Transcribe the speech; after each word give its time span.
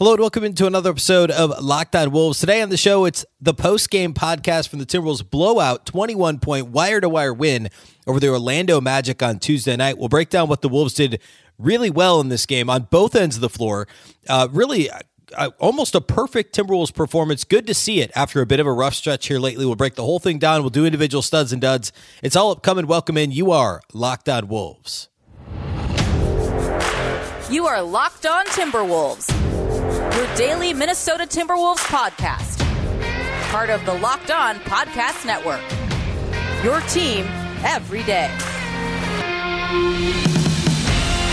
Hello 0.00 0.12
and 0.12 0.20
welcome 0.22 0.44
into 0.44 0.66
another 0.66 0.88
episode 0.88 1.30
of 1.30 1.62
Locked 1.62 1.94
On 1.94 2.10
Wolves. 2.10 2.40
Today 2.40 2.62
on 2.62 2.70
the 2.70 2.78
show, 2.78 3.04
it's 3.04 3.26
the 3.38 3.52
post-game 3.52 4.14
podcast 4.14 4.70
from 4.70 4.78
the 4.78 4.86
Timberwolves 4.86 5.28
blowout 5.28 5.84
21-point 5.84 6.68
wire-to-wire 6.68 7.34
win 7.34 7.68
over 8.06 8.18
the 8.18 8.30
Orlando 8.30 8.80
Magic 8.80 9.22
on 9.22 9.38
Tuesday 9.38 9.76
night. 9.76 9.98
We'll 9.98 10.08
break 10.08 10.30
down 10.30 10.48
what 10.48 10.62
the 10.62 10.70
Wolves 10.70 10.94
did 10.94 11.20
really 11.58 11.90
well 11.90 12.18
in 12.22 12.30
this 12.30 12.46
game 12.46 12.70
on 12.70 12.84
both 12.84 13.14
ends 13.14 13.36
of 13.36 13.42
the 13.42 13.50
floor. 13.50 13.86
Uh, 14.26 14.48
really, 14.50 14.88
uh, 14.90 15.50
almost 15.58 15.94
a 15.94 16.00
perfect 16.00 16.56
Timberwolves 16.56 16.94
performance. 16.94 17.44
Good 17.44 17.66
to 17.66 17.74
see 17.74 18.00
it 18.00 18.10
after 18.14 18.40
a 18.40 18.46
bit 18.46 18.58
of 18.58 18.66
a 18.66 18.72
rough 18.72 18.94
stretch 18.94 19.28
here 19.28 19.38
lately. 19.38 19.66
We'll 19.66 19.76
break 19.76 19.96
the 19.96 20.04
whole 20.04 20.18
thing 20.18 20.38
down. 20.38 20.62
We'll 20.62 20.70
do 20.70 20.86
individual 20.86 21.20
studs 21.20 21.52
and 21.52 21.60
duds. 21.60 21.92
It's 22.22 22.36
all 22.36 22.52
upcoming. 22.52 22.86
Welcome 22.86 23.18
in. 23.18 23.32
You 23.32 23.50
are 23.50 23.82
Locked 23.92 24.30
On 24.30 24.48
Wolves. 24.48 25.10
You 27.50 27.66
are 27.66 27.82
Locked 27.82 28.24
On 28.24 28.46
Timberwolves 28.46 29.49
your 30.16 30.34
daily 30.34 30.74
Minnesota 30.74 31.24
Timberwolves 31.24 31.78
podcast. 31.78 32.58
Part 33.50 33.70
of 33.70 33.84
the 33.84 33.94
Locked 33.94 34.30
On 34.30 34.56
Podcast 34.56 35.24
Network. 35.24 35.60
Your 36.64 36.80
team 36.82 37.24
every 37.64 38.02
day. 38.02 38.28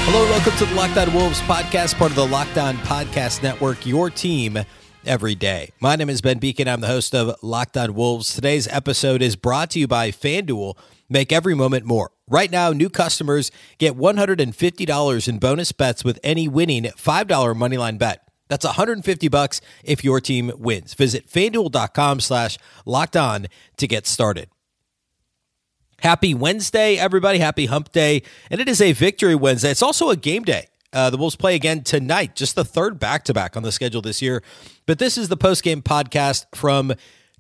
Hello, 0.10 0.24
welcome 0.30 0.54
to 0.58 0.66
the 0.66 0.76
Locked 0.76 0.98
On 0.98 1.14
Wolves 1.14 1.42
podcast, 1.42 1.96
part 1.96 2.12
of 2.12 2.16
the 2.16 2.28
Locked 2.28 2.58
On 2.58 2.76
Podcast 2.78 3.44
Network. 3.44 3.86
Your 3.86 4.10
team 4.10 4.60
every 5.06 5.36
day. 5.36 5.72
My 5.80 5.96
name 5.96 6.10
is 6.10 6.22
Ben 6.22 6.40
Beecken. 6.40 6.68
I'm 6.68 6.82
the 6.82 6.88
host 6.88 7.16
of 7.16 7.36
Locked 7.42 7.78
On 7.78 7.94
Wolves. 7.94 8.34
Today's 8.34 8.68
episode 8.68 9.22
is 9.22 9.36
brought 9.36 9.72
to 9.72 9.80
you 9.80 9.88
by 9.88 10.12
FanDuel. 10.12 10.78
Make 11.10 11.32
every 11.32 11.56
moment 11.56 11.86
more. 11.86 12.12
Right 12.30 12.52
now, 12.52 12.72
new 12.72 12.90
customers 12.90 13.52
get 13.78 13.98
$150 13.98 15.28
in 15.28 15.40
bonus 15.40 15.72
bets 15.72 16.04
with 16.04 16.20
any 16.24 16.48
winning 16.48 16.84
$5 16.84 17.28
moneyline 17.56 17.98
bet. 17.98 18.27
That's 18.48 18.66
150 18.66 19.28
bucks 19.28 19.62
if 19.84 20.04
your 20.04 20.22
team 20.22 20.52
wins. 20.58 20.94
Visit 20.94 21.30
fanduel.com 21.30 22.20
slash 22.20 22.58
locked 22.86 23.18
on 23.18 23.48
to 23.78 23.88
get 23.88 24.08
started. 24.08 24.50
Happy 26.00 26.34
Wednesday, 26.34 26.96
everybody. 26.96 27.40
Happy 27.40 27.66
hump 27.66 27.92
day. 27.92 28.22
And 28.52 28.62
it 28.62 28.70
is 28.70 28.82
a 28.82 28.92
victory 28.92 29.36
Wednesday. 29.36 29.72
It's 29.72 29.82
also 29.82 30.10
a 30.10 30.16
game 30.16 30.44
day. 30.44 30.68
Uh, 30.94 31.10
the 31.10 31.18
Wolves 31.18 31.36
play 31.36 31.56
again 31.56 31.84
tonight, 31.84 32.36
just 32.36 32.56
the 32.56 32.64
third 32.64 32.98
back 32.98 33.24
to 33.26 33.34
back 33.34 33.58
on 33.58 33.64
the 33.64 33.72
schedule 33.72 34.02
this 34.02 34.22
year. 34.22 34.42
But 34.86 35.00
this 35.00 35.18
is 35.18 35.28
the 35.28 35.36
post 35.36 35.64
game 35.64 35.82
podcast 35.82 36.46
from 36.56 36.94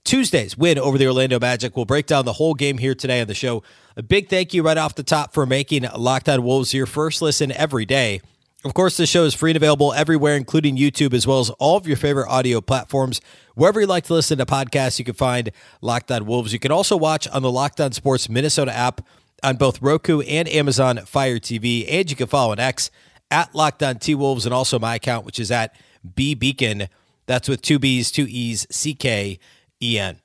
Tuesday's 0.03 0.57
win 0.57 0.77
over 0.77 0.97
the 0.97 1.07
Orlando 1.07 1.39
Magic. 1.39 1.75
We'll 1.75 1.85
break 1.85 2.07
down 2.07 2.25
the 2.25 2.33
whole 2.33 2.53
game 2.53 2.77
here 2.77 2.95
today 2.95 3.21
on 3.21 3.27
the 3.27 3.33
show. 3.33 3.63
A 3.95 4.03
big 4.03 4.29
thank 4.29 4.53
you 4.53 4.63
right 4.63 4.77
off 4.77 4.95
the 4.95 5.03
top 5.03 5.33
for 5.33 5.45
making 5.45 5.85
Locked 5.97 6.29
On 6.29 6.43
Wolves 6.43 6.73
your 6.73 6.85
first 6.85 7.21
listen 7.21 7.51
every 7.51 7.85
day. 7.85 8.21
Of 8.67 8.73
course, 8.73 8.97
this 8.97 9.09
show 9.09 9.23
is 9.23 9.33
free 9.33 9.51
and 9.51 9.55
available 9.55 9.93
everywhere, 9.93 10.35
including 10.35 10.75
YouTube, 10.75 11.13
as 11.13 11.25
well 11.25 11.39
as 11.39 11.49
all 11.51 11.77
of 11.77 11.87
your 11.87 11.95
favorite 11.95 12.27
audio 12.27 12.59
platforms. 12.59 13.21
Wherever 13.55 13.79
you 13.79 13.87
like 13.87 14.03
to 14.07 14.13
listen 14.13 14.39
to 14.39 14.45
podcasts, 14.45 14.99
you 14.99 15.05
can 15.05 15.13
find 15.13 15.51
Locked 15.79 16.11
On 16.11 16.25
Wolves. 16.25 16.51
You 16.51 16.59
can 16.59 16.73
also 16.73 16.97
watch 16.97 17.29
on 17.29 17.43
the 17.43 17.49
Locked 17.49 17.79
On 17.79 17.93
Sports 17.93 18.27
Minnesota 18.27 18.73
app 18.73 18.99
on 19.41 19.55
both 19.55 19.81
Roku 19.81 20.19
and 20.19 20.49
Amazon 20.49 20.97
Fire 21.05 21.39
TV. 21.39 21.85
And 21.89 22.09
you 22.09 22.17
can 22.17 22.27
follow 22.27 22.51
on 22.51 22.59
X 22.59 22.91
at 23.31 23.55
Locked 23.55 23.83
On 23.83 23.99
T 23.99 24.13
Wolves 24.13 24.45
and 24.45 24.53
also 24.53 24.77
my 24.77 24.95
account, 24.95 25.25
which 25.25 25.39
is 25.39 25.49
at 25.49 25.73
B 26.15 26.35
Beecken. 26.35 26.89
That's 27.25 27.47
with 27.47 27.61
two 27.61 27.79
B's, 27.79 28.11
two 28.11 28.27
E's, 28.27 28.67
C 28.69 28.93
K 28.93 29.39
E 29.81 29.97
N. 29.97 30.19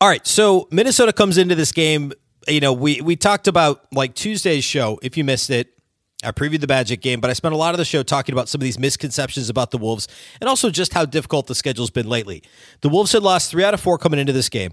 All 0.00 0.08
right, 0.08 0.24
so 0.24 0.68
Minnesota 0.70 1.12
comes 1.12 1.36
into 1.36 1.56
this 1.56 1.72
game 1.72 2.12
you 2.48 2.60
know, 2.60 2.72
we 2.72 3.00
we 3.00 3.16
talked 3.16 3.48
about 3.48 3.86
like 3.92 4.14
Tuesday's 4.14 4.64
show. 4.64 4.98
If 5.02 5.16
you 5.16 5.24
missed 5.24 5.50
it, 5.50 5.79
I 6.22 6.32
previewed 6.32 6.60
the 6.60 6.66
Magic 6.66 7.00
game, 7.00 7.20
but 7.20 7.30
I 7.30 7.32
spent 7.32 7.54
a 7.54 7.56
lot 7.56 7.72
of 7.72 7.78
the 7.78 7.84
show 7.84 8.02
talking 8.02 8.34
about 8.34 8.48
some 8.48 8.60
of 8.60 8.64
these 8.64 8.78
misconceptions 8.78 9.48
about 9.48 9.70
the 9.70 9.78
Wolves 9.78 10.06
and 10.40 10.48
also 10.48 10.70
just 10.70 10.92
how 10.92 11.06
difficult 11.06 11.46
the 11.46 11.54
schedule's 11.54 11.90
been 11.90 12.08
lately. 12.08 12.42
The 12.82 12.90
Wolves 12.90 13.12
had 13.12 13.22
lost 13.22 13.50
three 13.50 13.64
out 13.64 13.72
of 13.72 13.80
four 13.80 13.96
coming 13.96 14.20
into 14.20 14.32
this 14.32 14.48
game. 14.48 14.72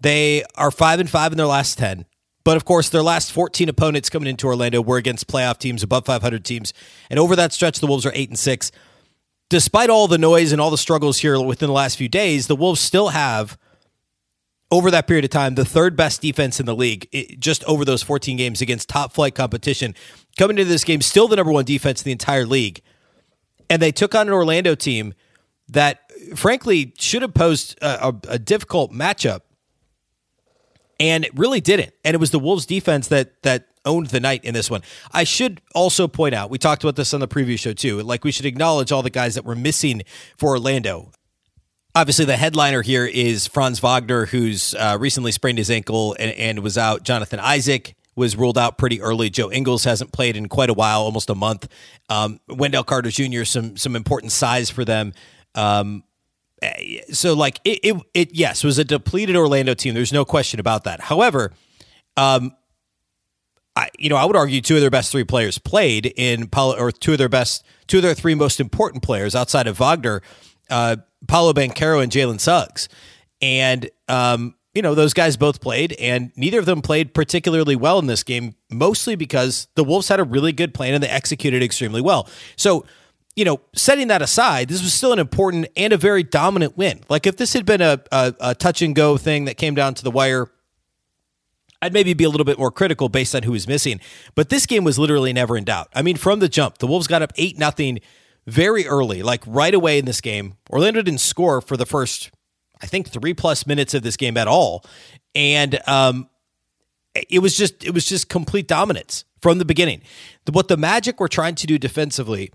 They 0.00 0.44
are 0.56 0.70
five 0.70 1.00
and 1.00 1.08
five 1.08 1.32
in 1.32 1.38
their 1.38 1.46
last 1.46 1.78
ten. 1.78 2.04
But 2.44 2.56
of 2.56 2.64
course, 2.64 2.88
their 2.88 3.02
last 3.02 3.30
14 3.30 3.68
opponents 3.68 4.10
coming 4.10 4.28
into 4.28 4.48
Orlando 4.48 4.82
were 4.82 4.96
against 4.96 5.28
playoff 5.28 5.58
teams, 5.58 5.82
above 5.82 6.06
500 6.06 6.44
teams. 6.44 6.74
And 7.08 7.20
over 7.20 7.36
that 7.36 7.52
stretch, 7.52 7.78
the 7.78 7.86
Wolves 7.86 8.04
are 8.04 8.12
8 8.14 8.30
and 8.30 8.38
6. 8.38 8.72
Despite 9.48 9.90
all 9.90 10.08
the 10.08 10.18
noise 10.18 10.50
and 10.50 10.60
all 10.60 10.70
the 10.70 10.78
struggles 10.78 11.18
here 11.18 11.40
within 11.40 11.68
the 11.68 11.72
last 11.72 11.96
few 11.96 12.08
days, 12.08 12.48
the 12.48 12.56
Wolves 12.56 12.80
still 12.80 13.08
have 13.10 13.56
over 14.72 14.90
that 14.90 15.06
period 15.06 15.24
of 15.24 15.30
time, 15.30 15.54
the 15.54 15.66
third 15.66 15.96
best 15.96 16.22
defense 16.22 16.58
in 16.58 16.64
the 16.64 16.74
league, 16.74 17.06
it, 17.12 17.38
just 17.38 17.62
over 17.64 17.84
those 17.84 18.02
14 18.02 18.38
games 18.38 18.62
against 18.62 18.88
top 18.88 19.12
flight 19.12 19.34
competition. 19.34 19.94
Coming 20.38 20.58
into 20.58 20.68
this 20.68 20.84
game, 20.84 21.00
still 21.02 21.28
the 21.28 21.36
number 21.36 21.52
one 21.52 21.64
defense 21.64 22.00
in 22.02 22.04
the 22.06 22.12
entire 22.12 22.46
league. 22.46 22.80
And 23.68 23.80
they 23.80 23.92
took 23.92 24.14
on 24.14 24.28
an 24.28 24.32
Orlando 24.32 24.74
team 24.74 25.14
that, 25.68 26.00
frankly, 26.34 26.94
should 26.98 27.22
have 27.22 27.34
posed 27.34 27.78
a, 27.82 28.08
a, 28.08 28.14
a 28.28 28.38
difficult 28.38 28.92
matchup 28.92 29.40
and 31.00 31.28
really 31.34 31.60
didn't. 31.60 31.92
And 32.04 32.14
it 32.14 32.18
was 32.18 32.30
the 32.30 32.38
Wolves 32.38 32.66
defense 32.66 33.08
that 33.08 33.42
that 33.42 33.68
owned 33.84 34.06
the 34.08 34.20
night 34.20 34.44
in 34.44 34.54
this 34.54 34.70
one. 34.70 34.82
I 35.10 35.24
should 35.24 35.60
also 35.74 36.06
point 36.06 36.34
out, 36.34 36.50
we 36.50 36.58
talked 36.58 36.84
about 36.84 36.96
this 36.96 37.12
on 37.12 37.20
the 37.20 37.28
previous 37.28 37.60
show 37.60 37.72
too. 37.72 38.00
Like 38.00 38.24
we 38.24 38.30
should 38.30 38.46
acknowledge 38.46 38.92
all 38.92 39.02
the 39.02 39.10
guys 39.10 39.34
that 39.34 39.44
were 39.44 39.56
missing 39.56 40.02
for 40.36 40.50
Orlando. 40.50 41.10
Obviously, 41.94 42.24
the 42.24 42.36
headliner 42.36 42.82
here 42.82 43.04
is 43.04 43.46
Franz 43.46 43.80
Wagner, 43.80 44.26
who's 44.26 44.74
uh, 44.74 44.96
recently 44.98 45.30
sprained 45.30 45.58
his 45.58 45.70
ankle 45.70 46.16
and, 46.18 46.30
and, 46.32 46.60
was 46.60 46.78
out. 46.78 47.02
Jonathan 47.02 47.38
Isaac 47.38 47.94
was 48.14 48.36
ruled 48.36 48.58
out 48.58 48.78
pretty 48.78 49.00
early. 49.00 49.30
Joe 49.30 49.50
Ingles 49.50 49.84
hasn't 49.84 50.12
played 50.12 50.36
in 50.36 50.48
quite 50.48 50.70
a 50.70 50.74
while, 50.74 51.00
almost 51.02 51.30
a 51.30 51.34
month. 51.34 51.68
Um, 52.08 52.40
Wendell 52.48 52.84
Carter 52.84 53.10
Jr. 53.10 53.44
some 53.44 53.76
some 53.76 53.96
important 53.96 54.32
size 54.32 54.70
for 54.70 54.84
them. 54.84 55.12
Um, 55.54 56.04
eh, 56.60 57.00
so 57.12 57.34
like 57.34 57.60
it, 57.64 57.80
it, 57.82 57.96
it 58.14 58.34
yes 58.34 58.64
was 58.64 58.78
a 58.78 58.84
depleted 58.84 59.36
Orlando 59.36 59.74
team. 59.74 59.94
There's 59.94 60.12
no 60.12 60.24
question 60.24 60.60
about 60.60 60.84
that. 60.84 61.00
However, 61.00 61.52
um, 62.16 62.54
I 63.74 63.88
you 63.98 64.08
know 64.08 64.16
I 64.16 64.24
would 64.24 64.36
argue 64.36 64.60
two 64.60 64.74
of 64.74 64.80
their 64.80 64.90
best 64.90 65.12
three 65.12 65.24
players 65.24 65.58
played 65.58 66.12
in 66.16 66.48
Paolo, 66.48 66.78
or 66.78 66.92
two 66.92 67.12
of 67.12 67.18
their 67.18 67.28
best 67.28 67.64
two 67.86 67.98
of 67.98 68.02
their 68.02 68.14
three 68.14 68.34
most 68.34 68.60
important 68.60 69.02
players 69.02 69.34
outside 69.34 69.66
of 69.66 69.78
Wagner. 69.78 70.22
Uh, 70.70 70.96
Paolo 71.26 71.52
Banchero 71.52 72.02
and 72.02 72.10
Jalen 72.10 72.40
Suggs. 72.40 72.88
And, 73.40 73.90
um, 74.08 74.54
you 74.74 74.82
know, 74.82 74.94
those 74.94 75.12
guys 75.12 75.36
both 75.36 75.60
played, 75.60 75.92
and 75.94 76.32
neither 76.36 76.58
of 76.58 76.66
them 76.66 76.80
played 76.80 77.14
particularly 77.14 77.76
well 77.76 77.98
in 77.98 78.06
this 78.06 78.22
game, 78.22 78.54
mostly 78.70 79.14
because 79.16 79.68
the 79.74 79.84
Wolves 79.84 80.08
had 80.08 80.18
a 80.18 80.24
really 80.24 80.52
good 80.52 80.72
plan 80.72 80.94
and 80.94 81.02
they 81.02 81.08
executed 81.08 81.62
extremely 81.62 82.00
well. 82.00 82.28
So, 82.56 82.86
you 83.36 83.44
know, 83.44 83.60
setting 83.74 84.08
that 84.08 84.22
aside, 84.22 84.68
this 84.68 84.82
was 84.82 84.92
still 84.92 85.12
an 85.12 85.18
important 85.18 85.66
and 85.76 85.92
a 85.92 85.96
very 85.96 86.22
dominant 86.22 86.76
win. 86.76 87.00
Like, 87.08 87.26
if 87.26 87.36
this 87.36 87.52
had 87.52 87.66
been 87.66 87.80
a, 87.80 88.00
a, 88.10 88.34
a 88.40 88.54
touch 88.54 88.82
and 88.82 88.94
go 88.94 89.16
thing 89.16 89.44
that 89.44 89.56
came 89.56 89.74
down 89.74 89.94
to 89.94 90.04
the 90.04 90.10
wire, 90.10 90.50
I'd 91.82 91.92
maybe 91.92 92.14
be 92.14 92.24
a 92.24 92.30
little 92.30 92.44
bit 92.44 92.58
more 92.58 92.70
critical 92.70 93.08
based 93.08 93.34
on 93.34 93.42
who 93.42 93.52
was 93.52 93.66
missing. 93.66 94.00
But 94.34 94.48
this 94.48 94.66
game 94.66 94.84
was 94.84 94.98
literally 94.98 95.32
never 95.32 95.56
in 95.56 95.64
doubt. 95.64 95.88
I 95.94 96.02
mean, 96.02 96.16
from 96.16 96.38
the 96.38 96.48
jump, 96.48 96.78
the 96.78 96.86
Wolves 96.86 97.08
got 97.08 97.22
up 97.22 97.32
8 97.36 97.58
nothing 97.58 98.00
very 98.46 98.86
early, 98.86 99.22
like 99.22 99.42
right 99.46 99.74
away 99.74 99.98
in 99.98 100.04
this 100.04 100.20
game. 100.20 100.54
Orlando 100.70 101.02
didn't 101.02 101.20
score 101.20 101.60
for 101.60 101.76
the 101.76 101.86
first, 101.86 102.30
I 102.82 102.86
think, 102.86 103.08
three 103.08 103.34
plus 103.34 103.66
minutes 103.66 103.94
of 103.94 104.02
this 104.02 104.16
game 104.16 104.36
at 104.36 104.48
all, 104.48 104.84
and 105.34 105.78
um, 105.88 106.28
it 107.14 107.40
was 107.40 107.56
just 107.56 107.84
it 107.84 107.94
was 107.94 108.04
just 108.04 108.28
complete 108.28 108.66
dominance 108.66 109.24
from 109.40 109.58
the 109.58 109.64
beginning. 109.64 110.02
What 110.50 110.68
the 110.68 110.76
Magic 110.76 111.20
were 111.20 111.28
trying 111.28 111.54
to 111.56 111.66
do 111.66 111.78
defensively, 111.78 112.52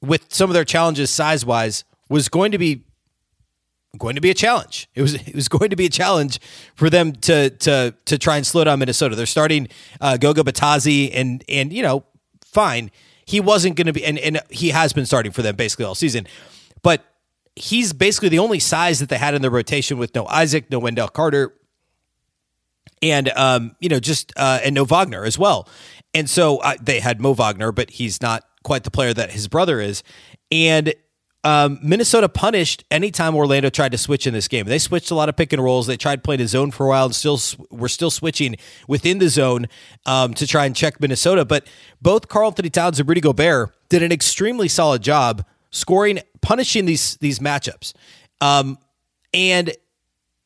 with 0.00 0.32
some 0.32 0.50
of 0.50 0.54
their 0.54 0.64
challenges 0.64 1.10
size 1.10 1.44
wise, 1.44 1.84
was 2.08 2.28
going 2.28 2.52
to 2.52 2.58
be 2.58 2.82
going 3.98 4.14
to 4.14 4.20
be 4.20 4.30
a 4.30 4.34
challenge. 4.34 4.88
It 4.94 5.02
was 5.02 5.14
it 5.14 5.34
was 5.34 5.48
going 5.48 5.70
to 5.70 5.76
be 5.76 5.86
a 5.86 5.90
challenge 5.90 6.40
for 6.74 6.90
them 6.90 7.12
to 7.12 7.50
to 7.50 7.94
to 8.04 8.18
try 8.18 8.36
and 8.36 8.46
slow 8.46 8.64
down 8.64 8.78
Minnesota. 8.78 9.16
They're 9.16 9.26
starting 9.26 9.68
uh, 10.00 10.16
Goga 10.16 10.42
Bitadze 10.42 11.10
and 11.14 11.44
and 11.48 11.72
you 11.72 11.82
know 11.82 12.04
fine 12.44 12.90
he 13.24 13.40
wasn't 13.40 13.76
going 13.76 13.86
to 13.86 13.92
be, 13.92 14.04
and, 14.04 14.18
and 14.18 14.40
he 14.50 14.70
has 14.70 14.92
been 14.92 15.06
starting 15.06 15.32
for 15.32 15.42
them 15.42 15.56
basically 15.56 15.84
all 15.84 15.94
season. 15.94 16.26
But 16.82 17.04
he's 17.56 17.92
basically 17.92 18.28
the 18.28 18.38
only 18.38 18.58
size 18.58 19.00
that 19.00 19.08
they 19.08 19.18
had 19.18 19.34
in 19.34 19.42
the 19.42 19.50
rotation 19.50 19.98
with 19.98 20.14
no 20.14 20.26
Isaac, 20.26 20.70
no 20.70 20.78
Wendell 20.78 21.08
Carter, 21.08 21.54
and 23.02 23.28
um, 23.30 23.76
you 23.80 23.88
know, 23.88 24.00
just 24.00 24.32
uh, 24.36 24.60
and 24.62 24.74
no 24.74 24.84
Wagner 24.84 25.24
as 25.24 25.38
well. 25.38 25.68
And 26.14 26.28
so 26.28 26.58
uh, 26.58 26.74
they 26.80 27.00
had 27.00 27.20
Mo 27.20 27.32
Wagner, 27.34 27.72
but 27.72 27.90
he's 27.90 28.20
not 28.20 28.44
quite 28.62 28.84
the 28.84 28.90
player 28.90 29.12
that 29.14 29.32
his 29.32 29.48
brother 29.48 29.80
is. 29.80 30.02
And 30.50 30.94
um, 31.44 31.80
Minnesota 31.82 32.28
punished 32.28 32.84
anytime 32.90 33.34
Orlando 33.34 33.68
tried 33.68 33.92
to 33.92 33.98
switch 33.98 34.26
in 34.26 34.32
this 34.32 34.46
game. 34.46 34.66
They 34.66 34.78
switched 34.78 35.10
a 35.10 35.14
lot 35.14 35.28
of 35.28 35.36
pick 35.36 35.52
and 35.52 35.62
rolls. 35.62 35.88
They 35.88 35.96
tried 35.96 36.22
playing 36.22 36.40
a 36.40 36.46
zone 36.46 36.70
for 36.70 36.86
a 36.86 36.88
while 36.90 37.06
and 37.06 37.14
still 37.14 37.40
were 37.70 37.88
still 37.88 38.10
switching 38.10 38.56
within 38.86 39.18
the 39.18 39.28
zone 39.28 39.66
um, 40.06 40.34
to 40.34 40.46
try 40.46 40.66
and 40.66 40.76
check 40.76 41.00
Minnesota. 41.00 41.44
But 41.44 41.66
both 42.00 42.28
Karl-Anthony 42.28 42.70
Towns 42.70 43.00
and 43.00 43.08
Rudy 43.08 43.20
Gobert 43.20 43.74
did 43.88 44.02
an 44.02 44.12
extremely 44.12 44.68
solid 44.68 45.02
job 45.02 45.44
scoring, 45.72 46.20
punishing 46.40 46.84
these 46.86 47.16
these 47.16 47.40
matchups. 47.40 47.92
Um, 48.40 48.78
and 49.34 49.72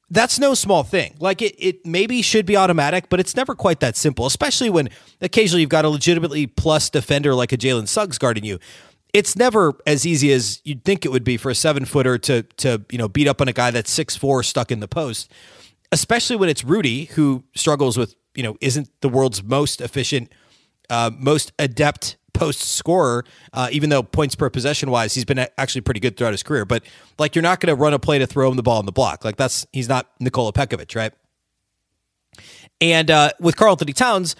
that's 0.08 0.38
no 0.38 0.54
small 0.54 0.82
thing. 0.82 1.16
Like 1.18 1.42
it, 1.42 1.54
it 1.58 1.84
maybe 1.84 2.22
should 2.22 2.46
be 2.46 2.56
automatic, 2.56 3.08
but 3.08 3.20
it's 3.20 3.36
never 3.36 3.54
quite 3.54 3.80
that 3.80 3.96
simple, 3.96 4.24
especially 4.24 4.70
when 4.70 4.88
occasionally 5.20 5.60
you've 5.60 5.70
got 5.70 5.84
a 5.84 5.88
legitimately 5.88 6.46
plus 6.46 6.88
defender 6.88 7.34
like 7.34 7.52
a 7.52 7.56
Jalen 7.56 7.88
Suggs 7.88 8.16
guarding 8.16 8.44
you 8.44 8.58
it's 9.16 9.34
never 9.34 9.72
as 9.86 10.04
easy 10.04 10.30
as 10.30 10.60
you'd 10.64 10.84
think 10.84 11.06
it 11.06 11.08
would 11.08 11.24
be 11.24 11.38
for 11.38 11.50
a 11.50 11.54
seven 11.54 11.86
footer 11.86 12.18
to 12.18 12.42
to 12.58 12.84
you 12.90 12.98
know 12.98 13.08
beat 13.08 13.26
up 13.26 13.40
on 13.40 13.48
a 13.48 13.52
guy 13.52 13.70
that's 13.70 13.90
six 13.90 14.14
four 14.14 14.42
stuck 14.42 14.70
in 14.70 14.80
the 14.80 14.88
post, 14.88 15.32
especially 15.90 16.36
when 16.36 16.50
it's 16.50 16.62
Rudy 16.62 17.06
who 17.06 17.42
struggles 17.54 17.96
with 17.96 18.14
you 18.34 18.42
know 18.42 18.58
isn't 18.60 18.90
the 19.00 19.08
world's 19.08 19.42
most 19.42 19.80
efficient, 19.80 20.30
uh, 20.90 21.10
most 21.18 21.52
adept 21.58 22.18
post 22.38 22.60
scorer. 22.60 23.24
Uh, 23.52 23.68
even 23.72 23.90
though 23.90 24.02
points 24.02 24.34
per 24.34 24.50
possession 24.50 24.90
wise, 24.90 25.14
he's 25.14 25.24
been 25.24 25.46
actually 25.58 25.80
pretty 25.80 26.00
good 26.00 26.16
throughout 26.16 26.32
his 26.32 26.42
career. 26.42 26.64
But 26.64 26.84
like 27.18 27.34
you're 27.34 27.42
not 27.42 27.60
going 27.60 27.74
to 27.74 27.80
run 27.80 27.94
a 27.94 27.98
play 27.98 28.18
to 28.18 28.26
throw 28.26 28.50
him 28.50 28.56
the 28.56 28.62
ball 28.62 28.80
in 28.80 28.86
the 28.86 28.92
block. 28.92 29.24
Like 29.24 29.36
that's 29.36 29.66
he's 29.72 29.88
not 29.88 30.10
Nikola 30.20 30.52
Pekovic, 30.52 30.94
right? 30.94 31.12
And 32.80 33.10
uh, 33.10 33.30
with 33.40 33.56
Karl 33.56 33.72
Anthony 33.72 33.92
Towns, 33.92 34.36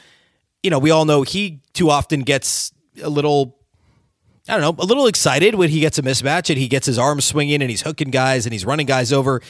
you 0.63 0.71
know 0.71 0.79
we 0.79 0.91
all 0.91 1.05
know 1.05 1.23
he 1.23 1.61
too 1.73 1.91
often 1.91 2.21
gets 2.21 2.73
a 3.03 3.09
little 3.09 3.57
I 4.49 4.59
don't 4.59 4.61
know, 4.79 4.83
a 4.83 4.87
little 4.87 5.07
excited 5.09 5.57
when 5.57 5.71
he 5.71 5.81
gets 5.81 5.99
a 5.99 6.03
mismatch 6.03 6.51
and 6.51 6.59
he 6.59 6.69
gets 6.69 6.87
his 6.87 6.99
arms 6.99 7.25
swinging 7.25 7.63
and 7.63 7.71
he's 7.71 7.83
hooking 7.83 8.11
guys 8.11 8.47
and 8.47 8.53
he's 8.53 8.65
running 8.65 8.87
guys 8.87 9.13
over. 9.13 9.43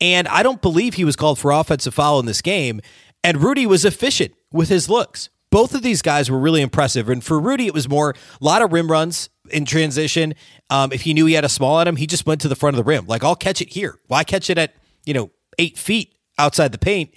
And 0.00 0.28
I 0.28 0.42
don't 0.42 0.62
believe 0.62 0.94
he 0.94 1.04
was 1.04 1.16
called 1.16 1.38
for 1.38 1.50
offensive 1.50 1.94
foul 1.94 2.20
in 2.20 2.26
this 2.26 2.42
game. 2.42 2.80
And 3.24 3.42
Rudy 3.42 3.66
was 3.66 3.84
efficient 3.84 4.34
with 4.52 4.68
his 4.68 4.88
looks. 4.88 5.30
Both 5.50 5.74
of 5.74 5.82
these 5.82 6.02
guys 6.02 6.30
were 6.30 6.38
really 6.38 6.62
impressive. 6.62 7.08
And 7.08 7.22
for 7.22 7.38
Rudy, 7.38 7.66
it 7.66 7.74
was 7.74 7.88
more 7.88 8.10
a 8.10 8.44
lot 8.44 8.62
of 8.62 8.72
rim 8.72 8.90
runs 8.90 9.30
in 9.50 9.64
transition. 9.64 10.34
Um, 10.70 10.92
if 10.92 11.02
he 11.02 11.14
knew 11.14 11.26
he 11.26 11.34
had 11.34 11.44
a 11.44 11.48
small 11.48 11.80
at 11.80 11.88
him, 11.88 11.96
he 11.96 12.06
just 12.06 12.26
went 12.26 12.40
to 12.42 12.48
the 12.48 12.56
front 12.56 12.74
of 12.74 12.84
the 12.84 12.88
rim. 12.88 13.06
Like, 13.06 13.22
I'll 13.22 13.36
catch 13.36 13.60
it 13.60 13.72
here. 13.72 13.98
Why 14.08 14.24
catch 14.24 14.50
it 14.50 14.58
at, 14.58 14.74
you 15.04 15.14
know, 15.14 15.30
eight 15.58 15.78
feet 15.78 16.14
outside 16.38 16.72
the 16.72 16.78
paint? 16.78 17.14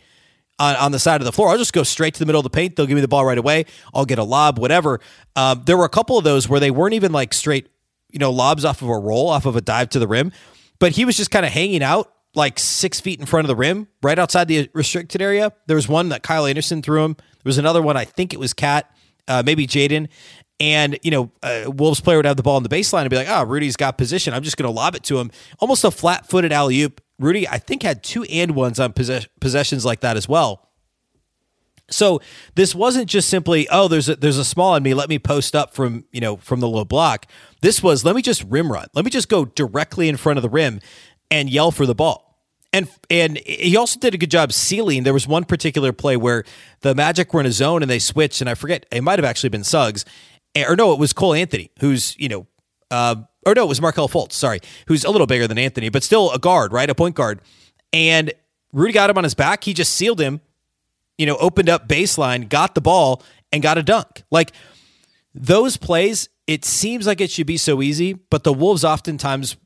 on, 0.59 0.75
on 0.75 0.91
the 0.91 0.99
side 0.99 1.21
of 1.21 1.25
the 1.25 1.31
floor. 1.31 1.49
I'll 1.49 1.57
just 1.57 1.73
go 1.73 1.83
straight 1.83 2.13
to 2.15 2.19
the 2.19 2.25
middle 2.25 2.39
of 2.39 2.43
the 2.43 2.49
paint. 2.49 2.75
They'll 2.75 2.85
give 2.85 2.95
me 2.95 3.01
the 3.01 3.07
ball 3.07 3.25
right 3.25 3.37
away. 3.37 3.65
I'll 3.93 4.05
get 4.05 4.19
a 4.19 4.23
lob, 4.23 4.59
whatever. 4.59 4.99
Um, 5.35 5.63
there 5.65 5.77
were 5.77 5.85
a 5.85 5.89
couple 5.89 6.17
of 6.17 6.23
those 6.23 6.47
where 6.47 6.59
they 6.59 6.71
weren't 6.71 6.93
even 6.93 7.11
like 7.11 7.33
straight, 7.33 7.69
you 8.09 8.19
know, 8.19 8.31
lobs 8.31 8.65
off 8.65 8.81
of 8.81 8.89
a 8.89 8.97
roll, 8.97 9.29
off 9.29 9.45
of 9.45 9.55
a 9.55 9.61
dive 9.61 9.89
to 9.89 9.99
the 9.99 10.07
rim, 10.07 10.31
but 10.77 10.91
he 10.91 11.05
was 11.05 11.17
just 11.17 11.31
kind 11.31 11.45
of 11.45 11.51
hanging 11.51 11.81
out 11.81 12.11
like 12.35 12.59
six 12.59 12.99
feet 12.99 13.19
in 13.19 13.25
front 13.25 13.45
of 13.45 13.47
the 13.47 13.55
rim, 13.55 13.87
right 14.01 14.19
outside 14.19 14.47
the 14.47 14.69
restricted 14.73 15.21
area. 15.21 15.51
There 15.67 15.75
was 15.75 15.87
one 15.87 16.09
that 16.09 16.23
Kyle 16.23 16.45
Anderson 16.45 16.81
threw 16.81 17.03
him. 17.03 17.15
There 17.15 17.49
was 17.49 17.57
another 17.57 17.81
one, 17.81 17.97
I 17.97 18.05
think 18.05 18.33
it 18.33 18.39
was 18.39 18.53
Cat, 18.53 18.93
uh, 19.27 19.43
maybe 19.45 19.65
Jaden. 19.65 20.09
And, 20.59 20.99
you 21.03 21.11
know, 21.11 21.31
Wolves 21.67 22.01
player 22.01 22.17
would 22.17 22.25
have 22.25 22.35
the 22.35 22.43
ball 22.43 22.57
in 22.57 22.63
the 22.63 22.69
baseline 22.69 23.01
and 23.01 23.09
be 23.09 23.15
like, 23.15 23.29
oh, 23.29 23.43
Rudy's 23.43 23.77
got 23.77 23.97
position. 23.97 24.33
I'm 24.33 24.43
just 24.43 24.57
going 24.57 24.67
to 24.67 24.75
lob 24.75 24.93
it 24.93 25.03
to 25.03 25.17
him. 25.17 25.31
Almost 25.59 25.85
a 25.85 25.91
flat 25.91 26.29
footed 26.29 26.51
alley 26.51 26.81
oop. 26.81 27.01
Rudy, 27.17 27.47
I 27.47 27.57
think, 27.59 27.83
had 27.83 28.03
two 28.03 28.23
and 28.23 28.55
ones 28.55 28.79
on 28.79 28.91
possess- 28.91 29.27
possessions 29.39 29.85
like 29.85 30.01
that 30.01 30.17
as 30.17 30.27
well. 30.27 30.69
So 31.91 32.21
this 32.55 32.75
wasn't 32.75 33.09
just 33.09 33.29
simply, 33.29 33.67
oh, 33.69 33.87
there's 33.87 34.09
a, 34.09 34.15
there's 34.15 34.37
a 34.37 34.45
small 34.45 34.73
on 34.73 34.83
me. 34.83 34.93
Let 34.93 35.09
me 35.09 35.19
post 35.19 35.55
up 35.55 35.73
from 35.73 36.05
you 36.11 36.21
know 36.21 36.37
from 36.37 36.59
the 36.59 36.67
low 36.67 36.85
block. 36.85 37.25
This 37.61 37.81
was 37.81 38.05
let 38.05 38.15
me 38.15 38.21
just 38.21 38.43
rim 38.43 38.71
run. 38.71 38.87
Let 38.93 39.05
me 39.05 39.11
just 39.11 39.29
go 39.29 39.45
directly 39.45 40.07
in 40.07 40.17
front 40.17 40.37
of 40.37 40.43
the 40.43 40.49
rim 40.49 40.81
and 41.31 41.49
yell 41.49 41.71
for 41.71 41.85
the 41.85 41.95
ball. 41.95 42.25
And 42.71 42.87
and 43.09 43.37
he 43.39 43.75
also 43.75 43.99
did 43.99 44.13
a 44.13 44.17
good 44.17 44.29
job 44.29 44.53
sealing. 44.53 45.03
There 45.03 45.13
was 45.13 45.27
one 45.27 45.43
particular 45.43 45.91
play 45.91 46.17
where 46.17 46.43
the 46.81 46.93
Magic 46.93 47.33
were 47.33 47.39
in 47.39 47.47
a 47.47 47.51
zone 47.51 47.81
and 47.81 47.89
they 47.89 47.99
switched, 47.99 48.41
and 48.41 48.49
I 48.49 48.53
forget 48.53 48.85
it 48.91 49.01
might 49.01 49.17
have 49.17 49.25
actually 49.25 49.49
been 49.49 49.63
Suggs, 49.63 50.05
or 50.55 50.75
no, 50.75 50.93
it 50.93 50.99
was 50.99 51.11
Cole 51.11 51.33
Anthony, 51.33 51.71
who's 51.79 52.15
you 52.19 52.29
know, 52.29 52.47
uh, 52.91 53.15
or 53.45 53.55
no, 53.55 53.63
it 53.63 53.69
was 53.69 53.81
Markelle 53.81 54.07
Fultz. 54.07 54.33
Sorry, 54.33 54.59
who's 54.85 55.03
a 55.03 55.09
little 55.09 55.25
bigger 55.25 55.47
than 55.47 55.57
Anthony, 55.57 55.89
but 55.89 56.03
still 56.03 56.31
a 56.31 56.37
guard, 56.37 56.71
right, 56.71 56.89
a 56.89 56.93
point 56.93 57.15
guard. 57.15 57.41
And 57.91 58.31
Rudy 58.71 58.93
got 58.93 59.09
him 59.09 59.17
on 59.17 59.23
his 59.23 59.33
back. 59.33 59.63
He 59.63 59.73
just 59.73 59.95
sealed 59.95 60.21
him 60.21 60.41
you 61.19 61.25
know, 61.25 61.35
opened 61.37 61.69
up 61.69 61.87
baseline, 61.87 62.49
got 62.49 62.73
the 62.73 62.81
ball, 62.81 63.21
and 63.51 63.61
got 63.61 63.77
a 63.77 63.83
dunk. 63.83 64.23
Like 64.31 64.53
those 65.35 65.75
plays, 65.75 66.29
it 66.47 66.63
seems 66.65 67.05
like 67.05 67.19
it 67.21 67.29
should 67.29 67.45
be 67.45 67.57
so 67.57 67.83
easy, 67.83 68.13
but 68.13 68.43
the 68.45 68.53
Wolves 68.53 68.85
oftentimes 68.85 69.57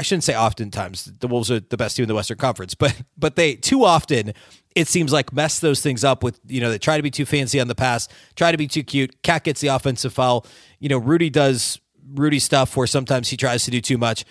I 0.00 0.02
shouldn't 0.02 0.24
say 0.24 0.34
oftentimes 0.34 1.12
the 1.20 1.28
Wolves 1.28 1.50
are 1.50 1.60
the 1.60 1.76
best 1.76 1.94
team 1.94 2.04
in 2.04 2.08
the 2.08 2.14
Western 2.14 2.38
Conference, 2.38 2.74
but 2.74 3.02
but 3.18 3.36
they 3.36 3.54
too 3.54 3.84
often 3.84 4.32
it 4.74 4.88
seems 4.88 5.12
like 5.12 5.30
mess 5.30 5.60
those 5.60 5.82
things 5.82 6.04
up 6.04 6.24
with 6.24 6.40
you 6.46 6.58
know 6.58 6.70
they 6.70 6.78
try 6.78 6.96
to 6.96 7.02
be 7.02 7.10
too 7.10 7.26
fancy 7.26 7.60
on 7.60 7.68
the 7.68 7.74
pass, 7.74 8.08
try 8.34 8.50
to 8.50 8.56
be 8.56 8.66
too 8.66 8.82
cute. 8.82 9.22
Cat 9.22 9.44
gets 9.44 9.60
the 9.60 9.68
offensive 9.68 10.14
foul. 10.14 10.46
You 10.78 10.88
know 10.88 10.96
Rudy 10.96 11.28
does 11.28 11.80
Rudy 12.14 12.38
stuff 12.38 12.78
where 12.78 12.86
sometimes 12.86 13.28
he 13.28 13.36
tries 13.36 13.66
to 13.66 13.70
do 13.70 13.82
too 13.82 13.98
much. 13.98 14.24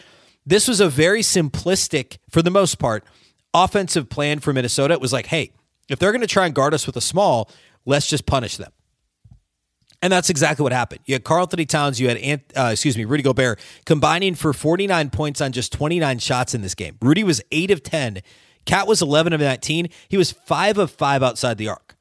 This 0.43 0.67
was 0.67 0.79
a 0.79 0.89
very 0.89 1.21
simplistic, 1.21 2.17
for 2.31 2.41
the 2.41 2.49
most 2.49 2.79
part, 2.79 3.03
offensive 3.53 4.09
plan 4.09 4.39
for 4.39 4.51
Minnesota. 4.51 4.95
It 4.95 5.01
was 5.01 5.13
like, 5.13 5.27
hey, 5.27 5.51
if 5.87 5.99
they're 5.99 6.11
going 6.11 6.21
to 6.21 6.27
try 6.27 6.47
and 6.47 6.55
guard 6.55 6.73
us 6.73 6.87
with 6.87 6.97
a 6.97 7.01
small, 7.01 7.51
let's 7.85 8.07
just 8.07 8.25
punish 8.25 8.57
them. 8.57 8.71
And 10.01 10.13
that's 10.13 10.29
exactly 10.29 10.63
what 10.63 10.71
happened. 10.71 11.01
You 11.05 11.15
had 11.15 11.23
Karl 11.23 11.41
Anthony 11.41 11.65
Towns, 11.65 11.99
you 11.99 12.07
had, 12.09 12.43
uh, 12.55 12.69
excuse 12.71 12.97
me, 12.97 13.05
Rudy 13.05 13.23
Gobert 13.23 13.59
combining 13.85 14.33
for 14.33 14.53
49 14.53 15.09
points 15.09 15.41
on 15.41 15.51
just 15.51 15.73
29 15.73 16.19
shots 16.19 16.53
in 16.53 16.61
this 16.61 16.73
game. 16.73 16.97
Rudy 17.01 17.23
was 17.23 17.41
8 17.51 17.71
of 17.71 17.83
10. 17.83 18.21
Cat 18.65 18.87
was 18.87 19.01
11 19.01 19.33
of 19.33 19.41
19. 19.41 19.89
He 20.07 20.17
was 20.17 20.31
5 20.31 20.77
of 20.77 20.91
5 20.91 21.21
outside 21.23 21.57
the 21.57 21.67
arc. 21.67 21.95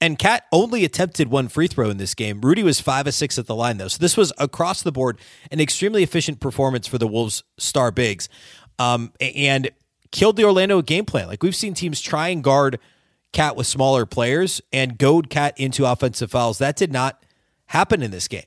And 0.00 0.18
Cat 0.18 0.44
only 0.52 0.84
attempted 0.84 1.28
one 1.28 1.48
free 1.48 1.66
throw 1.66 1.90
in 1.90 1.98
this 1.98 2.14
game. 2.14 2.40
Rudy 2.40 2.62
was 2.62 2.80
5 2.80 3.08
of 3.08 3.14
6 3.14 3.38
at 3.38 3.46
the 3.46 3.54
line, 3.54 3.76
though. 3.76 3.88
So 3.88 3.98
this 4.00 4.16
was 4.16 4.32
across 4.38 4.82
the 4.82 4.92
board 4.92 5.18
an 5.50 5.60
extremely 5.60 6.02
efficient 6.02 6.40
performance 6.40 6.86
for 6.86 6.98
the 6.98 7.06
Wolves' 7.06 7.42
star 7.58 7.90
bigs 7.90 8.28
um, 8.78 9.12
and 9.20 9.70
killed 10.10 10.36
the 10.36 10.44
Orlando 10.44 10.80
game 10.82 11.04
plan. 11.04 11.28
Like 11.28 11.42
we've 11.42 11.56
seen 11.56 11.74
teams 11.74 12.00
try 12.00 12.28
and 12.28 12.42
guard– 12.42 12.78
Cat 13.34 13.56
with 13.56 13.66
smaller 13.66 14.06
players 14.06 14.62
and 14.72 14.96
goad 14.96 15.28
Cat 15.28 15.58
into 15.58 15.84
offensive 15.84 16.30
fouls. 16.30 16.58
That 16.58 16.76
did 16.76 16.92
not 16.92 17.23
happen 17.74 18.02
in 18.02 18.12
this 18.12 18.28
game. 18.28 18.44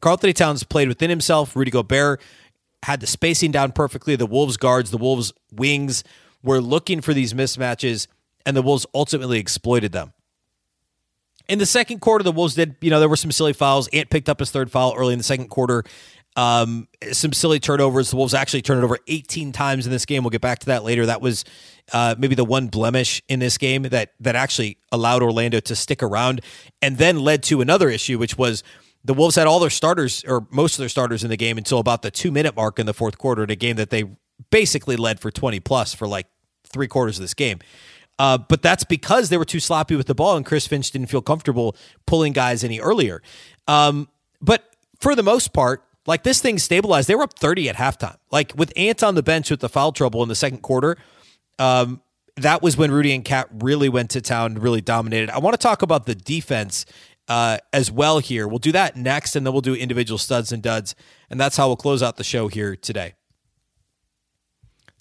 Karl 0.00 0.14
Anthony 0.14 0.32
Towns 0.32 0.64
played 0.64 0.88
within 0.88 1.10
himself. 1.10 1.54
Rudy 1.54 1.70
Gobert 1.70 2.22
had 2.82 3.00
the 3.00 3.06
spacing 3.06 3.52
down 3.52 3.72
perfectly. 3.72 4.16
The 4.16 4.26
Wolves 4.26 4.56
guards, 4.56 4.90
the 4.90 4.96
Wolves 4.96 5.32
wings 5.52 6.02
were 6.42 6.60
looking 6.60 7.02
for 7.02 7.12
these 7.12 7.34
mismatches, 7.34 8.06
and 8.46 8.56
the 8.56 8.62
Wolves 8.62 8.86
ultimately 8.94 9.38
exploited 9.38 9.92
them. 9.92 10.14
In 11.48 11.58
the 11.58 11.66
second 11.66 12.00
quarter, 12.00 12.24
the 12.24 12.32
Wolves 12.32 12.54
did, 12.54 12.76
you 12.80 12.90
know, 12.90 12.98
there 12.98 13.08
were 13.10 13.16
some 13.16 13.32
silly 13.32 13.52
fouls. 13.52 13.88
Ant 13.88 14.08
picked 14.08 14.30
up 14.30 14.38
his 14.38 14.50
third 14.50 14.70
foul 14.70 14.94
early 14.96 15.12
in 15.12 15.18
the 15.18 15.24
second 15.24 15.48
quarter. 15.48 15.84
Um, 16.36 16.86
some 17.10 17.32
silly 17.32 17.58
turnovers. 17.58 18.10
The 18.10 18.16
Wolves 18.16 18.34
actually 18.34 18.62
turned 18.62 18.80
it 18.80 18.84
over 18.84 18.98
18 19.08 19.52
times 19.52 19.86
in 19.86 19.92
this 19.92 20.06
game. 20.06 20.22
We'll 20.22 20.30
get 20.30 20.40
back 20.40 20.60
to 20.60 20.66
that 20.66 20.84
later. 20.84 21.06
That 21.06 21.20
was 21.20 21.44
uh, 21.92 22.14
maybe 22.18 22.34
the 22.34 22.44
one 22.44 22.68
blemish 22.68 23.20
in 23.28 23.40
this 23.40 23.58
game 23.58 23.82
that 23.82 24.12
that 24.20 24.36
actually 24.36 24.78
allowed 24.92 25.22
Orlando 25.22 25.60
to 25.60 25.74
stick 25.74 26.02
around, 26.02 26.40
and 26.80 26.98
then 26.98 27.18
led 27.18 27.42
to 27.44 27.60
another 27.60 27.90
issue, 27.90 28.18
which 28.18 28.38
was 28.38 28.62
the 29.04 29.14
Wolves 29.14 29.36
had 29.36 29.46
all 29.46 29.58
their 29.58 29.70
starters 29.70 30.24
or 30.26 30.46
most 30.50 30.74
of 30.74 30.78
their 30.78 30.88
starters 30.88 31.24
in 31.24 31.30
the 31.30 31.36
game 31.36 31.58
until 31.58 31.78
about 31.78 32.02
the 32.02 32.10
two 32.10 32.30
minute 32.30 32.54
mark 32.54 32.78
in 32.78 32.86
the 32.86 32.94
fourth 32.94 33.18
quarter 33.18 33.42
in 33.42 33.50
a 33.50 33.56
game 33.56 33.76
that 33.76 33.90
they 33.90 34.04
basically 34.50 34.96
led 34.96 35.20
for 35.20 35.30
20 35.30 35.60
plus 35.60 35.94
for 35.94 36.06
like 36.06 36.26
three 36.64 36.88
quarters 36.88 37.18
of 37.18 37.22
this 37.22 37.34
game. 37.34 37.58
Uh, 38.18 38.36
but 38.36 38.60
that's 38.60 38.84
because 38.84 39.30
they 39.30 39.38
were 39.38 39.46
too 39.46 39.60
sloppy 39.60 39.96
with 39.96 40.06
the 40.06 40.14
ball, 40.14 40.36
and 40.36 40.44
Chris 40.44 40.66
Finch 40.66 40.90
didn't 40.90 41.08
feel 41.08 41.22
comfortable 41.22 41.74
pulling 42.06 42.34
guys 42.34 42.62
any 42.62 42.78
earlier. 42.78 43.22
Um, 43.66 44.08
but 44.42 44.76
for 45.00 45.14
the 45.14 45.22
most 45.22 45.54
part, 45.54 45.82
like 46.06 46.22
this 46.22 46.40
thing 46.40 46.58
stabilized. 46.58 47.08
They 47.08 47.14
were 47.14 47.22
up 47.22 47.38
30 47.38 47.68
at 47.68 47.76
halftime. 47.76 48.16
Like 48.30 48.52
with 48.56 48.72
Ant 48.76 49.02
on 49.02 49.14
the 49.14 49.22
bench 49.22 49.50
with 49.50 49.60
the 49.60 49.68
foul 49.68 49.92
trouble 49.92 50.22
in 50.22 50.28
the 50.28 50.34
second 50.34 50.62
quarter, 50.62 50.96
um, 51.58 52.00
that 52.36 52.62
was 52.62 52.76
when 52.76 52.90
Rudy 52.90 53.14
and 53.14 53.24
Cat 53.24 53.48
really 53.52 53.88
went 53.88 54.10
to 54.10 54.20
town, 54.20 54.52
and 54.52 54.62
really 54.62 54.80
dominated. 54.80 55.30
I 55.30 55.38
want 55.38 55.54
to 55.54 55.58
talk 55.58 55.82
about 55.82 56.06
the 56.06 56.14
defense 56.14 56.86
uh, 57.28 57.58
as 57.72 57.90
well 57.90 58.18
here. 58.18 58.48
We'll 58.48 58.58
do 58.58 58.72
that 58.72 58.96
next, 58.96 59.36
and 59.36 59.46
then 59.46 59.52
we'll 59.52 59.60
do 59.60 59.74
individual 59.74 60.18
studs 60.18 60.52
and 60.52 60.62
duds. 60.62 60.94
And 61.28 61.38
that's 61.38 61.56
how 61.56 61.68
we'll 61.68 61.76
close 61.76 62.02
out 62.02 62.16
the 62.16 62.24
show 62.24 62.48
here 62.48 62.76
today. 62.76 63.14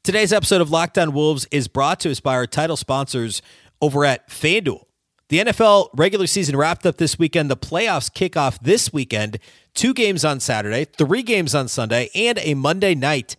Today's 0.03 0.33
episode 0.33 0.61
of 0.61 0.71
Locked 0.71 0.97
On 0.97 1.13
Wolves 1.13 1.47
is 1.51 1.67
brought 1.67 1.99
to 2.01 2.11
us 2.11 2.19
by 2.19 2.35
our 2.35 2.47
title 2.47 2.77
sponsors 2.77 3.41
over 3.81 4.05
at 4.05 4.29
FanDuel. 4.29 4.83
The 5.29 5.39
NFL 5.39 5.89
regular 5.93 6.25
season 6.25 6.55
wrapped 6.55 6.85
up 6.85 6.97
this 6.97 7.19
weekend. 7.19 7.51
The 7.51 7.57
playoffs 7.57 8.11
kick 8.11 8.35
off 8.35 8.59
this 8.59 8.91
weekend. 8.91 9.39
Two 9.73 9.93
games 9.93 10.25
on 10.25 10.39
Saturday, 10.39 10.85
three 10.85 11.23
games 11.23 11.55
on 11.55 11.67
Sunday, 11.67 12.09
and 12.13 12.39
a 12.39 12.53
Monday 12.53 12.95
night 12.95 13.35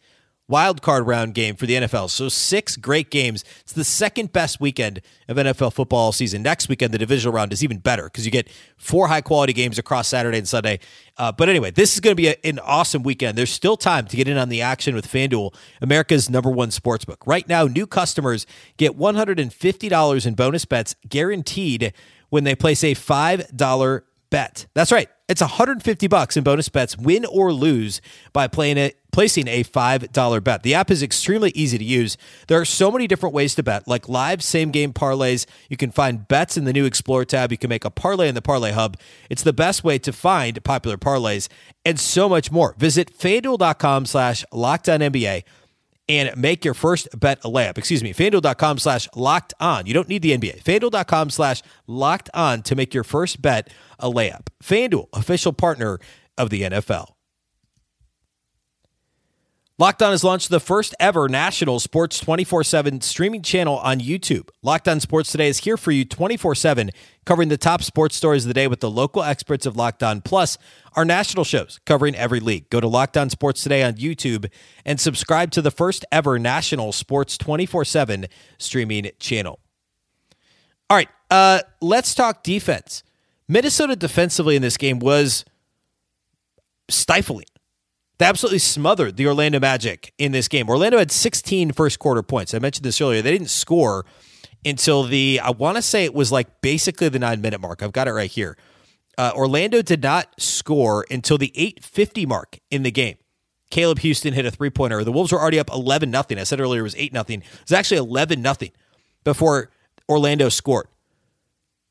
wild 0.50 0.82
card 0.82 1.06
round 1.06 1.32
game 1.32 1.54
for 1.54 1.64
the 1.64 1.74
NFL. 1.74 2.10
So 2.10 2.28
six 2.28 2.76
great 2.76 3.08
games. 3.10 3.44
It's 3.60 3.72
the 3.72 3.84
second 3.84 4.32
best 4.32 4.60
weekend 4.60 5.00
of 5.28 5.36
NFL 5.36 5.72
football 5.72 6.10
season. 6.10 6.42
Next 6.42 6.68
weekend, 6.68 6.92
the 6.92 6.98
divisional 6.98 7.32
round 7.32 7.52
is 7.52 7.62
even 7.62 7.78
better 7.78 8.04
because 8.04 8.26
you 8.26 8.32
get 8.32 8.50
four 8.76 9.06
high 9.06 9.20
quality 9.20 9.52
games 9.52 9.78
across 9.78 10.08
Saturday 10.08 10.38
and 10.38 10.48
Sunday. 10.48 10.80
Uh, 11.16 11.30
but 11.30 11.48
anyway, 11.48 11.70
this 11.70 11.94
is 11.94 12.00
going 12.00 12.12
to 12.12 12.20
be 12.20 12.28
a, 12.28 12.34
an 12.42 12.58
awesome 12.58 13.04
weekend. 13.04 13.38
There's 13.38 13.52
still 13.52 13.76
time 13.76 14.06
to 14.08 14.16
get 14.16 14.26
in 14.26 14.36
on 14.36 14.48
the 14.48 14.60
action 14.60 14.94
with 14.94 15.06
FanDuel, 15.06 15.54
America's 15.80 16.28
number 16.28 16.50
one 16.50 16.70
sportsbook. 16.70 17.18
Right 17.26 17.48
now, 17.48 17.66
new 17.66 17.86
customers 17.86 18.44
get 18.76 18.98
$150 18.98 20.26
in 20.26 20.34
bonus 20.34 20.64
bets 20.64 20.96
guaranteed 21.08 21.92
when 22.28 22.42
they 22.42 22.56
place 22.56 22.82
a 22.82 22.94
$5 22.96 24.02
bet. 24.30 24.66
That's 24.74 24.90
right 24.90 25.08
It's 25.30 25.40
150 25.40 26.08
bucks 26.08 26.36
in 26.36 26.42
bonus 26.42 26.68
bets, 26.68 26.98
win 26.98 27.24
or 27.24 27.52
lose, 27.52 28.00
by 28.32 28.48
playing 28.48 28.78
it, 28.78 28.98
placing 29.12 29.46
a 29.46 29.62
$5 29.62 30.42
bet. 30.42 30.64
The 30.64 30.74
app 30.74 30.90
is 30.90 31.04
extremely 31.04 31.52
easy 31.54 31.78
to 31.78 31.84
use. 31.84 32.16
There 32.48 32.60
are 32.60 32.64
so 32.64 32.90
many 32.90 33.06
different 33.06 33.32
ways 33.32 33.54
to 33.54 33.62
bet, 33.62 33.86
like 33.86 34.08
live 34.08 34.42
same 34.42 34.72
game 34.72 34.92
parlays. 34.92 35.46
You 35.68 35.76
can 35.76 35.92
find 35.92 36.26
bets 36.26 36.56
in 36.56 36.64
the 36.64 36.72
new 36.72 36.84
Explore 36.84 37.24
tab. 37.24 37.52
You 37.52 37.58
can 37.58 37.68
make 37.68 37.84
a 37.84 37.90
parlay 37.90 38.28
in 38.28 38.34
the 38.34 38.42
Parlay 38.42 38.72
Hub. 38.72 38.96
It's 39.30 39.44
the 39.44 39.52
best 39.52 39.84
way 39.84 40.00
to 40.00 40.12
find 40.12 40.64
popular 40.64 40.96
parlays 40.96 41.46
and 41.84 42.00
so 42.00 42.28
much 42.28 42.50
more. 42.50 42.74
Visit 42.76 43.16
fanduel.com 43.16 44.06
slash 44.06 44.44
NBA 44.52 45.44
and 46.10 46.36
make 46.36 46.64
your 46.64 46.74
first 46.74 47.08
bet 47.18 47.38
a 47.44 47.48
layup. 47.48 47.78
Excuse 47.78 48.02
me, 48.02 48.12
fanduel.com 48.12 48.78
slash 48.78 49.08
locked 49.14 49.54
on. 49.60 49.86
You 49.86 49.94
don't 49.94 50.08
need 50.08 50.22
the 50.22 50.36
NBA. 50.36 50.62
Fanduel.com 50.62 51.30
slash 51.30 51.62
locked 51.86 52.28
on 52.34 52.62
to 52.62 52.74
make 52.74 52.92
your 52.92 53.04
first 53.04 53.40
bet 53.40 53.72
a 53.98 54.10
layup. 54.10 54.48
Fanduel, 54.62 55.08
official 55.12 55.52
partner 55.52 55.98
of 56.36 56.50
the 56.50 56.62
NFL. 56.62 57.12
Locked 59.80 60.02
On 60.02 60.10
has 60.10 60.22
launched 60.22 60.50
the 60.50 60.60
first 60.60 60.94
ever 61.00 61.26
national 61.26 61.80
sports 61.80 62.20
24 62.20 62.64
7 62.64 63.00
streaming 63.00 63.40
channel 63.40 63.78
on 63.78 63.98
YouTube. 63.98 64.50
Locked 64.62 64.86
On 64.88 65.00
Sports 65.00 65.32
Today 65.32 65.48
is 65.48 65.60
here 65.60 65.78
for 65.78 65.90
you 65.90 66.04
24 66.04 66.54
7, 66.54 66.90
covering 67.24 67.48
the 67.48 67.56
top 67.56 67.82
sports 67.82 68.14
stories 68.14 68.44
of 68.44 68.48
the 68.48 68.54
day 68.54 68.66
with 68.66 68.80
the 68.80 68.90
local 68.90 69.22
experts 69.22 69.64
of 69.64 69.78
Locked 69.78 70.02
On, 70.02 70.20
plus 70.20 70.58
our 70.96 71.06
national 71.06 71.44
shows 71.44 71.80
covering 71.86 72.14
every 72.14 72.40
league. 72.40 72.68
Go 72.68 72.78
to 72.78 72.88
Locked 72.88 73.16
On 73.16 73.30
Sports 73.30 73.62
Today 73.62 73.82
on 73.82 73.94
YouTube 73.94 74.52
and 74.84 75.00
subscribe 75.00 75.50
to 75.52 75.62
the 75.62 75.70
first 75.70 76.04
ever 76.12 76.38
national 76.38 76.92
sports 76.92 77.38
24 77.38 77.86
7 77.86 78.26
streaming 78.58 79.10
channel. 79.18 79.60
All 80.90 80.96
right, 80.98 81.08
uh, 81.30 81.60
let's 81.80 82.14
talk 82.14 82.42
defense. 82.42 83.02
Minnesota 83.48 83.96
defensively 83.96 84.56
in 84.56 84.60
this 84.60 84.76
game 84.76 84.98
was 84.98 85.46
stifling. 86.90 87.46
They 88.20 88.26
absolutely 88.26 88.58
smothered 88.58 89.16
the 89.16 89.26
Orlando 89.26 89.58
Magic 89.58 90.12
in 90.18 90.32
this 90.32 90.46
game. 90.46 90.68
Orlando 90.68 90.98
had 90.98 91.10
16 91.10 91.72
first 91.72 91.98
quarter 91.98 92.22
points. 92.22 92.52
I 92.52 92.58
mentioned 92.58 92.84
this 92.84 93.00
earlier. 93.00 93.22
They 93.22 93.30
didn't 93.30 93.48
score 93.48 94.04
until 94.62 95.04
the, 95.04 95.40
I 95.42 95.48
want 95.52 95.76
to 95.76 95.82
say 95.82 96.04
it 96.04 96.12
was 96.12 96.30
like 96.30 96.60
basically 96.60 97.08
the 97.08 97.18
nine 97.18 97.40
minute 97.40 97.62
mark. 97.62 97.82
I've 97.82 97.92
got 97.92 98.08
it 98.08 98.12
right 98.12 98.30
here. 98.30 98.58
Uh, 99.16 99.32
Orlando 99.34 99.80
did 99.80 100.02
not 100.02 100.38
score 100.38 101.06
until 101.10 101.38
the 101.38 101.50
850 101.54 102.26
mark 102.26 102.58
in 102.70 102.82
the 102.82 102.90
game. 102.90 103.16
Caleb 103.70 104.00
Houstan 104.00 104.34
hit 104.34 104.44
a 104.44 104.50
three 104.50 104.68
pointer. 104.68 105.02
The 105.02 105.12
Wolves 105.12 105.32
were 105.32 105.40
already 105.40 105.58
up 105.58 105.70
11 105.70 106.10
nothing. 106.10 106.38
I 106.38 106.42
said 106.42 106.60
earlier 106.60 106.80
it 106.80 106.82
was 106.82 106.96
8 106.96 107.14
nothing. 107.14 107.40
It 107.40 107.70
was 107.70 107.72
actually 107.72 108.00
11 108.00 108.42
nothing 108.42 108.72
before 109.24 109.70
Orlando 110.10 110.50
scored. 110.50 110.88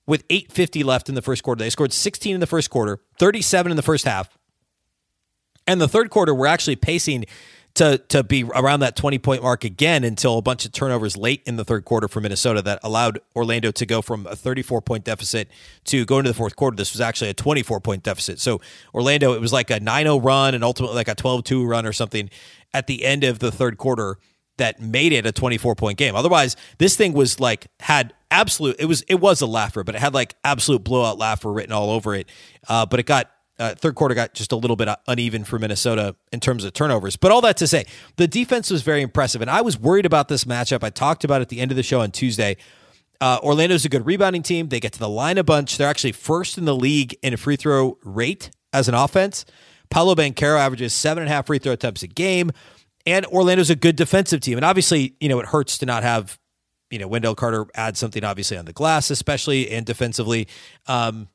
With 0.05 0.25
850 0.29 0.83
left 0.83 1.09
in 1.09 1.15
the 1.15 1.24
first 1.24 1.41
quarter, 1.41 1.63
they 1.63 1.71
scored 1.71 1.91
16 1.91 2.36
in 2.36 2.39
the 2.39 2.45
first 2.45 2.69
quarter, 2.69 3.00
37 3.17 3.71
in 3.71 3.75
the 3.75 3.81
first 3.81 4.05
half. 4.05 4.38
And 5.70 5.80
the 5.80 5.88
third 5.88 6.10
quarter, 6.10 6.34
we're 6.34 6.48
actually 6.48 6.78
pacing 6.78 7.26
to 7.76 8.00
to 8.10 8.24
be 8.24 8.44
around 8.44 8.80
that 8.80 8.96
20 8.96 9.20
point 9.20 9.44
mark 9.44 9.64
again 9.64 10.04
until 10.04 10.40
a 10.40 10.42
bunch 10.42 10.66
of 10.66 10.72
turnovers 10.72 11.16
late 11.16 11.44
in 11.46 11.58
the 11.58 11.64
third 11.64 11.86
quarter 11.86 12.08
for 12.08 12.20
Minnesota 12.22 12.64
that 12.64 12.80
allowed 12.82 13.20
Orlando 13.36 13.70
to 13.70 13.86
go 13.86 14.02
from 14.02 14.26
a 14.26 14.36
34 14.36 14.82
point 14.82 15.04
deficit 15.04 15.48
to 15.86 16.06
go 16.06 16.18
into 16.18 16.32
the 16.32 16.34
fourth 16.34 16.56
quarter. 16.56 16.76
This 16.76 16.92
was 16.92 17.02
actually 17.02 17.30
a 17.30 17.36
24 17.36 17.82
point 17.82 18.02
deficit. 18.02 18.40
So 18.40 18.60
Orlando, 18.96 19.34
it 19.34 19.42
was 19.42 19.54
like 19.54 19.70
a 19.70 19.80
9 19.80 20.06
0 20.06 20.20
run 20.20 20.56
and 20.56 20.64
ultimately 20.64 20.96
like 20.96 21.08
a 21.08 21.14
12 21.14 21.44
2 21.44 21.64
run 21.64 21.86
or 21.86 21.94
something 21.94 22.32
at 22.74 22.88
the 22.88 23.06
end 23.06 23.24
of 23.24 23.38
the 23.38 23.52
third 23.52 23.78
quarter 23.78 24.18
that 24.58 24.82
made 24.82 25.14
it 25.14 25.28
a 25.28 25.32
24 25.32 25.76
point 25.76 26.00
game. 26.00 26.16
Otherwise, 26.16 26.56
this 26.80 26.96
thing 26.96 27.14
was 27.14 27.40
like 27.40 27.68
had 27.80 28.12
absolute 28.32 28.76
it 28.80 28.86
was 28.86 29.04
it 29.04 29.20
was 29.20 29.40
a 29.42 29.46
laugher, 29.46 29.84
but 29.84 29.94
it 29.94 30.02
had 30.02 30.16
like 30.16 30.34
absolute 30.44 30.84
blowout 30.84 31.20
laugher 31.20 31.54
written 31.54 31.74
all 31.74 31.92
over 31.92 32.16
it. 32.16 32.28
Uh, 32.68 32.88
but 32.88 33.00
it 33.00 33.06
got 33.06 33.30
uh, 33.60 33.75
third 33.75 33.96
quarter 33.96 34.16
got 34.16 34.34
just 34.34 34.51
a 34.51 34.56
little 34.56 34.75
bit 34.75 34.88
uneven 35.08 35.44
for 35.44 35.60
Minnesota 35.60 36.16
in 36.32 36.39
terms 36.39 36.63
of 36.63 36.74
turnovers. 36.74 37.16
But 37.16 37.32
all 37.32 37.42
that 37.42 37.58
to 37.58 37.68
say, 37.68 37.86
the 38.16 38.28
defense 38.28 38.72
was 38.72 38.82
very 38.82 39.01
impressive. 39.01 39.42
And 39.42 39.50
I 39.50 39.62
was 39.62 39.78
worried 39.78 40.06
about 40.06 40.30
this 40.30 40.46
matchup. 40.46 40.84
I 40.84 40.89
talked 40.89 41.24
about 41.24 41.42
at 41.42 41.50
the 41.50 41.60
end 41.60 41.72
of 41.72 41.78
the 41.78 41.84
show 41.84 42.01
on 42.01 42.12
Tuesday. 42.12 42.58
Uh, 43.22 43.38
Orlando's 43.44 43.84
a 43.84 43.89
good 43.89 44.06
rebounding 44.06 44.44
team. 44.44 44.70
They 44.70 44.80
get 44.80 44.94
to 44.94 45.00
the 45.00 45.10
line 45.10 45.38
a 45.38 45.44
bunch. 45.44 45.78
They're 45.78 45.89
actually 45.89 46.13
first 46.13 46.58
in 46.58 46.66
the 46.66 46.75
league 46.75 47.18
in 47.22 47.34
a 47.34 47.38
free 47.38 47.58
throw 47.58 47.98
rate 48.04 48.50
as 48.72 48.88
an 48.88 48.96
offense. 48.96 49.46
Paolo 49.89 50.16
Banchero 50.16 50.58
averages 50.58 50.94
seven 50.94 51.24
and 51.24 51.32
a 51.32 51.36
half 51.36 51.48
free 51.48 51.60
throw 51.60 51.74
attempts 51.74 52.01
a 52.04 52.08
game. 52.08 52.51
And 53.06 53.25
Orlando's 53.25 53.70
a 53.70 53.75
good 53.75 53.96
defensive 53.96 54.39
team. 54.39 54.58
And 54.58 54.66
obviously, 54.66 55.16
you 55.20 55.28
know, 55.28 55.39
it 55.39 55.48
hurts 55.48 55.78
to 55.80 55.86
not 55.86 56.04
have, 56.04 56.39
you 56.92 57.00
know, 57.00 57.08
Wendell 57.08 57.36
Carter 57.36 57.66
add 57.75 57.98
something 57.98 58.24
obviously 58.24 58.56
on 58.56 58.66
the 58.66 58.74
glass, 58.74 59.10
especially 59.10 59.70
and 59.72 59.86
defensively. 59.86 60.48
Um, 60.88 61.28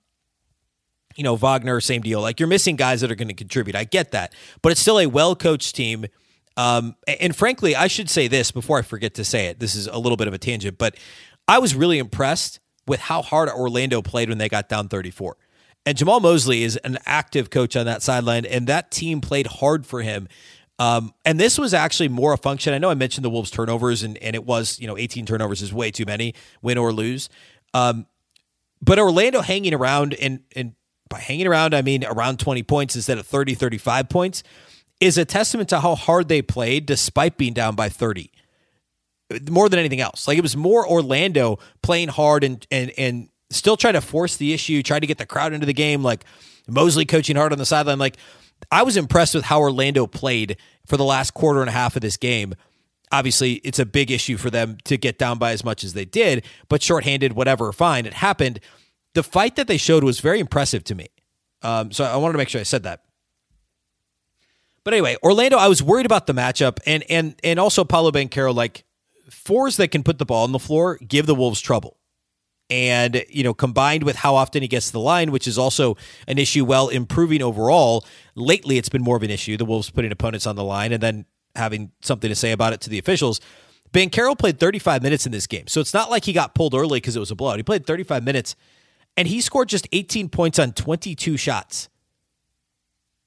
you 1.16 1.24
know, 1.24 1.36
Wagner, 1.36 1.80
same 1.80 2.02
deal. 2.02 2.20
Like 2.20 2.40
you're 2.40 2.48
missing 2.48 2.76
guys 2.76 3.00
that 3.00 3.10
are 3.10 3.14
going 3.14 3.28
to 3.28 3.34
contribute. 3.34 3.76
I 3.76 3.84
get 3.84 4.12
that, 4.12 4.34
but 4.62 4.72
it's 4.72 4.80
still 4.80 4.98
a 4.98 5.06
well 5.06 5.34
coached 5.36 5.74
team. 5.74 6.06
Um, 6.56 6.96
and 7.20 7.34
frankly, 7.34 7.74
I 7.74 7.88
should 7.88 8.08
say 8.08 8.28
this 8.28 8.50
before 8.50 8.78
I 8.78 8.82
forget 8.82 9.14
to 9.14 9.24
say 9.24 9.46
it. 9.46 9.58
This 9.58 9.74
is 9.74 9.86
a 9.86 9.98
little 9.98 10.16
bit 10.16 10.28
of 10.28 10.34
a 10.34 10.38
tangent, 10.38 10.78
but 10.78 10.96
I 11.48 11.58
was 11.58 11.74
really 11.74 11.98
impressed 11.98 12.60
with 12.86 13.00
how 13.00 13.22
hard 13.22 13.48
Orlando 13.48 14.02
played 14.02 14.28
when 14.28 14.38
they 14.38 14.48
got 14.48 14.68
down 14.68 14.88
34. 14.88 15.36
And 15.86 15.98
Jamahl 15.98 16.22
Mosley 16.22 16.62
is 16.62 16.76
an 16.78 16.98
active 17.04 17.50
coach 17.50 17.76
on 17.76 17.86
that 17.86 18.02
sideline, 18.02 18.46
and 18.46 18.66
that 18.68 18.90
team 18.90 19.20
played 19.20 19.46
hard 19.46 19.84
for 19.84 20.02
him. 20.02 20.28
Um, 20.78 21.12
and 21.24 21.38
this 21.38 21.58
was 21.58 21.74
actually 21.74 22.08
more 22.08 22.32
a 22.32 22.38
function. 22.38 22.72
I 22.72 22.78
know 22.78 22.90
I 22.90 22.94
mentioned 22.94 23.24
the 23.24 23.30
Wolves 23.30 23.50
turnovers, 23.50 24.02
and, 24.02 24.16
and 24.18 24.34
it 24.34 24.44
was, 24.44 24.80
you 24.80 24.86
know, 24.86 24.96
18 24.96 25.26
turnovers 25.26 25.62
is 25.62 25.72
way 25.72 25.90
too 25.90 26.04
many, 26.06 26.34
win 26.62 26.78
or 26.78 26.92
lose. 26.92 27.28
Um, 27.74 28.06
but 28.80 28.98
Orlando 28.98 29.40
hanging 29.40 29.74
around 29.74 30.14
and, 30.14 30.40
and 30.56 30.74
by 31.08 31.20
hanging 31.20 31.46
around, 31.46 31.74
I 31.74 31.82
mean 31.82 32.04
around 32.04 32.38
20 32.38 32.62
points 32.62 32.96
instead 32.96 33.18
of 33.18 33.26
30, 33.26 33.54
35 33.54 34.08
points, 34.08 34.42
is 35.00 35.18
a 35.18 35.24
testament 35.24 35.68
to 35.70 35.80
how 35.80 35.94
hard 35.94 36.28
they 36.28 36.42
played 36.42 36.86
despite 36.86 37.36
being 37.36 37.52
down 37.52 37.74
by 37.74 37.88
30. 37.88 38.30
More 39.50 39.68
than 39.68 39.78
anything 39.78 40.00
else. 40.00 40.28
Like 40.28 40.38
it 40.38 40.42
was 40.42 40.56
more 40.56 40.88
Orlando 40.88 41.58
playing 41.82 42.08
hard 42.08 42.44
and 42.44 42.66
and 42.70 42.92
and 42.96 43.28
still 43.50 43.76
trying 43.76 43.94
to 43.94 44.00
force 44.00 44.36
the 44.36 44.52
issue, 44.52 44.82
trying 44.82 45.00
to 45.00 45.06
get 45.06 45.18
the 45.18 45.26
crowd 45.26 45.52
into 45.52 45.66
the 45.66 45.72
game, 45.72 46.02
like 46.02 46.24
Mosley 46.68 47.04
coaching 47.04 47.36
hard 47.36 47.52
on 47.52 47.58
the 47.58 47.66
sideline. 47.66 47.98
Like 47.98 48.16
I 48.70 48.82
was 48.82 48.96
impressed 48.96 49.34
with 49.34 49.44
how 49.44 49.60
Orlando 49.60 50.06
played 50.06 50.56
for 50.86 50.96
the 50.96 51.04
last 51.04 51.32
quarter 51.34 51.60
and 51.60 51.68
a 51.68 51.72
half 51.72 51.96
of 51.96 52.02
this 52.02 52.16
game. 52.16 52.54
Obviously, 53.12 53.54
it's 53.54 53.78
a 53.78 53.86
big 53.86 54.10
issue 54.10 54.36
for 54.36 54.50
them 54.50 54.78
to 54.84 54.96
get 54.96 55.18
down 55.18 55.38
by 55.38 55.52
as 55.52 55.64
much 55.64 55.84
as 55.84 55.92
they 55.92 56.04
did, 56.04 56.44
but 56.68 56.82
shorthanded, 56.82 57.32
whatever, 57.34 57.72
fine. 57.72 58.06
It 58.06 58.14
happened 58.14 58.60
the 59.14 59.22
fight 59.22 59.56
that 59.56 59.66
they 59.66 59.76
showed 59.76 60.04
was 60.04 60.20
very 60.20 60.40
impressive 60.40 60.84
to 60.84 60.94
me. 60.94 61.08
Um, 61.62 61.92
so 61.92 62.04
I 62.04 62.16
wanted 62.16 62.32
to 62.32 62.38
make 62.38 62.48
sure 62.48 62.60
I 62.60 62.64
said 62.64 62.82
that. 62.82 63.04
But 64.84 64.92
anyway, 64.92 65.16
Orlando, 65.22 65.56
I 65.56 65.68
was 65.68 65.82
worried 65.82 66.04
about 66.04 66.26
the 66.26 66.34
matchup 66.34 66.78
and 66.86 67.02
and 67.08 67.34
and 67.42 67.58
also 67.58 67.84
Paolo 67.84 68.10
Banchero, 68.10 68.54
like 68.54 68.84
fours 69.30 69.78
that 69.78 69.88
can 69.88 70.02
put 70.02 70.18
the 70.18 70.26
ball 70.26 70.44
on 70.44 70.52
the 70.52 70.58
floor 70.58 70.98
give 70.98 71.26
the 71.26 71.34
Wolves 71.34 71.60
trouble. 71.60 71.98
And, 72.70 73.24
you 73.28 73.44
know, 73.44 73.52
combined 73.52 74.04
with 74.04 74.16
how 74.16 74.36
often 74.36 74.62
he 74.62 74.68
gets 74.68 74.86
to 74.86 74.92
the 74.92 75.00
line, 75.00 75.30
which 75.30 75.46
is 75.46 75.58
also 75.58 75.98
an 76.26 76.38
issue, 76.38 76.64
while 76.64 76.88
improving 76.88 77.42
overall. 77.42 78.06
Lately, 78.34 78.78
it's 78.78 78.88
been 78.88 79.02
more 79.02 79.18
of 79.18 79.22
an 79.22 79.30
issue. 79.30 79.58
The 79.58 79.66
Wolves 79.66 79.90
putting 79.90 80.10
opponents 80.10 80.46
on 80.46 80.56
the 80.56 80.64
line 80.64 80.90
and 80.90 81.02
then 81.02 81.26
having 81.54 81.92
something 82.00 82.28
to 82.30 82.34
say 82.34 82.52
about 82.52 82.72
it 82.72 82.80
to 82.80 82.90
the 82.90 82.98
officials. 82.98 83.38
Banchero 83.92 84.36
played 84.36 84.58
35 84.58 85.02
minutes 85.02 85.26
in 85.26 85.30
this 85.30 85.46
game. 85.46 85.66
So 85.66 85.80
it's 85.80 85.92
not 85.94 86.10
like 86.10 86.24
he 86.24 86.32
got 86.32 86.54
pulled 86.54 86.74
early 86.74 87.00
because 87.00 87.16
it 87.16 87.20
was 87.20 87.30
a 87.30 87.36
blowout. 87.36 87.58
He 87.58 87.62
played 87.62 87.86
35 87.86 88.24
minutes 88.24 88.56
and 89.16 89.28
he 89.28 89.40
scored 89.40 89.68
just 89.68 89.88
18 89.92 90.28
points 90.28 90.58
on 90.58 90.72
22 90.72 91.36
shots. 91.36 91.88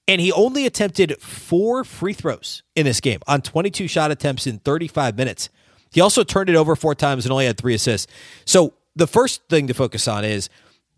And 0.08 0.22
he 0.22 0.32
only 0.32 0.66
attempted 0.66 1.22
four 1.22 1.84
free 1.84 2.14
throws 2.14 2.64
in 2.76 2.86
this 2.86 3.02
game 3.02 3.20
on 3.28 3.42
22 3.42 3.88
shot 3.88 4.10
attempts 4.10 4.48
in 4.48 4.60
35 4.60 5.18
minutes. 5.18 5.50
He 5.92 6.02
also 6.02 6.24
turned 6.24 6.50
it 6.50 6.56
over 6.56 6.76
four 6.76 6.96
times 6.96 7.26
and 7.26 7.32
only 7.32 7.46
had 7.46 7.58
three 7.58 7.74
assists. 7.74 8.12
So 8.46 8.74
the 8.96 9.08
first 9.08 9.42
thing 9.50 9.68
to 9.68 9.74
focus 9.74 10.08
on 10.08 10.24
is 10.24 10.50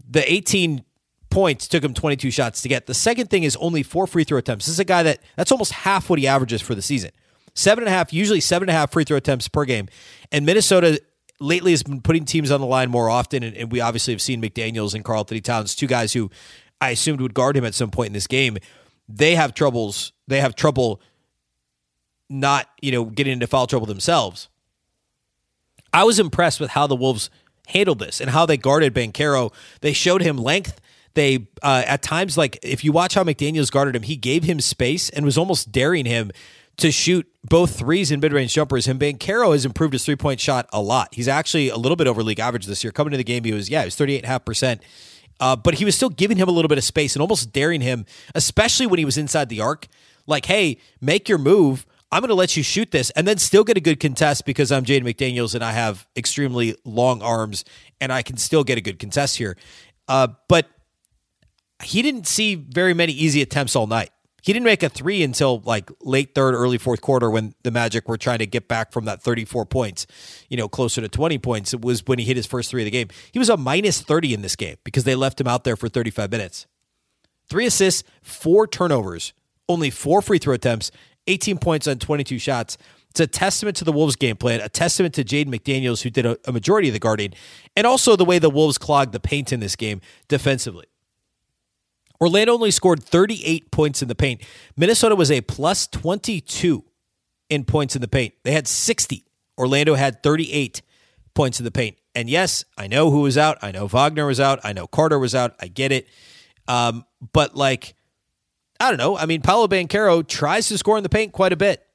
the 0.07 0.31
18 0.31 0.83
points 1.29 1.67
took 1.67 1.83
him 1.83 1.93
22 1.93 2.31
shots 2.31 2.61
to 2.61 2.69
get. 2.69 2.85
The 2.87 2.93
second 2.93 3.29
thing 3.29 3.43
is 3.43 3.55
only 3.57 3.83
four 3.83 4.07
free 4.07 4.23
throw 4.23 4.37
attempts. 4.37 4.65
This 4.65 4.73
is 4.73 4.79
a 4.79 4.85
guy 4.85 5.03
that 5.03 5.19
that's 5.35 5.51
almost 5.51 5.71
half 5.71 6.09
what 6.09 6.19
he 6.19 6.27
averages 6.27 6.61
for 6.61 6.75
the 6.75 6.81
season. 6.81 7.11
Seven 7.55 7.83
and 7.83 7.89
a 7.89 7.91
half, 7.91 8.13
usually 8.13 8.39
seven 8.39 8.69
and 8.69 8.75
a 8.75 8.79
half 8.79 8.91
free 8.91 9.03
throw 9.03 9.17
attempts 9.17 9.47
per 9.47 9.65
game. 9.65 9.89
And 10.31 10.45
Minnesota 10.45 11.01
lately 11.39 11.71
has 11.71 11.83
been 11.83 12.01
putting 12.01 12.25
teams 12.25 12.51
on 12.51 12.59
the 12.59 12.67
line 12.67 12.89
more 12.89 13.09
often, 13.09 13.43
and, 13.43 13.55
and 13.55 13.71
we 13.71 13.79
obviously 13.81 14.13
have 14.13 14.21
seen 14.21 14.41
McDaniels 14.41 14.93
and 14.93 15.03
Karl-Anthony 15.03 15.41
Towns, 15.41 15.75
two 15.75 15.87
guys 15.87 16.13
who 16.13 16.29
I 16.81 16.91
assumed 16.91 17.21
would 17.21 17.33
guard 17.33 17.55
him 17.57 17.65
at 17.65 17.73
some 17.73 17.91
point 17.91 18.07
in 18.07 18.13
this 18.13 18.27
game. 18.27 18.57
They 19.07 19.35
have 19.35 19.53
troubles. 19.53 20.13
They 20.27 20.41
have 20.41 20.55
trouble 20.55 21.01
not, 22.29 22.67
you 22.81 22.91
know, 22.91 23.05
getting 23.05 23.33
into 23.33 23.47
foul 23.47 23.67
trouble 23.67 23.87
themselves. 23.87 24.49
I 25.91 26.03
was 26.03 26.19
impressed 26.19 26.59
with 26.59 26.71
how 26.71 26.87
the 26.87 26.95
Wolves 26.95 27.29
handled 27.67 27.99
this 27.99 28.21
and 28.21 28.29
how 28.29 28.45
they 28.45 28.57
guarded 28.57 28.93
Banchero. 28.93 29.51
They 29.81 29.93
showed 29.93 30.21
him 30.21 30.37
length. 30.37 30.79
They 31.15 31.47
uh, 31.63 31.83
at 31.87 32.03
times, 32.03 32.37
like 32.37 32.59
if 32.61 32.83
you 32.83 32.91
watch 32.91 33.15
how 33.15 33.23
McDaniel's 33.23 33.71
guarded 33.71 33.95
him, 33.95 34.03
he 34.03 34.15
gave 34.15 34.43
him 34.43 34.59
space 34.59 35.09
and 35.09 35.25
was 35.25 35.37
almost 35.37 35.71
daring 35.71 36.05
him 36.05 36.31
to 36.79 36.91
shoot 36.91 37.27
both 37.43 37.77
threes 37.77 38.11
and 38.11 38.21
mid 38.21 38.33
range 38.33 38.53
jumpers. 38.53 38.87
And 38.87 38.99
Banchero 38.99 39.51
has 39.53 39.65
improved 39.65 39.93
his 39.93 40.05
three 40.05 40.15
point 40.15 40.39
shot 40.39 40.67
a 40.73 40.81
lot. 40.81 41.13
He's 41.13 41.27
actually 41.27 41.69
a 41.69 41.77
little 41.77 41.95
bit 41.95 42.07
over 42.07 42.23
league 42.23 42.39
average 42.39 42.65
this 42.65 42.83
year. 42.83 42.91
Coming 42.91 43.11
to 43.11 43.17
the 43.17 43.23
game, 43.23 43.43
he 43.43 43.53
was, 43.53 43.69
yeah, 43.69 43.81
he 43.81 43.85
was 43.85 43.95
38.5% 43.95 44.79
Uh, 45.39 45.55
but 45.55 45.75
he 45.75 45.85
was 45.85 45.95
still 45.95 46.09
giving 46.09 46.37
him 46.37 46.49
a 46.49 46.51
little 46.51 46.67
bit 46.67 46.77
of 46.77 46.83
space 46.83 47.15
and 47.15 47.21
almost 47.21 47.53
daring 47.53 47.81
him, 47.81 48.05
especially 48.35 48.87
when 48.87 48.99
he 48.99 49.05
was 49.05 49.17
inside 49.17 49.49
the 49.49 49.61
arc. 49.61 49.87
Like, 50.27 50.45
hey, 50.45 50.77
make 51.01 51.29
your 51.29 51.37
move. 51.37 51.85
I'm 52.11 52.21
going 52.21 52.29
to 52.29 52.35
let 52.35 52.57
you 52.57 52.63
shoot 52.63 52.91
this 52.91 53.11
and 53.11 53.27
then 53.27 53.37
still 53.37 53.63
get 53.63 53.77
a 53.77 53.79
good 53.79 53.99
contest 53.99 54.45
because 54.45 54.71
I'm 54.71 54.83
Jaden 54.83 55.03
McDaniels 55.03 55.53
and 55.53 55.63
I 55.63 55.71
have 55.73 56.07
extremely 56.17 56.75
long 56.83 57.21
arms 57.21 57.63
and 58.01 58.11
I 58.11 58.23
can 58.23 58.37
still 58.37 58.63
get 58.63 58.77
a 58.77 58.81
good 58.81 58.97
contest 58.99 59.37
here. 59.37 59.55
Uh, 60.07 60.29
but 60.47 60.67
he 61.83 62.01
didn't 62.01 62.25
see 62.25 62.55
very 62.55 62.93
many 62.93 63.13
easy 63.13 63.41
attempts 63.41 63.75
all 63.75 63.87
night. 63.87 64.09
He 64.41 64.53
didn't 64.53 64.65
make 64.65 64.83
a 64.83 64.89
three 64.89 65.23
until 65.23 65.61
like 65.65 65.89
late 66.01 66.33
third, 66.35 66.53
early 66.53 66.77
fourth 66.77 67.01
quarter 67.01 67.29
when 67.29 67.53
the 67.63 67.71
Magic 67.71 68.07
were 68.07 68.17
trying 68.17 68.39
to 68.39 68.45
get 68.45 68.67
back 68.67 68.91
from 68.91 69.05
that 69.05 69.21
34 69.21 69.65
points, 69.65 70.07
you 70.49 70.57
know, 70.57 70.67
closer 70.67 71.01
to 71.01 71.09
20 71.09 71.37
points. 71.39 71.73
It 71.73 71.81
was 71.81 72.05
when 72.05 72.19
he 72.19 72.25
hit 72.25 72.37
his 72.37 72.45
first 72.45 72.71
three 72.71 72.81
of 72.81 72.85
the 72.85 72.91
game. 72.91 73.07
He 73.31 73.39
was 73.39 73.49
a 73.49 73.57
minus 73.57 74.01
30 74.01 74.33
in 74.33 74.41
this 74.41 74.55
game 74.55 74.77
because 74.83 75.03
they 75.03 75.15
left 75.15 75.39
him 75.39 75.47
out 75.47 75.63
there 75.63 75.75
for 75.75 75.89
35 75.89 76.31
minutes. 76.31 76.67
Three 77.49 77.65
assists, 77.65 78.03
four 78.21 78.67
turnovers, 78.67 79.33
only 79.67 79.89
four 79.89 80.21
free 80.21 80.37
throw 80.37 80.53
attempts, 80.53 80.91
18 81.27 81.57
points 81.57 81.87
on 81.87 81.97
22 81.97 82.39
shots. 82.39 82.77
It's 83.09 83.19
a 83.19 83.27
testament 83.27 83.75
to 83.77 83.83
the 83.83 83.91
Wolves' 83.91 84.15
game 84.15 84.35
plan, 84.35 84.61
a 84.61 84.69
testament 84.69 85.15
to 85.15 85.23
Jaden 85.23 85.47
McDaniels, 85.47 86.03
who 86.03 86.11
did 86.11 86.25
a, 86.25 86.37
a 86.45 86.51
majority 86.51 86.89
of 86.89 86.93
the 86.93 86.99
guarding, 86.99 87.33
and 87.75 87.87
also 87.87 88.15
the 88.15 88.25
way 88.25 88.37
the 88.37 88.51
Wolves 88.51 88.77
clogged 88.77 89.13
the 89.13 89.19
paint 89.19 89.51
in 89.51 89.59
this 89.59 89.75
game 89.75 89.99
defensively. 90.27 90.85
Orlando 92.21 92.53
only 92.53 92.71
scored 92.71 93.03
38 93.03 93.71
points 93.71 94.01
in 94.01 94.07
the 94.07 94.15
paint. 94.15 94.41
Minnesota 94.75 95.15
was 95.15 95.31
a 95.31 95.41
plus 95.41 95.87
22 95.87 96.83
in 97.49 97.63
points 97.63 97.95
in 97.95 98.01
the 98.01 98.07
paint. 98.07 98.33
They 98.43 98.51
had 98.51 98.67
60. 98.67 99.25
Orlando 99.57 99.95
had 99.95 100.21
38 100.21 100.81
points 101.33 101.59
in 101.59 101.63
the 101.63 101.71
paint. 101.71 101.97
And 102.15 102.29
yes, 102.29 102.65
I 102.77 102.87
know 102.87 103.11
who 103.11 103.21
was 103.21 103.37
out. 103.37 103.57
I 103.61 103.71
know 103.71 103.87
Wagner 103.87 104.25
was 104.25 104.39
out. 104.39 104.59
I 104.63 104.73
know 104.73 104.87
Carter 104.87 105.19
was 105.19 105.33
out. 105.35 105.55
I 105.61 105.67
get 105.67 105.91
it. 105.91 106.07
Um, 106.67 107.05
but 107.33 107.55
like, 107.55 107.95
I 108.79 108.89
don't 108.89 108.97
know. 108.97 109.17
I 109.17 109.25
mean, 109.25 109.41
Paolo 109.41 109.67
Banchero 109.67 110.27
tries 110.27 110.67
to 110.67 110.77
score 110.77 110.97
in 110.97 111.03
the 111.03 111.09
paint 111.09 111.33
quite 111.33 111.53
a 111.53 111.57
bit. 111.57 111.85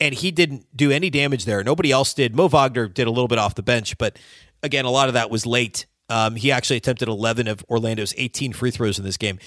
And 0.00 0.14
he 0.14 0.30
didn't 0.30 0.66
do 0.76 0.90
any 0.90 1.08
damage 1.08 1.44
there. 1.44 1.62
Nobody 1.62 1.90
else 1.90 2.14
did. 2.14 2.34
Mo 2.34 2.48
Wagner 2.48 2.88
did 2.88 3.06
a 3.06 3.10
little 3.10 3.28
bit 3.28 3.38
off 3.38 3.54
the 3.54 3.62
bench, 3.62 3.96
but 3.96 4.18
again, 4.62 4.84
a 4.84 4.90
lot 4.90 5.06
of 5.08 5.14
that 5.14 5.30
was 5.30 5.46
late 5.46 5.86
um, 6.08 6.36
he 6.36 6.52
actually 6.52 6.76
attempted 6.76 7.08
11 7.08 7.48
of 7.48 7.64
Orlando's 7.68 8.14
18 8.16 8.52
free 8.52 8.70
throws 8.70 8.98
in 8.98 9.04
this 9.04 9.16
game. 9.16 9.38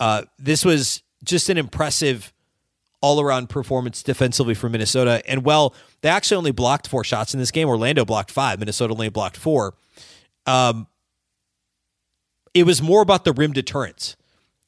Uh, 0.00 0.22
this 0.38 0.64
was 0.64 1.02
just 1.24 1.48
an 1.48 1.58
impressive 1.58 2.32
all 3.00 3.20
around 3.20 3.48
performance 3.48 4.02
defensively 4.02 4.54
for 4.54 4.68
Minnesota. 4.68 5.22
And 5.26 5.44
well, 5.44 5.74
they 6.00 6.08
actually 6.08 6.38
only 6.38 6.50
blocked 6.50 6.88
four 6.88 7.04
shots 7.04 7.32
in 7.32 7.40
this 7.40 7.50
game. 7.50 7.68
Orlando 7.68 8.04
blocked 8.04 8.30
five, 8.30 8.58
Minnesota 8.58 8.92
only 8.92 9.08
blocked 9.08 9.36
four. 9.36 9.74
Um, 10.46 10.86
it 12.54 12.64
was 12.64 12.82
more 12.82 13.02
about 13.02 13.24
the 13.24 13.32
rim 13.32 13.52
deterrence. 13.52 14.16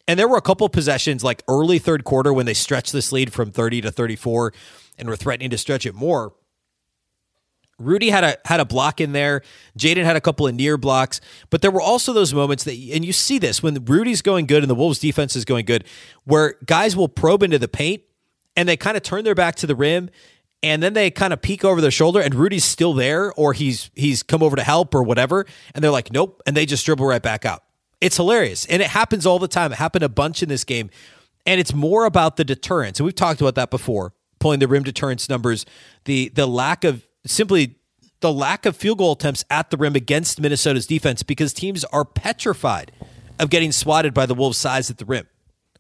And 0.07 0.19
there 0.19 0.29
were 0.29 0.37
a 0.37 0.43
couple 0.43 0.69
possessions 0.69 1.25
like 1.25 1.43
early 1.49 1.79
third 1.79 2.05
quarter 2.05 2.33
when 2.33 2.47
they 2.47 2.55
stretched 2.55 2.93
this 2.93 3.13
lead 3.13 3.33
from 3.33 3.51
30 3.51 3.83
to 3.83 3.91
34 3.91 4.53
and 4.99 5.09
were 5.09 5.17
threatening 5.17 5.51
to 5.51 5.59
stretch 5.59 5.87
it 5.87 5.95
more 5.95 6.33
Rudy 7.81 8.11
had 8.11 8.25
a 8.25 8.37
had 8.45 8.61
a 8.61 8.65
block 8.65 9.01
in 9.01 9.13
there. 9.13 9.43
Jaden 9.79 10.05
had 10.05 10.17
a 10.17 10.21
couple 10.21 10.47
of 10.47 10.55
near 10.55 10.77
blocks, 10.77 11.21
but 11.49 11.63
there 11.63 11.71
were 11.71 11.81
also 11.81 12.13
those 12.13 12.35
moments 12.35 12.65
that, 12.65 12.73
and 12.73 13.05
you 13.05 13.13
see 13.13 13.39
this 13.39 13.63
when 13.63 13.85
Rudy's 13.85 14.23
going 14.23 14.47
good 14.47 14.63
and 14.63 14.71
the 14.71 14.75
Wolves' 14.75 14.99
defense 14.99 15.35
is 15.35 15.45
going 15.45 15.65
good, 15.65 15.85
where 16.25 16.55
guys 16.67 16.97
will 16.97 17.09
probe 17.09 17.43
into 17.43 17.59
the 17.59 17.69
paint 17.69 18.03
and 18.57 18.69
they 18.69 18.77
kind 18.77 18.97
of 18.97 19.03
turn 19.03 19.25
their 19.25 19.35
back 19.35 19.55
to 19.57 19.67
the 19.67 19.75
rim, 19.75 20.11
and 20.63 20.83
then 20.83 20.93
they 20.93 21.11
kind 21.11 21.33
of 21.33 21.41
peek 21.41 21.65
over 21.65 21.81
their 21.81 21.91
shoulder, 21.91 22.21
and 22.21 22.35
Rudy's 22.35 22.65
still 22.65 22.93
there, 22.93 23.33
or 23.35 23.53
he's 23.53 23.91
he's 23.95 24.23
come 24.23 24.43
over 24.43 24.57
to 24.57 24.63
help 24.63 24.95
or 24.95 25.03
whatever, 25.03 25.47
and 25.75 25.83
they're 25.83 25.91
like, 25.91 26.13
nope, 26.13 26.43
and 26.47 26.57
they 26.57 26.67
just 26.67 26.85
dribble 26.85 27.07
right 27.07 27.23
back 27.23 27.45
out. 27.45 27.65
It's 28.01 28.17
hilarious, 28.17 28.67
and 28.67 28.83
it 28.83 28.89
happens 28.89 29.27
all 29.27 29.39
the 29.39 29.49
time. 29.49 29.73
It 29.73 29.77
happened 29.77 30.05
a 30.05 30.09
bunch 30.09 30.43
in 30.43 30.49
this 30.49 30.65
game, 30.65 30.91
and 31.47 31.61
it's 31.61 31.73
more 31.73 32.05
about 32.05 32.37
the 32.37 32.45
deterrence, 32.45 32.99
and 32.99 33.07
we've 33.07 33.15
talked 33.15 33.41
about 33.41 33.55
that 33.55 33.71
before, 33.71 34.13
pulling 34.39 34.59
the 34.59 34.69
rim 34.69 34.83
deterrence 34.83 35.29
numbers, 35.29 35.65
the 36.05 36.29
the 36.31 36.47
lack 36.47 36.85
of 36.85 37.07
simply 37.27 37.77
the 38.21 38.33
lack 38.33 38.67
of 38.67 38.77
field 38.77 38.99
goal 38.99 39.13
attempts 39.13 39.45
at 39.51 39.71
the 39.71 39.77
rim 39.77 39.97
against 39.97 40.41
Minnesota's 40.41 40.87
defense 40.87 41.23
because 41.23 41.53
teams 41.53 41.85
are 41.85 42.05
petrified 42.05 42.93
of 43.39 43.51
getting 43.51 43.73
swatted 43.73 44.13
by 44.13 44.27
the 44.27 44.35
Wolves' 44.35 44.59
size 44.59 44.91
at 44.91 44.99
the 44.99 45.05
rim. 45.05 45.27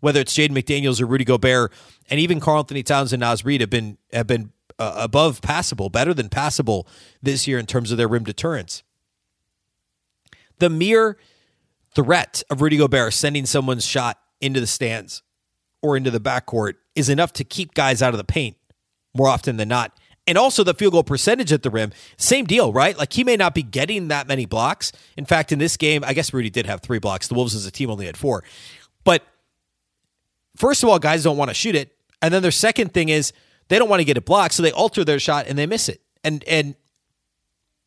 Whether 0.00 0.20
it's 0.20 0.35
Jaden 0.35 0.50
McDaniels 0.52 1.00
or 1.00 1.06
Rudy 1.06 1.26
Gobert, 1.26 1.73
and 2.09 2.18
even 2.18 2.40
Karl-Anthony 2.40 2.82
Towns 2.82 3.12
and 3.12 3.20
Naz 3.20 3.44
Reid 3.44 3.61
have 3.61 3.68
been 3.68 3.99
have 4.14 4.26
been 4.26 4.52
uh, 4.79 4.94
above 4.96 5.42
passable, 5.42 5.90
better 5.90 6.14
than 6.14 6.31
passable 6.31 6.88
this 7.22 7.46
year 7.46 7.59
in 7.59 7.66
terms 7.66 7.92
of 7.92 7.98
their 7.98 8.09
rim 8.09 8.24
deterrence. 8.24 8.83
The 10.59 10.70
mere 10.70 11.18
threat 11.94 12.42
of 12.48 12.62
Rudy 12.62 12.79
Gobert 12.79 13.12
sending 13.12 13.44
someone's 13.44 13.85
shot 13.85 14.18
into 14.40 14.59
the 14.59 14.66
stands 14.66 15.22
or 15.83 15.98
into 15.98 16.11
the 16.11 16.20
backcourt 16.20 16.74
is 16.94 17.11
enough 17.11 17.33
to 17.35 17.44
keep 17.44 17.74
guys 17.74 18.00
out 18.00 18.14
of 18.14 18.18
the 18.18 18.24
paint 18.24 18.57
more 19.14 19.29
often 19.29 19.59
than 19.59 19.68
not 19.68 19.92
and 20.31 20.38
also 20.38 20.62
the 20.62 20.75
field 20.75 20.93
goal 20.93 21.03
percentage 21.03 21.53
at 21.53 21.64
the 21.64 21.71
rim, 21.71 21.90
same 22.16 22.45
deal, 22.45 22.73
right? 22.73 22.97
Like 22.97 23.12
he 23.12 23.25
may 23.25 23.37
not 23.37 23.53
be 23.53 23.64
getting 23.64 24.09
that 24.09 24.29
many 24.29 24.47
blocks. 24.47 24.93
In 25.16 25.25
fact, 25.25 25.51
in 25.51 25.59
this 25.59 25.77
game, 25.77 26.05
I 26.07 26.14
guess 26.14 26.33
Rudy 26.33 26.51
did 26.51 26.66
have 26.66 26.83
three 26.83 27.01
blocks. 27.01 27.27
The 27.27 27.35
Wolves 27.35 27.57
as 27.57 27.66
a 27.66 27.71
team 27.73 27.90
only 27.90 28.07
had 28.07 28.16
four. 28.16 28.45
But 29.03 29.25
first 30.57 30.85
of 30.85 30.88
all, 30.88 31.01
guys 31.01 31.25
don't 31.25 31.37
want 31.37 31.51
to 31.51 31.55
shoot 31.55 31.75
it. 31.75 31.97
And 32.23 32.33
then 32.33 32.43
their 32.43 32.53
second 32.53 32.95
thing 32.95 33.09
is 33.09 33.33
they 33.66 33.77
don't 33.77 33.88
want 33.88 33.99
to 34.01 34.05
get 34.05 34.16
it 34.16 34.25
blocked, 34.25 34.55
so 34.55 34.62
they 34.62 34.71
alter 34.71 35.05
their 35.05 35.19
shot 35.19 35.49
and 35.49 35.59
they 35.59 35.66
miss 35.66 35.88
it. 35.88 36.01
And 36.23 36.45
and 36.45 36.77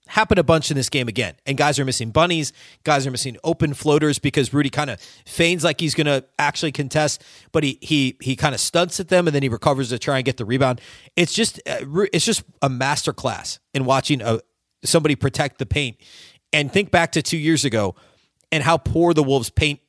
happened 0.07 0.39
a 0.39 0.43
bunch 0.43 0.69
in 0.69 0.77
this 0.77 0.89
game 0.89 1.07
again. 1.07 1.35
And 1.45 1.57
guys 1.57 1.79
are 1.79 1.85
missing 1.85 2.11
bunnies. 2.11 2.53
Guys 2.83 3.07
are 3.07 3.11
missing 3.11 3.37
open 3.43 3.73
floaters 3.73 4.19
because 4.19 4.53
Rudy 4.53 4.69
kind 4.69 4.89
of 4.89 4.99
feigns 5.25 5.63
like 5.63 5.79
he's 5.79 5.95
going 5.95 6.07
to 6.07 6.25
actually 6.37 6.71
contest, 6.71 7.23
but 7.51 7.63
he 7.63 7.77
he 7.81 8.17
he 8.21 8.35
kind 8.35 8.53
of 8.53 8.61
stunts 8.61 8.99
at 8.99 9.07
them 9.07 9.27
and 9.27 9.35
then 9.35 9.43
he 9.43 9.49
recovers 9.49 9.89
to 9.89 9.99
try 9.99 10.17
and 10.17 10.25
get 10.25 10.37
the 10.37 10.45
rebound. 10.45 10.81
It's 11.15 11.33
just 11.33 11.59
uh, 11.67 11.85
it's 12.11 12.25
just 12.25 12.43
a 12.61 12.69
masterclass 12.69 13.59
in 13.73 13.85
watching 13.85 14.21
a, 14.21 14.39
somebody 14.83 15.15
protect 15.15 15.59
the 15.59 15.65
paint. 15.65 15.97
And 16.51 16.71
think 16.71 16.91
back 16.91 17.11
to 17.13 17.23
two 17.23 17.37
years 17.37 17.65
ago 17.65 17.95
and 18.51 18.63
how 18.63 18.77
poor 18.77 19.15
the 19.15 19.23
Wolves' 19.23 19.49
paint 19.49 19.79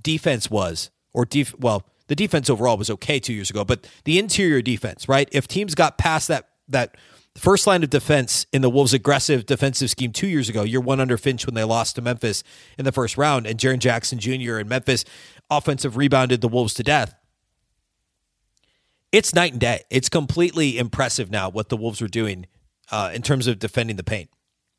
defense 0.00 0.48
was, 0.48 0.90
or 1.12 1.24
def- 1.24 1.58
well, 1.58 1.84
the 2.06 2.14
defense 2.14 2.48
overall 2.48 2.76
was 2.76 2.88
okay 2.90 3.18
two 3.18 3.32
years 3.32 3.50
ago, 3.50 3.64
but 3.64 3.88
the 4.04 4.18
interior 4.18 4.62
defense, 4.62 5.08
right? 5.08 5.28
If 5.32 5.48
teams 5.48 5.74
got 5.74 5.98
past 5.98 6.28
that 6.28 6.50
that 6.68 6.96
first 7.36 7.66
line 7.66 7.82
of 7.82 7.90
defense 7.90 8.46
in 8.52 8.62
the 8.62 8.70
Wolves' 8.70 8.94
aggressive 8.94 9.46
defensive 9.46 9.90
scheme 9.90 10.12
two 10.12 10.26
years 10.26 10.48
ago. 10.48 10.62
You're 10.62 10.80
one 10.80 11.00
under 11.00 11.16
Finch 11.16 11.46
when 11.46 11.54
they 11.54 11.64
lost 11.64 11.96
to 11.96 12.02
Memphis 12.02 12.42
in 12.78 12.84
the 12.84 12.92
first 12.92 13.16
round, 13.16 13.46
and 13.46 13.58
Jaren 13.58 13.78
Jackson 13.78 14.18
Jr. 14.18 14.56
and 14.56 14.68
Memphis 14.68 15.04
offensive 15.50 15.96
rebounded 15.96 16.40
the 16.40 16.48
Wolves 16.48 16.74
to 16.74 16.82
death. 16.82 17.14
It's 19.12 19.34
night 19.34 19.52
and 19.52 19.60
day. 19.60 19.84
It's 19.90 20.08
completely 20.08 20.78
impressive 20.78 21.30
now 21.30 21.48
what 21.48 21.68
the 21.68 21.76
Wolves 21.76 22.02
are 22.02 22.08
doing 22.08 22.46
uh, 22.90 23.12
in 23.14 23.22
terms 23.22 23.46
of 23.46 23.58
defending 23.58 23.96
the 23.96 24.04
paint. 24.04 24.30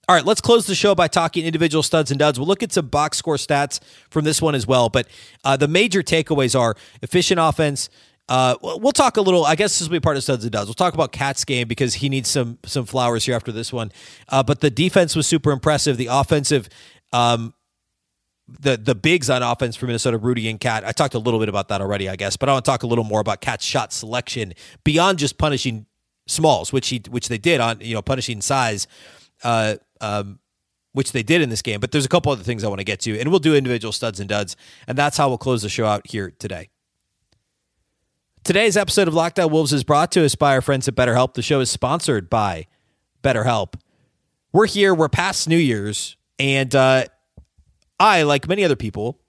All 0.10 0.16
right, 0.16 0.26
let's 0.26 0.40
close 0.40 0.68
the 0.68 0.76
show 0.76 0.96
by 0.96 1.10
talking 1.10 1.46
individual 1.46 1.84
studs 1.84 2.12
and 2.12 2.20
duds. 2.20 2.40
We'll 2.40 2.48
look 2.48 2.64
at 2.64 2.72
some 2.72 2.88
box 2.88 3.18
score 3.18 3.36
stats 3.36 3.82
from 4.10 4.24
this 4.24 4.42
one 4.42 4.56
as 4.56 4.66
well. 4.66 4.88
But 4.88 5.08
uh, 5.44 5.58
the 5.58 5.68
major 5.68 6.02
takeaways 6.02 6.58
are 6.58 6.76
efficient 7.02 7.42
offense, 7.42 7.90
uh, 8.30 8.56
we'll 8.62 8.92
talk 8.92 9.18
a 9.18 9.22
little. 9.22 9.46
I 9.46 9.56
guess 9.56 9.80
this 9.80 9.88
will 9.88 9.94
be 9.94 10.00
part 10.02 10.18
of 10.18 10.24
studs 10.24 10.44
and 10.44 10.52
duds. 10.52 10.68
We'll 10.68 10.74
talk 10.74 10.94
about 10.94 11.12
Cat's 11.12 11.46
game 11.46 11.68
because 11.68 11.96
he 11.96 12.10
needs 12.10 12.30
some 12.30 12.58
some 12.66 12.86
flowers 12.86 13.26
here 13.26 13.36
after 13.36 13.52
this 13.52 13.72
one. 13.72 13.92
Uh, 14.28 14.44
but 14.44 14.60
the 14.60 14.70
defense 14.70 15.16
was 15.16 15.28
super 15.28 15.52
impressive. 15.52 15.96
The 15.96 16.08
offensive, 16.08 16.68
um, 17.14 17.54
the 18.48 18.76
the 18.76 18.96
bigs 18.96 19.30
on 19.30 19.44
offense 19.44 19.78
for 19.78 19.86
Minnesota, 19.86 20.18
Rudy 20.18 20.50
and 20.50 20.60
Cat. 20.60 20.86
I 20.86 20.92
talked 20.92 21.14
a 21.14 21.20
little 21.20 21.40
bit 21.40 21.48
about 21.48 21.70
that 21.70 21.80
already, 21.80 22.10
I 22.10 22.18
guess. 22.18 22.36
But 22.36 22.50
I 22.50 22.54
want 22.54 22.66
to 22.66 22.72
talk 22.72 22.84
a 22.84 22.88
little 22.88 23.06
more 23.06 23.22
about 23.22 23.40
Cat's 23.40 23.64
shot 23.64 23.94
selection 23.94 24.54
beyond 24.84 25.20
just 25.20 25.38
punishing 25.38 25.86
smalls, 26.28 26.74
which 26.74 26.90
he 26.90 27.02
which 27.10 27.30
they 27.30 27.38
did 27.38 27.62
on 27.62 27.80
you 27.80 27.94
know 27.94 28.02
punishing 28.02 28.42
size. 28.42 28.88
Uh, 29.44 29.76
um, 30.02 30.40
which 30.94 31.12
they 31.12 31.22
did 31.22 31.42
in 31.44 31.50
this 31.50 31.62
game, 31.62 31.80
but 31.80 31.92
there's 31.92 32.06
a 32.06 32.10
couple 32.10 32.32
other 32.32 32.42
things 32.42 32.64
I 32.64 32.70
want 32.70 32.80
to 32.80 32.84
get 32.84 33.00
to, 33.02 33.20
and 33.20 33.30
we'll 33.30 33.38
do 33.38 33.54
individual 33.54 33.92
studs 33.92 34.20
and 34.20 34.28
duds, 34.28 34.56
and 34.88 34.98
that's 34.98 35.16
how 35.16 35.28
we'll 35.28 35.38
close 35.38 35.62
the 35.62 35.70
show 35.70 35.86
out 35.86 36.08
here 36.08 36.34
today. 36.40 36.70
Today's 38.48 38.78
episode 38.78 39.10
of 39.10 39.14
Locked 39.14 39.40
On 39.40 39.52
Wolves 39.52 39.74
is 39.74 39.84
brought 39.84 40.10
to 40.14 40.24
us 40.24 40.34
by 40.36 40.54
our 40.54 40.62
friends 40.62 40.88
at 40.88 40.96
BetterHelp. 40.96 41.34
The 41.34 41.42
show 41.42 41.60
is 41.60 41.70
sponsored 41.70 42.30
by 42.30 42.68
BetterHelp. 43.22 43.74
We're 44.54 44.68
here, 44.68 44.96
we're 44.96 45.10
past 45.10 45.50
New 45.50 45.58
Year's, 45.58 46.16
and 46.40 46.74
uh, 46.74 47.08
I, 48.00 48.24
like 48.24 48.48
many 48.48 48.64
other 48.64 48.78
people, 48.78 49.20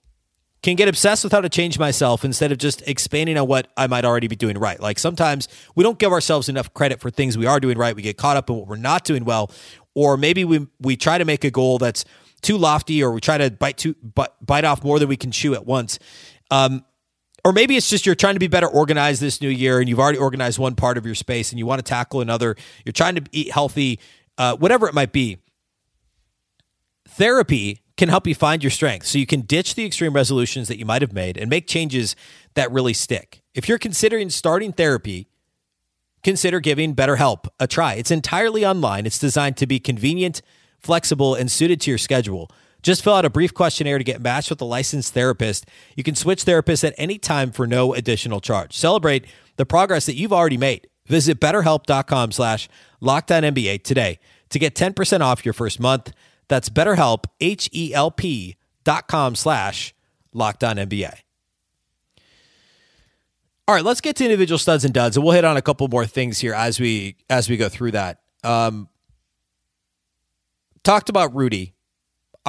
can 0.63 0.77
get 0.77 0.87
obsessed 0.87 1.25
with 1.25 1.33
how 1.33 1.41
to 1.41 1.49
change 1.49 1.77
myself 1.77 2.23
instead 2.23 2.53
of 2.53 2.59
just 2.59 2.81
expanding 2.87 3.37
on 3.37 3.45
what 3.45 3.67
I 3.75 3.87
might 3.87 4.05
already 4.05 4.29
be 4.29 4.37
doing 4.37 4.57
right. 4.57 4.79
Like 4.79 4.97
sometimes 4.97 5.49
we 5.75 5.83
don't 5.83 5.99
give 5.99 6.13
ourselves 6.13 6.47
enough 6.47 6.73
credit 6.73 7.01
for 7.01 7.09
things 7.09 7.37
we 7.37 7.45
are 7.45 7.59
doing 7.59 7.77
right. 7.77 7.93
We 7.93 8.01
get 8.01 8.15
caught 8.15 8.37
up 8.37 8.49
in 8.49 8.55
what 8.55 8.67
we're 8.67 8.77
not 8.77 9.03
doing 9.03 9.25
well, 9.25 9.51
or 9.95 10.15
maybe 10.15 10.45
we 10.45 10.65
we 10.79 10.95
try 10.95 11.17
to 11.17 11.25
make 11.25 11.43
a 11.43 11.51
goal 11.51 11.77
that's 11.77 12.05
too 12.41 12.57
lofty, 12.57 13.03
or 13.03 13.11
we 13.11 13.19
try 13.19 13.37
to 13.37 13.51
bite 13.51 13.75
too 13.75 13.95
bite, 14.45 14.63
off 14.63 14.81
more 14.81 14.97
than 14.97 15.09
we 15.09 15.17
can 15.17 15.31
chew 15.31 15.55
at 15.55 15.65
once. 15.65 15.99
Um, 16.51 16.85
or 17.45 17.53
maybe 17.53 17.75
it's 17.75 17.89
just 17.89 18.05
you're 18.05 18.15
trying 18.15 18.35
to 18.35 18.39
be 18.39 18.47
better 18.47 18.67
organized 18.67 19.21
this 19.21 19.41
new 19.41 19.49
year 19.49 19.79
and 19.79 19.87
you've 19.87 19.99
already 19.99 20.17
organized 20.17 20.59
one 20.59 20.75
part 20.75 20.97
of 20.97 21.05
your 21.05 21.15
space 21.15 21.51
and 21.51 21.59
you 21.59 21.65
want 21.65 21.79
to 21.79 21.83
tackle 21.83 22.21
another. 22.21 22.55
You're 22.85 22.93
trying 22.93 23.15
to 23.15 23.23
eat 23.31 23.51
healthy, 23.51 23.99
uh, 24.37 24.55
whatever 24.57 24.87
it 24.87 24.93
might 24.93 25.11
be. 25.11 25.37
Therapy 27.07 27.81
can 27.97 28.09
help 28.09 28.27
you 28.27 28.35
find 28.35 28.63
your 28.63 28.71
strength 28.71 29.05
so 29.05 29.17
you 29.17 29.25
can 29.25 29.41
ditch 29.41 29.75
the 29.75 29.85
extreme 29.85 30.13
resolutions 30.13 30.67
that 30.69 30.77
you 30.77 30.85
might 30.85 31.01
have 31.01 31.11
made 31.11 31.37
and 31.37 31.49
make 31.49 31.67
changes 31.67 32.15
that 32.53 32.71
really 32.71 32.93
stick. 32.93 33.41
If 33.53 33.67
you're 33.67 33.77
considering 33.77 34.29
starting 34.29 34.71
therapy, 34.71 35.27
consider 36.23 36.59
giving 36.59 36.95
BetterHelp 36.95 37.47
a 37.59 37.67
try. 37.67 37.95
It's 37.95 38.11
entirely 38.11 38.65
online, 38.65 39.05
it's 39.05 39.19
designed 39.19 39.57
to 39.57 39.67
be 39.67 39.79
convenient, 39.79 40.41
flexible, 40.79 41.35
and 41.35 41.51
suited 41.51 41.81
to 41.81 41.91
your 41.91 41.97
schedule. 41.97 42.49
Just 42.81 43.03
fill 43.03 43.13
out 43.13 43.25
a 43.25 43.29
brief 43.29 43.53
questionnaire 43.53 43.97
to 43.97 44.03
get 44.03 44.21
matched 44.21 44.49
with 44.49 44.61
a 44.61 44.65
licensed 44.65 45.13
therapist. 45.13 45.65
You 45.95 46.03
can 46.03 46.15
switch 46.15 46.45
therapists 46.45 46.83
at 46.83 46.93
any 46.97 47.17
time 47.17 47.51
for 47.51 47.67
no 47.67 47.93
additional 47.93 48.39
charge. 48.39 48.75
Celebrate 48.75 49.25
the 49.57 49.65
progress 49.65 50.05
that 50.05 50.15
you've 50.15 50.33
already 50.33 50.57
made. 50.57 50.87
Visit 51.05 51.39
betterhelp.com 51.39 52.31
slash 52.31 52.69
lockedonNBA 53.01 53.83
today 53.83 54.19
to 54.49 54.59
get 54.59 54.75
10% 54.75 55.21
off 55.21 55.43
your 55.43 55.53
first 55.53 55.79
month. 55.79 56.13
That's 56.47 56.69
betterhelp, 56.69 57.25
H-E-L-P 57.39 58.55
dot 58.83 59.07
com 59.07 59.35
slash 59.35 59.93
lockedonNBA. 60.33 61.13
All 63.67 63.75
right, 63.75 63.83
let's 63.83 64.01
get 64.01 64.15
to 64.15 64.23
individual 64.23 64.57
studs 64.57 64.83
and 64.83 64.93
duds, 64.93 65.15
and 65.15 65.23
we'll 65.23 65.35
hit 65.35 65.45
on 65.45 65.55
a 65.55 65.61
couple 65.61 65.87
more 65.89 66.07
things 66.07 66.39
here 66.39 66.55
as 66.55 66.79
we 66.79 67.17
as 67.29 67.49
we 67.49 67.55
go 67.55 67.69
through 67.69 67.91
that. 67.91 68.19
Um, 68.43 68.89
talked 70.83 71.09
about 71.09 71.35
Rudy. 71.35 71.75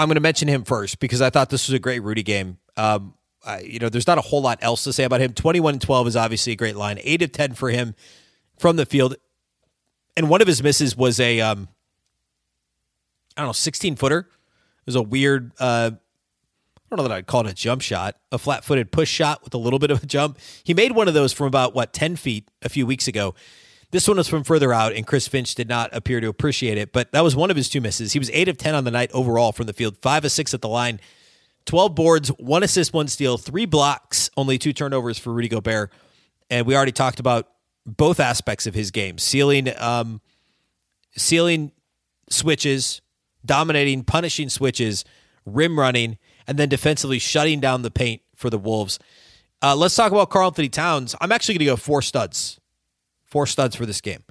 I'm 0.01 0.09
going 0.09 0.15
to 0.15 0.23
mention 0.23 0.49
him 0.49 0.65
first 0.65 0.99
because 0.99 1.21
I 1.21 1.29
thought 1.29 1.51
this 1.51 1.69
was 1.69 1.75
a 1.75 1.79
great 1.79 2.03
Rudy 2.03 2.23
game. 2.23 2.57
Um, 2.77 3.13
I, 3.45 3.61
you 3.61 3.79
know, 3.79 3.91
there's 3.91 4.07
not 4.07 4.17
a 4.17 4.23
whole 4.23 4.41
lot 4.41 4.59
else 4.63 4.85
to 4.85 4.95
say 4.95 5.05
about 5.05 5.21
him. 5.21 5.35
21 5.35 5.75
and 5.75 5.83
12 5.83 6.07
is 6.09 6.17
obviously 6.17 6.55
a 6.55 6.57
great 6.57 6.75
line. 6.75 6.99
Eight 7.03 7.21
of 7.21 7.33
10 7.33 7.53
for 7.53 7.69
him 7.69 7.95
from 8.59 8.77
the 8.77 8.87
field, 8.87 9.17
and 10.17 10.31
one 10.31 10.41
of 10.41 10.47
his 10.47 10.63
misses 10.63 10.97
was 10.97 11.21
a 11.21 11.41
um, 11.41 11.69
I 13.37 13.43
don't 13.43 13.49
know, 13.49 13.53
16 13.53 13.97
footer. 13.97 14.21
It 14.21 14.87
was 14.87 14.97
a 14.97 15.03
weird. 15.03 15.53
Uh, 15.61 15.91
I 15.95 16.97
don't 16.97 17.05
know 17.05 17.09
that 17.09 17.13
I'd 17.13 17.27
call 17.27 17.47
it 17.47 17.51
a 17.51 17.55
jump 17.55 17.83
shot, 17.83 18.17
a 18.33 18.39
flat 18.39 18.65
footed 18.65 18.91
push 18.91 19.11
shot 19.11 19.45
with 19.45 19.53
a 19.53 19.59
little 19.59 19.79
bit 19.79 19.91
of 19.91 20.03
a 20.03 20.07
jump. 20.07 20.39
He 20.65 20.73
made 20.73 20.93
one 20.93 21.09
of 21.09 21.15
those 21.15 21.33
from 21.33 21.47
about, 21.47 21.73
what, 21.75 21.93
10 21.93 22.17
feet 22.17 22.49
a 22.63 22.69
few 22.69 22.85
weeks 22.85 23.07
ago. 23.07 23.35
This 23.91 24.07
one 24.07 24.17
was 24.17 24.29
from 24.29 24.45
further 24.45 24.73
out, 24.73 24.93
and 24.93 25.07
Chris 25.07 25.27
Finch 25.27 25.55
did 25.55 25.69
not 25.69 25.91
appear 25.93 26.21
to 26.21 26.29
appreciate 26.29 26.79
it, 26.79 26.93
but 26.93 27.11
that 27.13 27.25
was 27.25 27.35
one 27.35 27.51
of 27.51 27.57
his 27.57 27.69
two 27.69 27.81
misses. 27.81 28.13
He 28.13 28.21
was 28.21 28.31
8 28.33 28.49
of 28.49 28.57
10 28.57 28.75
on 28.75 28.85
the 28.85 28.91
night 28.91 29.11
overall 29.13 29.51
from 29.53 29.67
the 29.67 29.73
field, 29.73 29.97
5 30.01 30.25
of 30.25 30.33
6 30.33 30.55
at 30.55 30.61
the 30.61 30.69
line, 30.69 31.01
12 31.67 31.95
boards, 31.95 32.29
1 32.29 32.63
assist, 32.63 32.93
1 32.93 33.09
steal, 33.09 33.37
3 33.37 33.67
blocks, 33.67 34.31
only 34.37 34.59
2 34.59 34.73
turnovers 34.73 35.19
for 35.19 35.33
Rudy 35.33 35.49
Gobert. 35.49 35.93
And 36.49 36.67
we 36.67 36.77
already 36.77 36.93
talked 36.93 37.19
about 37.19 37.49
both 37.85 38.21
aspects 38.21 38.67
of 38.67 38.75
his 38.75 38.91
game 38.91 39.19
sealing, 39.19 39.69
um, 39.79 40.21
sealing 41.17 41.73
switches, 42.29 43.01
dominating, 43.45 44.05
punishing 44.05 44.49
switches, 44.49 45.05
rim 45.45 45.79
running 45.79 46.19
and 46.47 46.59
then 46.59 46.69
defensively 46.69 47.19
shutting 47.19 47.61
down 47.61 47.83
the 47.83 47.91
paint 47.91 48.23
for 48.35 48.51
the 48.51 48.59
Wolves. 48.59 48.99
Uh, 49.63 49.75
let's 49.77 49.95
talk 49.95 50.13
about 50.13 50.31
Karl-Anthony 50.31 50.69
Towns. 50.69 51.15
I'm 51.21 51.33
actually 51.33 51.55
going 51.55 51.67
to 51.67 51.73
go 51.73 51.77
four 51.77 52.03
studs. 52.03 52.60
Four 53.31 53.47
studs 53.47 53.77
for 53.77 53.87
this 53.87 54.01
game. 54.01 54.25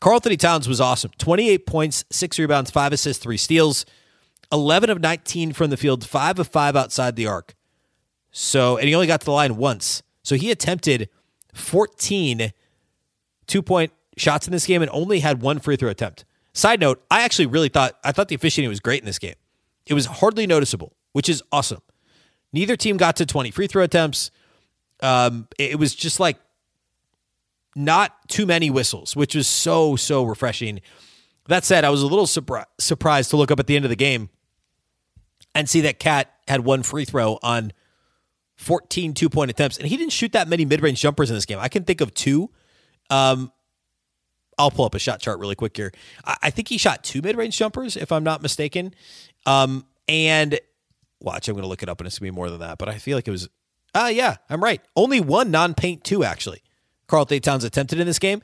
Karl 0.00 0.16
Anthony 0.16 0.36
Towns 0.36 0.68
was 0.68 0.80
awesome. 0.80 1.10
28 1.18 1.66
points, 1.66 2.04
six 2.10 2.38
rebounds, 2.38 2.70
five 2.70 2.92
assists, 2.92 3.22
three 3.22 3.36
steals, 3.36 3.84
11 4.52 4.90
of 4.90 5.00
19 5.00 5.52
from 5.52 5.70
the 5.70 5.76
field, 5.76 6.06
five 6.06 6.38
of 6.38 6.48
five 6.48 6.76
outside 6.76 7.16
the 7.16 7.26
arc. 7.26 7.54
So, 8.30 8.76
and 8.76 8.88
he 8.88 8.94
only 8.94 9.06
got 9.06 9.20
to 9.20 9.26
the 9.26 9.32
line 9.32 9.56
once. 9.56 10.02
So 10.22 10.36
he 10.36 10.50
attempted 10.50 11.08
14 11.54 12.52
two 13.46 13.62
point 13.62 13.92
shots 14.16 14.46
in 14.46 14.52
this 14.52 14.66
game 14.66 14.82
and 14.82 14.90
only 14.92 15.20
had 15.20 15.42
one 15.42 15.58
free 15.58 15.76
throw 15.76 15.88
attempt. 15.88 16.24
Side 16.52 16.80
note, 16.80 17.02
I 17.10 17.22
actually 17.22 17.46
really 17.46 17.68
thought 17.68 17.98
I 18.04 18.12
thought 18.12 18.28
the 18.28 18.34
officiating 18.34 18.68
was 18.68 18.80
great 18.80 19.00
in 19.00 19.06
this 19.06 19.18
game. 19.18 19.34
It 19.86 19.94
was 19.94 20.06
hardly 20.06 20.46
noticeable 20.46 20.92
which 21.12 21.28
is 21.28 21.42
awesome. 21.50 21.82
Neither 22.52 22.76
team 22.76 22.96
got 22.96 23.16
to 23.16 23.26
20 23.26 23.50
free 23.50 23.66
throw 23.66 23.82
attempts. 23.82 24.30
Um, 25.00 25.48
it 25.58 25.78
was 25.78 25.94
just 25.94 26.20
like 26.20 26.38
not 27.76 28.28
too 28.28 28.46
many 28.46 28.70
whistles, 28.70 29.14
which 29.14 29.34
was 29.34 29.46
so, 29.46 29.96
so 29.96 30.24
refreshing. 30.24 30.80
That 31.46 31.64
said, 31.64 31.84
I 31.84 31.90
was 31.90 32.02
a 32.02 32.06
little 32.06 32.26
surpri- 32.26 32.64
surprised 32.78 33.30
to 33.30 33.36
look 33.36 33.50
up 33.50 33.60
at 33.60 33.66
the 33.66 33.76
end 33.76 33.84
of 33.84 33.88
the 33.88 33.96
game 33.96 34.30
and 35.54 35.68
see 35.68 35.82
that 35.82 35.98
Cat 35.98 36.32
had 36.46 36.64
one 36.64 36.82
free 36.82 37.04
throw 37.04 37.38
on 37.42 37.72
14 38.56 39.14
two 39.14 39.28
point 39.28 39.50
attempts. 39.50 39.78
And 39.78 39.86
he 39.86 39.96
didn't 39.96 40.12
shoot 40.12 40.32
that 40.32 40.48
many 40.48 40.64
mid 40.64 40.82
range 40.82 41.00
jumpers 41.00 41.30
in 41.30 41.36
this 41.36 41.46
game. 41.46 41.58
I 41.58 41.68
can 41.68 41.84
think 41.84 42.00
of 42.00 42.12
two. 42.14 42.50
Um, 43.10 43.52
I'll 44.58 44.72
pull 44.72 44.84
up 44.84 44.94
a 44.94 44.98
shot 44.98 45.20
chart 45.20 45.38
really 45.38 45.54
quick 45.54 45.76
here. 45.76 45.92
I, 46.24 46.36
I 46.44 46.50
think 46.50 46.68
he 46.68 46.78
shot 46.78 47.04
two 47.04 47.22
mid 47.22 47.36
range 47.36 47.56
jumpers, 47.56 47.96
if 47.96 48.10
I'm 48.12 48.24
not 48.24 48.42
mistaken. 48.42 48.94
Um, 49.46 49.86
and 50.08 50.58
Watch, 51.20 51.48
I'm 51.48 51.54
going 51.54 51.62
to 51.62 51.68
look 51.68 51.82
it 51.82 51.88
up 51.88 52.00
and 52.00 52.06
it's 52.06 52.18
going 52.18 52.28
to 52.28 52.32
be 52.32 52.36
more 52.36 52.48
than 52.48 52.60
that. 52.60 52.78
But 52.78 52.88
I 52.88 52.98
feel 52.98 53.16
like 53.16 53.26
it 53.26 53.32
was, 53.32 53.48
ah, 53.94 54.04
uh, 54.04 54.08
yeah, 54.08 54.36
I'm 54.48 54.62
right. 54.62 54.80
Only 54.94 55.20
one 55.20 55.50
non 55.50 55.74
paint 55.74 56.04
two, 56.04 56.22
actually. 56.22 56.62
Karl-Anthony 57.08 57.40
Towns 57.40 57.64
attempted 57.64 57.98
in 57.98 58.06
this 58.06 58.18
game. 58.18 58.42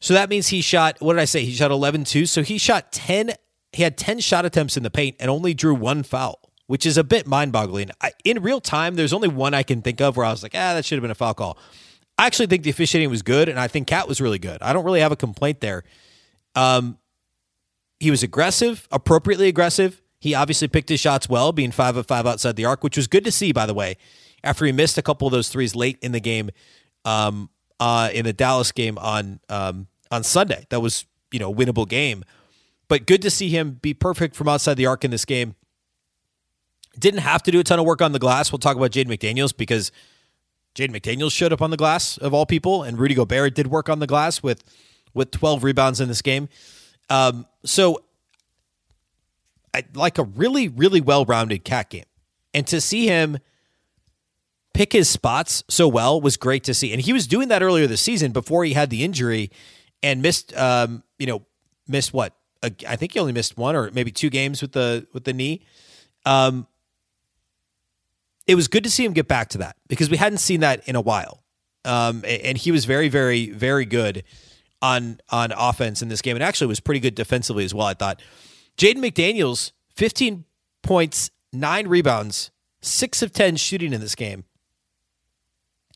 So 0.00 0.14
that 0.14 0.30
means 0.30 0.48
he 0.48 0.60
shot, 0.60 0.96
what 1.00 1.14
did 1.14 1.20
I 1.20 1.26
say? 1.26 1.44
He 1.44 1.52
shot 1.52 1.70
11 1.70 2.04
2. 2.04 2.26
So 2.26 2.42
he 2.42 2.56
shot 2.56 2.92
10, 2.92 3.32
he 3.72 3.82
had 3.82 3.98
10 3.98 4.20
shot 4.20 4.44
attempts 4.44 4.76
in 4.76 4.82
the 4.82 4.90
paint 4.90 5.16
and 5.18 5.30
only 5.30 5.54
drew 5.54 5.74
one 5.74 6.02
foul, 6.02 6.40
which 6.66 6.86
is 6.86 6.96
a 6.96 7.04
bit 7.04 7.26
mind 7.26 7.52
boggling. 7.52 7.90
In 8.24 8.42
real 8.42 8.60
time, 8.60 8.94
there's 8.94 9.12
only 9.12 9.28
one 9.28 9.54
I 9.54 9.62
can 9.62 9.82
think 9.82 10.00
of 10.00 10.16
where 10.16 10.24
I 10.24 10.30
was 10.30 10.42
like, 10.42 10.54
ah, 10.54 10.74
that 10.74 10.84
should 10.84 10.96
have 10.96 11.02
been 11.02 11.10
a 11.10 11.16
foul 11.16 11.34
call. 11.34 11.58
I 12.16 12.26
actually 12.26 12.46
think 12.46 12.64
the 12.64 12.70
officiating 12.70 13.10
was 13.10 13.22
good, 13.22 13.48
and 13.48 13.60
I 13.60 13.68
think 13.68 13.86
Cat 13.86 14.08
was 14.08 14.20
really 14.20 14.40
good. 14.40 14.60
I 14.60 14.72
don't 14.72 14.84
really 14.84 15.00
have 15.00 15.12
a 15.12 15.16
complaint 15.16 15.60
there. 15.60 15.84
Um, 16.56 16.98
he 18.00 18.10
was 18.10 18.24
aggressive, 18.24 18.88
appropriately 18.90 19.46
aggressive. 19.46 20.02
He 20.20 20.34
obviously 20.34 20.66
picked 20.66 20.88
his 20.88 20.98
shots 20.98 21.28
well, 21.28 21.52
being 21.52 21.70
five 21.70 21.96
of 21.96 22.06
five 22.06 22.26
outside 22.26 22.56
the 22.56 22.64
arc, 22.64 22.82
which 22.82 22.96
was 22.96 23.06
good 23.06 23.24
to 23.24 23.30
see, 23.30 23.52
by 23.52 23.66
the 23.66 23.74
way, 23.74 23.96
after 24.42 24.64
he 24.64 24.72
missed 24.72 24.98
a 24.98 25.02
couple 25.02 25.28
of 25.28 25.32
those 25.32 25.48
threes 25.48 25.76
late 25.76 25.96
in 26.02 26.10
the 26.10 26.20
game, 26.20 26.50
um, 27.08 27.48
uh, 27.80 28.10
in 28.12 28.24
the 28.24 28.32
Dallas 28.32 28.72
game 28.72 28.98
on 28.98 29.40
um, 29.48 29.86
on 30.10 30.22
Sunday. 30.22 30.66
That 30.68 30.80
was 30.80 31.06
you 31.32 31.38
know 31.38 31.52
winnable 31.52 31.88
game, 31.88 32.24
but 32.88 33.06
good 33.06 33.22
to 33.22 33.30
see 33.30 33.48
him 33.48 33.78
be 33.80 33.94
perfect 33.94 34.36
from 34.36 34.48
outside 34.48 34.74
the 34.74 34.86
arc 34.86 35.04
in 35.04 35.10
this 35.10 35.24
game. 35.24 35.54
Didn't 36.98 37.20
have 37.20 37.42
to 37.44 37.50
do 37.50 37.60
a 37.60 37.64
ton 37.64 37.78
of 37.78 37.86
work 37.86 38.02
on 38.02 38.12
the 38.12 38.18
glass. 38.18 38.52
We'll 38.52 38.58
talk 38.58 38.76
about 38.76 38.90
Jaden 38.90 39.06
McDaniels 39.06 39.56
because 39.56 39.92
Jaden 40.74 40.90
McDaniels 40.90 41.32
showed 41.32 41.52
up 41.52 41.62
on 41.62 41.70
the 41.70 41.76
glass 41.76 42.18
of 42.18 42.34
all 42.34 42.44
people, 42.44 42.82
and 42.82 42.98
Rudy 42.98 43.14
Gobert 43.14 43.54
did 43.54 43.68
work 43.68 43.88
on 43.88 44.00
the 44.00 44.06
glass 44.06 44.42
with 44.42 44.62
with 45.14 45.30
12 45.30 45.64
rebounds 45.64 46.00
in 46.00 46.08
this 46.08 46.22
game. 46.22 46.48
Um, 47.08 47.46
so 47.64 48.02
I, 49.74 49.84
like 49.94 50.18
a 50.18 50.24
really, 50.24 50.68
really 50.68 51.00
well 51.00 51.24
rounded 51.24 51.64
cat 51.64 51.88
game. 51.90 52.04
And 52.52 52.66
to 52.66 52.80
see 52.80 53.06
him 53.06 53.38
pick 54.78 54.92
his 54.92 55.10
spots 55.10 55.64
so 55.68 55.88
well 55.88 56.20
was 56.20 56.36
great 56.36 56.62
to 56.62 56.72
see. 56.72 56.92
And 56.92 57.02
he 57.02 57.12
was 57.12 57.26
doing 57.26 57.48
that 57.48 57.64
earlier 57.64 57.88
this 57.88 58.00
season 58.00 58.30
before 58.30 58.64
he 58.64 58.74
had 58.74 58.90
the 58.90 59.02
injury 59.02 59.50
and 60.04 60.22
missed, 60.22 60.56
um, 60.56 61.02
you 61.18 61.26
know, 61.26 61.44
missed 61.88 62.14
what? 62.14 62.36
I 62.62 62.94
think 62.94 63.14
he 63.14 63.18
only 63.18 63.32
missed 63.32 63.56
one 63.56 63.74
or 63.74 63.90
maybe 63.90 64.12
two 64.12 64.30
games 64.30 64.62
with 64.62 64.70
the 64.72 65.08
with 65.12 65.24
the 65.24 65.32
knee. 65.32 65.62
Um, 66.24 66.68
it 68.46 68.54
was 68.54 68.68
good 68.68 68.84
to 68.84 68.90
see 68.90 69.04
him 69.04 69.12
get 69.12 69.26
back 69.26 69.48
to 69.50 69.58
that 69.58 69.74
because 69.88 70.10
we 70.10 70.16
hadn't 70.16 70.38
seen 70.38 70.60
that 70.60 70.88
in 70.88 70.94
a 70.94 71.00
while. 71.00 71.42
Um, 71.84 72.24
and 72.24 72.56
he 72.56 72.70
was 72.70 72.84
very, 72.84 73.08
very, 73.08 73.50
very 73.50 73.84
good 73.84 74.22
on 74.80 75.20
on 75.28 75.50
offense 75.50 76.02
in 76.02 76.08
this 76.08 76.22
game, 76.22 76.36
and 76.36 76.42
actually 76.42 76.68
was 76.68 76.78
pretty 76.78 77.00
good 77.00 77.16
defensively 77.16 77.64
as 77.64 77.74
well. 77.74 77.86
I 77.86 77.94
thought. 77.94 78.22
Jaden 78.76 78.98
McDaniels, 78.98 79.72
15 79.96 80.44
points, 80.84 81.32
nine 81.52 81.88
rebounds, 81.88 82.52
six 82.80 83.22
of 83.22 83.32
10 83.32 83.56
shooting 83.56 83.92
in 83.92 84.00
this 84.00 84.14
game. 84.14 84.44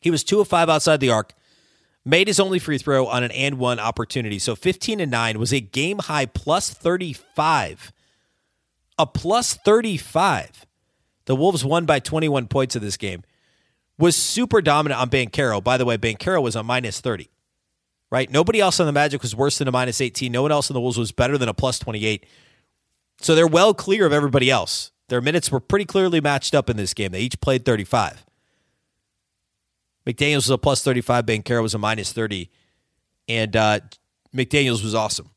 He 0.03 0.11
was 0.11 0.25
two 0.25 0.41
of 0.41 0.49
five 0.49 0.69
outside 0.69 0.99
the 0.99 1.11
arc, 1.11 1.33
made 2.05 2.27
his 2.27 2.41
only 2.41 2.59
free 2.59 2.77
throw 2.77 3.07
on 3.07 3.23
an 3.23 3.31
and 3.31 3.57
one 3.57 3.79
opportunity. 3.79 4.39
So 4.39 4.57
15 4.57 4.99
and 5.01 5.11
nine 5.11 5.39
was 5.39 5.53
a 5.53 5.61
game 5.61 6.01
high 6.01 6.27
plus 6.27 6.71
35. 6.71 7.93
A 8.99 9.07
plus 9.07 9.55
35. 9.55 10.67
The 11.27 11.37
Wolves 11.37 11.65
won 11.65 11.87
by 11.87 12.01
21 12.01 12.49
points 12.49 12.75
of 12.75 12.83
this 12.83 12.97
game. 12.97 13.23
Was 13.97 14.17
super 14.17 14.61
dominant 14.61 15.01
on 15.01 15.09
Banchero. 15.09 15.63
By 15.63 15.77
the 15.77 15.85
way, 15.85 15.97
Banchero 15.97 16.43
was 16.43 16.57
a 16.57 16.65
minus 16.65 17.01
30. 17.01 17.31
Right? 18.11 18.29
Nobody 18.29 18.61
else 18.61 18.81
on 18.81 18.87
the 18.87 18.93
Magic 18.93 19.23
was 19.23 19.37
worse 19.37 19.59
than 19.59 19.69
a 19.69 19.73
minus 19.73 20.01
18. 20.01 20.33
No 20.33 20.43
one 20.43 20.53
else 20.53 20.69
in 20.69 20.75
the 20.75 20.81
Wolves 20.81 20.99
was 20.99 21.13
better 21.13 21.39
than 21.39 21.49
a 21.49 21.55
plus 21.55 21.79
28. 21.79 22.27
So 23.21 23.37
they're 23.37 23.47
well 23.47 23.73
clear 23.73 24.05
of 24.05 24.13
everybody 24.13 24.51
else. 24.51 24.91
Their 25.09 25.21
minutes 25.21 25.53
were 25.53 25.61
pretty 25.61 25.85
clearly 25.85 26.21
matched 26.21 26.55
up 26.55 26.69
in 26.69 26.77
this 26.77 26.93
game. 26.93 27.13
They 27.13 27.21
each 27.21 27.41
played 27.41 27.65
35. 27.65 28.27
McDaniels 30.07 30.37
was 30.37 30.51
a 30.51 30.59
plus 30.59 30.83
35. 30.83 31.27
Banchero 31.27 31.63
was 31.63 31.75
a 31.75 31.79
minus 31.79 32.13
30. 32.13 32.51
And 33.29 33.57
uh, 33.57 33.81
McDaniels 34.35 34.83
was 34.83 34.95
awesome. 34.95 35.31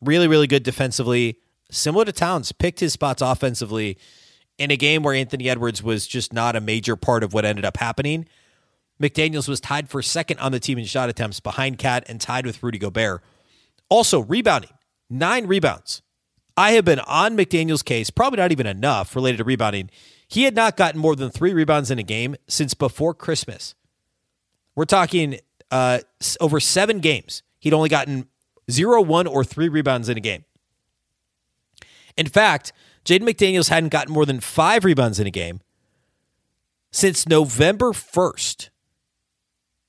Really, 0.00 0.26
really 0.26 0.46
good 0.46 0.62
defensively. 0.62 1.38
Similar 1.70 2.06
to 2.06 2.12
Towns, 2.12 2.52
picked 2.52 2.80
his 2.80 2.92
spots 2.92 3.22
offensively 3.22 3.96
in 4.58 4.70
a 4.70 4.76
game 4.76 5.02
where 5.02 5.14
Anthony 5.14 5.48
Edwards 5.48 5.82
was 5.82 6.06
just 6.06 6.32
not 6.32 6.56
a 6.56 6.60
major 6.60 6.96
part 6.96 7.22
of 7.22 7.32
what 7.32 7.44
ended 7.44 7.64
up 7.64 7.76
happening. 7.76 8.26
McDaniels 9.00 9.48
was 9.48 9.60
tied 9.60 9.88
for 9.88 10.02
second 10.02 10.38
on 10.38 10.52
the 10.52 10.60
team 10.60 10.78
in 10.78 10.84
shot 10.84 11.08
attempts 11.08 11.40
behind 11.40 11.78
Cat 11.78 12.04
and 12.08 12.20
tied 12.20 12.46
with 12.46 12.62
Rudy 12.62 12.78
Gobert. 12.78 13.22
Also, 13.88 14.20
rebounding 14.20 14.70
nine 15.08 15.46
rebounds, 15.46 16.02
I 16.56 16.72
have 16.72 16.84
been 16.84 17.00
on 17.00 17.36
McDaniel's 17.36 17.82
case, 17.82 18.10
probably 18.10 18.38
not 18.38 18.52
even 18.52 18.66
enough 18.66 19.16
related 19.16 19.38
to 19.38 19.44
rebounding. 19.44 19.90
He 20.32 20.44
had 20.44 20.54
not 20.54 20.78
gotten 20.78 20.98
more 20.98 21.14
than 21.14 21.28
three 21.28 21.52
rebounds 21.52 21.90
in 21.90 21.98
a 21.98 22.02
game 22.02 22.36
since 22.48 22.72
before 22.72 23.12
Christmas. 23.12 23.74
We're 24.74 24.86
talking 24.86 25.40
uh, 25.70 25.98
over 26.40 26.58
seven 26.58 27.00
games. 27.00 27.42
He'd 27.58 27.74
only 27.74 27.90
gotten 27.90 28.28
zero, 28.70 29.02
one, 29.02 29.26
or 29.26 29.44
three 29.44 29.68
rebounds 29.68 30.08
in 30.08 30.16
a 30.16 30.22
game. 30.22 30.46
In 32.16 32.26
fact, 32.26 32.72
Jaden 33.04 33.28
McDaniels 33.28 33.68
hadn't 33.68 33.90
gotten 33.90 34.14
more 34.14 34.24
than 34.24 34.40
five 34.40 34.86
rebounds 34.86 35.20
in 35.20 35.26
a 35.26 35.30
game 35.30 35.60
since 36.92 37.28
November 37.28 37.90
1st. 37.90 38.70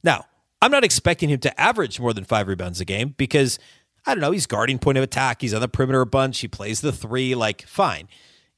Now, 0.03 0.25
I'm 0.62 0.71
not 0.71 0.84
expecting 0.84 1.29
him 1.29 1.39
to 1.39 1.58
average 1.58 2.01
more 2.01 2.12
than 2.12 2.25
five 2.25 2.49
rebounds 2.49 2.82
a 2.82 2.86
game 2.86 3.15
because, 3.15 3.60
I 4.06 4.13
don't 4.13 4.19
know, 4.19 4.32
he's 4.32 4.45
guarding 4.45 4.77
point 4.77 4.97
of 4.97 5.06
attack. 5.06 5.39
He's 5.39 5.53
on 5.53 5.62
the 5.62 5.69
perimeter 5.69 6.01
a 6.01 6.06
bunch. 6.06 6.41
He 6.41 6.49
plays 6.49 6.82
the 6.82 6.91
three. 6.91 7.34
Like, 7.34 7.62
fine. 7.62 8.10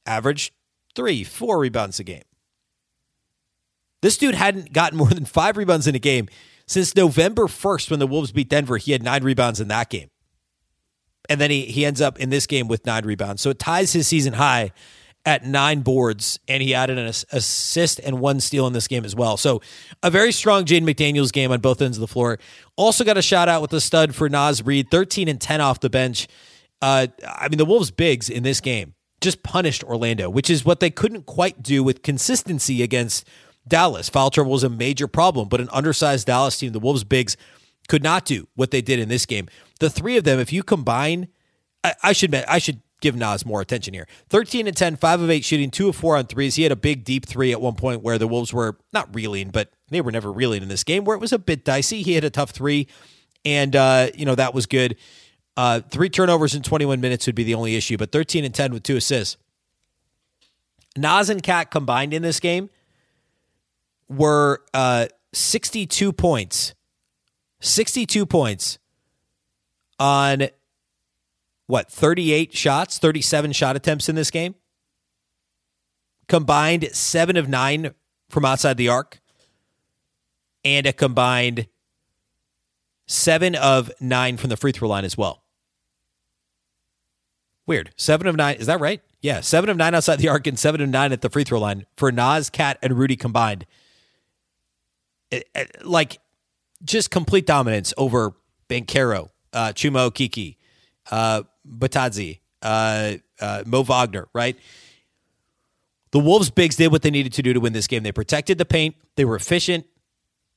Average 0.04 0.52
three, 0.96 1.22
four 1.22 1.58
rebounds 1.58 2.00
a 2.00 2.04
game. 2.04 2.24
This 4.02 4.16
dude 4.16 4.34
hadn't 4.34 4.72
gotten 4.72 4.98
more 4.98 5.08
than 5.08 5.24
five 5.24 5.56
rebounds 5.56 5.86
in 5.86 5.94
a 5.94 6.00
game 6.00 6.28
since 6.66 6.96
November 6.96 7.44
1st 7.44 7.90
when 7.90 8.00
the 8.00 8.06
Wolves 8.06 8.32
beat 8.32 8.48
Denver. 8.48 8.76
He 8.76 8.92
had 8.92 9.02
nine 9.02 9.22
rebounds 9.22 9.60
in 9.60 9.68
that 9.68 9.90
game. 9.90 10.08
And 11.28 11.40
then 11.40 11.50
he, 11.50 11.62
he 11.66 11.84
ends 11.84 12.00
up 12.00 12.18
in 12.18 12.30
this 12.30 12.46
game 12.46 12.68
with 12.68 12.86
nine 12.86 13.04
rebounds. 13.04 13.42
So 13.42 13.50
it 13.50 13.58
ties 13.58 13.92
his 13.92 14.06
season 14.06 14.34
high 14.34 14.72
at 15.24 15.44
nine 15.44 15.80
boards, 15.80 16.38
and 16.46 16.62
he 16.62 16.72
added 16.72 16.98
an 16.98 17.06
assist 17.06 17.98
and 17.98 18.20
one 18.20 18.38
steal 18.38 18.68
in 18.68 18.72
this 18.72 18.86
game 18.86 19.04
as 19.04 19.16
well. 19.16 19.36
So 19.36 19.60
a 20.04 20.08
very 20.08 20.30
strong 20.30 20.64
Jaden 20.64 20.88
McDaniels 20.88 21.32
game 21.32 21.50
on 21.50 21.60
both 21.60 21.82
ends 21.82 21.96
of 21.96 22.00
the 22.00 22.06
floor. 22.06 22.38
Also 22.76 23.02
got 23.02 23.18
a 23.18 23.22
shout 23.22 23.48
out 23.48 23.60
with 23.60 23.72
the 23.72 23.80
stud 23.80 24.14
for 24.14 24.28
Naz 24.28 24.64
Reid, 24.64 24.88
13 24.88 25.26
and 25.26 25.40
10 25.40 25.60
off 25.60 25.80
the 25.80 25.90
bench. 25.90 26.28
Uh, 26.80 27.08
I 27.26 27.48
mean, 27.48 27.58
the 27.58 27.64
Wolves' 27.64 27.90
bigs 27.90 28.30
in 28.30 28.44
this 28.44 28.60
game 28.60 28.94
just 29.26 29.42
punished 29.42 29.82
Orlando, 29.82 30.30
which 30.30 30.48
is 30.48 30.64
what 30.64 30.78
they 30.78 30.88
couldn't 30.88 31.26
quite 31.26 31.60
do 31.60 31.82
with 31.82 32.04
consistency 32.04 32.80
against 32.80 33.26
Dallas. 33.66 34.08
Foul 34.08 34.30
trouble 34.30 34.52
was 34.52 34.62
a 34.62 34.68
major 34.68 35.08
problem, 35.08 35.48
but 35.48 35.60
an 35.60 35.68
undersized 35.72 36.28
Dallas 36.28 36.56
team, 36.56 36.70
the 36.70 36.78
Wolves' 36.78 37.02
bigs, 37.02 37.36
could 37.88 38.04
not 38.04 38.24
do 38.24 38.46
what 38.54 38.70
they 38.70 38.80
did 38.80 39.00
in 39.00 39.08
this 39.08 39.26
game. 39.26 39.48
The 39.80 39.90
three 39.90 40.16
of 40.16 40.22
them, 40.22 40.38
if 40.38 40.52
you 40.52 40.62
combine, 40.62 41.26
I, 41.82 41.94
I 42.04 42.12
should 42.12 42.32
I 42.36 42.58
should 42.58 42.82
give 43.00 43.16
Naz 43.16 43.44
more 43.44 43.60
attention 43.60 43.94
here. 43.94 44.06
13 44.28 44.68
and 44.68 44.76
10, 44.76 44.94
5 44.94 45.20
of 45.20 45.28
8 45.28 45.44
shooting, 45.44 45.72
2 45.72 45.88
of 45.88 45.96
4 45.96 46.18
on 46.18 46.26
threes. 46.26 46.54
He 46.54 46.62
had 46.62 46.70
a 46.70 46.76
big 46.76 47.02
deep 47.02 47.26
three 47.26 47.50
at 47.50 47.60
one 47.60 47.74
point 47.74 48.04
where 48.04 48.18
the 48.18 48.28
Wolves 48.28 48.52
were 48.52 48.78
not 48.92 49.12
reeling, 49.12 49.50
but 49.50 49.72
they 49.88 50.00
were 50.00 50.12
never 50.12 50.30
reeling 50.30 50.62
in 50.62 50.68
this 50.68 50.84
game 50.84 51.04
where 51.04 51.16
it 51.16 51.20
was 51.20 51.32
a 51.32 51.38
bit 51.38 51.64
dicey. 51.64 52.02
He 52.02 52.12
had 52.12 52.22
a 52.22 52.30
tough 52.30 52.50
three, 52.50 52.86
and, 53.44 53.74
uh, 53.74 54.10
you 54.14 54.24
know, 54.24 54.36
that 54.36 54.54
was 54.54 54.66
good. 54.66 54.96
Uh, 55.56 55.80
three 55.80 56.10
turnovers 56.10 56.54
in 56.54 56.62
21 56.62 57.00
minutes 57.00 57.26
would 57.26 57.34
be 57.34 57.44
the 57.44 57.54
only 57.54 57.76
issue, 57.76 57.96
but 57.96 58.12
13 58.12 58.44
and 58.44 58.54
10 58.54 58.72
with 58.72 58.82
two 58.82 58.96
assists. 58.96 59.36
Naz 60.96 61.30
and 61.30 61.42
Cat 61.42 61.70
combined 61.70 62.12
in 62.12 62.22
this 62.22 62.40
game 62.40 62.70
were 64.08 64.62
uh, 64.74 65.06
62 65.32 66.12
points. 66.12 66.74
62 67.60 68.26
points 68.26 68.78
on 69.98 70.48
what, 71.66 71.90
38 71.90 72.54
shots, 72.54 72.98
37 72.98 73.52
shot 73.52 73.76
attempts 73.76 74.08
in 74.08 74.14
this 74.14 74.30
game? 74.30 74.54
Combined 76.28 76.88
seven 76.92 77.36
of 77.36 77.48
nine 77.48 77.92
from 78.28 78.44
outside 78.44 78.76
the 78.76 78.88
arc, 78.88 79.20
and 80.64 80.86
a 80.86 80.92
combined 80.92 81.68
seven 83.06 83.54
of 83.54 83.90
nine 84.00 84.36
from 84.36 84.50
the 84.50 84.56
free 84.56 84.72
throw 84.72 84.88
line 84.88 85.04
as 85.04 85.16
well. 85.16 85.45
Weird. 87.66 87.90
Seven 87.96 88.26
of 88.26 88.36
nine. 88.36 88.56
Is 88.56 88.66
that 88.66 88.80
right? 88.80 89.00
Yeah. 89.20 89.40
Seven 89.40 89.68
of 89.68 89.76
nine 89.76 89.94
outside 89.94 90.16
the 90.16 90.28
arc 90.28 90.46
and 90.46 90.58
seven 90.58 90.80
of 90.80 90.88
nine 90.88 91.12
at 91.12 91.20
the 91.20 91.30
free 91.30 91.44
throw 91.44 91.58
line 91.58 91.86
for 91.96 92.12
Naz, 92.12 92.48
Cat, 92.50 92.78
and 92.82 92.96
Rudy 92.96 93.16
combined. 93.16 93.66
It, 95.30 95.48
it, 95.54 95.84
like, 95.84 96.18
just 96.84 97.10
complete 97.10 97.46
dominance 97.46 97.92
over 97.96 98.34
Banchero, 98.68 99.30
uh, 99.52 99.72
Chuma 99.72 100.10
Okeke, 100.10 100.56
uh, 101.10 101.42
Bitadze, 101.68 102.38
uh, 102.62 103.14
uh, 103.40 103.62
Mo 103.66 103.82
Wagner, 103.82 104.28
right? 104.32 104.56
The 106.12 106.20
Wolves' 106.20 106.50
bigs 106.50 106.76
did 106.76 106.92
what 106.92 107.02
they 107.02 107.10
needed 107.10 107.32
to 107.34 107.42
do 107.42 107.52
to 107.52 107.60
win 107.60 107.72
this 107.72 107.86
game. 107.86 108.02
They 108.04 108.12
protected 108.12 108.58
the 108.58 108.64
paint. 108.64 108.94
They 109.16 109.24
were 109.24 109.36
efficient. 109.36 109.86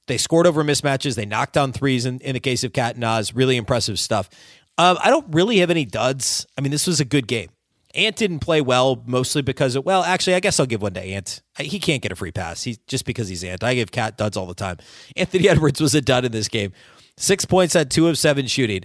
They 0.08 0.18
scored 0.18 0.48
over 0.48 0.64
mismatches. 0.64 1.16
They 1.16 1.26
knocked 1.26 1.54
down 1.54 1.72
threes 1.72 2.06
in, 2.06 2.20
in 2.20 2.34
the 2.34 2.40
case 2.40 2.64
of 2.64 2.74
Cat 2.74 2.96
and 2.96 3.02
Naz. 3.02 3.36
Really 3.36 3.58
impressive 3.58 4.00
stuff. 4.00 4.30
Um, 4.80 4.98
I 5.04 5.10
don't 5.10 5.26
really 5.34 5.58
have 5.58 5.70
any 5.70 5.84
duds. 5.84 6.48
I 6.58 6.62
mean, 6.62 6.72
this 6.72 6.88
was 6.88 7.02
a 7.02 7.06
good 7.06 7.28
game. 7.28 7.50
Ant 7.96 8.16
didn't 8.16 8.40
play 8.40 8.62
well, 8.62 9.04
mostly 9.06 9.42
because 9.42 9.76
of, 9.76 9.84
well, 9.84 10.04
actually, 10.04 10.36
I 10.36 10.40
guess 10.40 10.58
I'll 10.58 10.66
give 10.66 10.82
one 10.82 10.94
to 10.94 11.02
Ant. 11.02 11.42
He 11.60 11.80
can't 11.80 12.02
get 12.02 12.14
a 12.14 12.16
free 12.16 12.32
pass. 12.32 12.64
He 12.64 12.78
just 12.88 13.04
because 13.04 13.28
he's 13.28 13.44
Ant. 13.44 13.62
I 13.62 13.76
give 13.76 13.92
Cat 13.92 14.18
duds 14.18 14.38
all 14.38 14.46
the 14.46 14.54
time. 14.54 14.78
Anthony 15.18 15.50
Edwards 15.50 15.82
was 15.82 15.94
a 15.96 16.02
dud 16.02 16.24
in 16.24 16.32
this 16.32 16.48
game. 16.48 16.72
Six 17.18 17.44
points 17.44 17.76
at 17.76 17.90
two 17.90 18.08
of 18.08 18.18
seven 18.18 18.48
shooting. 18.48 18.84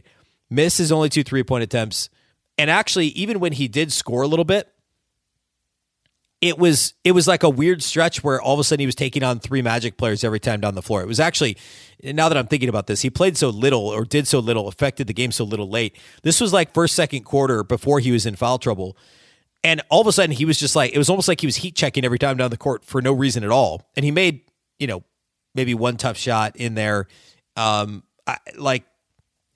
Missed 0.51 0.79
his 0.79 0.91
only 0.91 1.11
two 1.11 1.23
three 1.23 1.45
point 1.45 1.63
attempts. 1.63 2.11
And 2.59 2.71
actually, 2.71 3.09
even 3.09 3.39
when 3.39 3.53
he 3.53 3.69
did 3.69 3.93
score 3.93 4.23
a 4.23 4.27
little 4.27 4.45
bit, 4.45 4.74
it 6.41 6.59
was 6.59 6.95
it 7.05 7.13
was 7.13 7.27
like 7.27 7.43
a 7.43 7.49
weird 7.49 7.83
stretch 7.83 8.23
where 8.23 8.41
all 8.41 8.55
of 8.55 8.61
a 8.61 8.65
sudden 8.65 8.81
he 8.81 8.87
was 8.87 8.95
taking 8.95 9.23
on 9.23 9.41
three 9.41 9.63
Magic 9.63 9.97
players 9.97 10.25
every 10.25 10.41
time 10.41 10.61
down 10.61 10.75
the 10.75 10.83
floor. 10.83 11.03
It 11.03 11.09
was 11.09 11.21
actually 11.21 11.57
now 12.03 12.29
that 12.29 12.37
I'm 12.37 12.47
thinking 12.47 12.69
about 12.69 12.87
this, 12.87 13.03
he 13.03 13.11
played 13.11 13.37
so 13.37 13.49
little 13.49 13.89
or 13.89 14.05
did 14.05 14.29
so 14.29 14.41
little, 14.41 14.69
affected 14.69 15.07
the 15.07 15.15
game 15.15 15.33
so 15.33 15.45
little 15.45 15.69
late. 15.69 15.99
This 16.23 16.41
was 16.41 16.53
like 16.53 16.75
first 16.75 16.95
second 16.95 17.25
quarter 17.25 17.65
before 17.65 18.01
he 18.01 18.13
was 18.13 18.27
in 18.27 18.37
foul 18.37 18.59
trouble. 18.59 18.97
And 19.63 19.81
all 19.89 20.03
of 20.03 20.07
a 20.07 20.13
sudden 20.13 20.33
he 20.33 20.45
was 20.45 20.59
just 20.59 20.77
like 20.77 20.93
it 20.93 20.99
was 20.99 21.09
almost 21.09 21.29
like 21.29 21.41
he 21.41 21.47
was 21.47 21.57
heat 21.57 21.75
checking 21.75 22.05
every 22.05 22.19
time 22.19 22.37
down 22.37 22.51
the 22.51 22.57
court 22.59 22.85
for 22.85 23.01
no 23.01 23.13
reason 23.13 23.45
at 23.45 23.51
all. 23.51 23.89
And 23.97 24.05
he 24.05 24.11
made, 24.11 24.43
you 24.79 24.87
know, 24.87 25.03
maybe 25.55 25.73
one 25.75 25.97
tough 25.97 26.19
shot 26.19 26.57
in 26.57 26.75
there. 26.75 27.07
Um 27.57 28.03
I, 28.27 28.39
like 28.57 28.85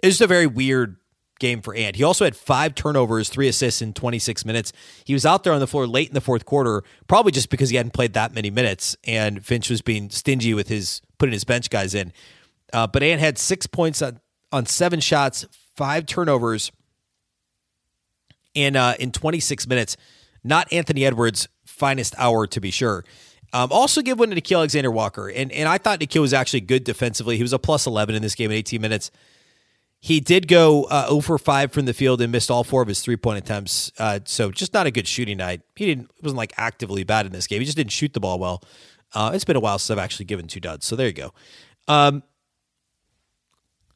it 0.03 0.07
was 0.07 0.21
a 0.21 0.27
very 0.27 0.47
weird 0.47 0.97
game 1.39 1.63
for 1.63 1.75
Ant. 1.75 1.97
He 1.97 2.03
also 2.03 2.25
had 2.25 2.37
five 2.37 2.75
turnovers, 2.75 3.29
three 3.29 3.49
assists 3.49 3.83
in 3.83 3.93
26 3.93 4.45
minutes. 4.45 4.73
He 5.05 5.13
was 5.13 5.25
out 5.25 5.45
there 5.45 5.53
on 5.53 5.61
the 5.61 5.67
floor 5.67 5.87
late 5.87 6.09
in 6.09 6.15
the 6.15 6.21
fourth 6.21 6.45
quarter, 6.45 6.83
probably 7.07 7.33
just 7.33 7.51
because 7.51 7.71
he 7.71 7.77
hadn't 7.77 7.93
played 7.93 8.13
that 8.15 8.33
many 8.35 8.51
minutes, 8.51 8.97
and 9.05 9.45
Finch 9.45 9.71
was 9.71 9.83
being 9.83 10.11
stingy 10.11 10.55
with 10.55 10.69
his 10.69 11.01
putting 11.19 11.33
his 11.33 11.45
bench 11.45 11.71
guys 11.71 11.95
in. 11.95 12.13
Uh, 12.73 12.87
but 12.87 13.03
Ant 13.03 13.21
had 13.21 13.39
six 13.39 13.67
points 13.67 14.03
on, 14.03 14.21
on 14.53 14.67
seven 14.67 15.01
shots, 15.01 15.47
five 15.77 16.07
turnovers 16.07 16.71
in 18.55 18.77
uh, 18.77 18.95
in 18.99 19.13
26 19.13 19.67
minutes. 19.67 19.97
Not 20.45 20.73
Anthony 20.73 21.05
Edwards' 21.05 21.49
finest 21.67 22.15
hour, 22.19 22.47
to 22.47 22.61
be 22.61 22.71
sure. 22.71 23.05
Um, 23.53 23.71
also, 23.73 24.03
give 24.03 24.19
one 24.19 24.31
to 24.31 24.37
Nickeil 24.37 24.59
Alexander 24.59 24.91
Walker, 24.91 25.29
and 25.29 25.51
and 25.53 25.69
I 25.69 25.79
thought 25.79 26.01
Nickeil 26.01 26.21
was 26.21 26.35
actually 26.35 26.61
good 26.61 26.85
defensively. 26.85 27.37
He 27.37 27.43
was 27.43 27.53
a 27.53 27.59
plus 27.59 27.87
11 27.87 28.15
in 28.15 28.23
this 28.23 28.35
game 28.35 28.51
in 28.51 28.57
18 28.57 28.81
minutes. 28.81 29.11
He 30.01 30.21
did 30.21 30.47
go 30.47 30.85
uh, 30.85 31.09
0 31.09 31.21
for 31.21 31.39
5 31.39 31.73
from 31.73 31.87
the 31.87 31.93
field 31.93 32.21
and 32.21 32.31
missed 32.31 32.51
all 32.51 32.63
four 32.63 32.83
of 32.83 32.89
his 32.89 33.01
three 33.01 33.17
point 33.17 33.39
attempts. 33.39 33.91
Uh, 33.99 34.21
so 34.25 34.51
just 34.51 34.73
not 34.73 34.87
a 34.87 34.91
good 34.91 35.09
shooting 35.09 35.39
night. 35.39 35.63
He 35.75 35.87
didn't 35.87 36.11
wasn't 36.23 36.39
like 36.39 36.53
actively 36.57 37.03
bad 37.03 37.27
in 37.27 37.33
this 37.33 37.47
game. 37.47 37.61
He 37.61 37.65
just 37.65 37.77
didn't 37.77 37.93
shoot 37.93 38.13
the 38.13 38.21
ball 38.21 38.39
well. 38.39 38.63
Uh, 39.13 39.33
it's 39.35 39.45
been 39.45 39.57
a 39.57 39.61
while 39.61 39.79
since 39.79 39.97
I've 39.97 40.03
actually 40.03 40.27
given 40.27 40.47
two 40.47 40.61
duds. 40.61 40.87
So 40.87 40.95
there 40.95 41.07
you 41.07 41.13
go. 41.13 41.33
Um, 41.89 42.23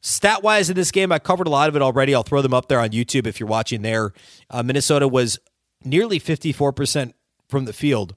stat 0.01 0.43
wise 0.43 0.69
in 0.69 0.75
this 0.75 0.91
game, 0.91 1.11
I 1.11 1.19
covered 1.19 1.47
a 1.47 1.51
lot 1.51 1.69
of 1.69 1.75
it 1.75 1.81
already. 1.81 2.13
I'll 2.13 2.23
throw 2.23 2.41
them 2.41 2.53
up 2.53 2.67
there 2.67 2.79
on 2.79 2.89
YouTube 2.89 3.25
if 3.25 3.39
you're 3.39 3.47
watching 3.47 3.81
there. 3.81 4.11
Uh, 4.49 4.63
Minnesota 4.63 5.07
was 5.07 5.39
nearly 5.85 6.19
54% 6.19 7.13
from 7.47 7.65
the 7.65 7.73
field. 7.73 8.15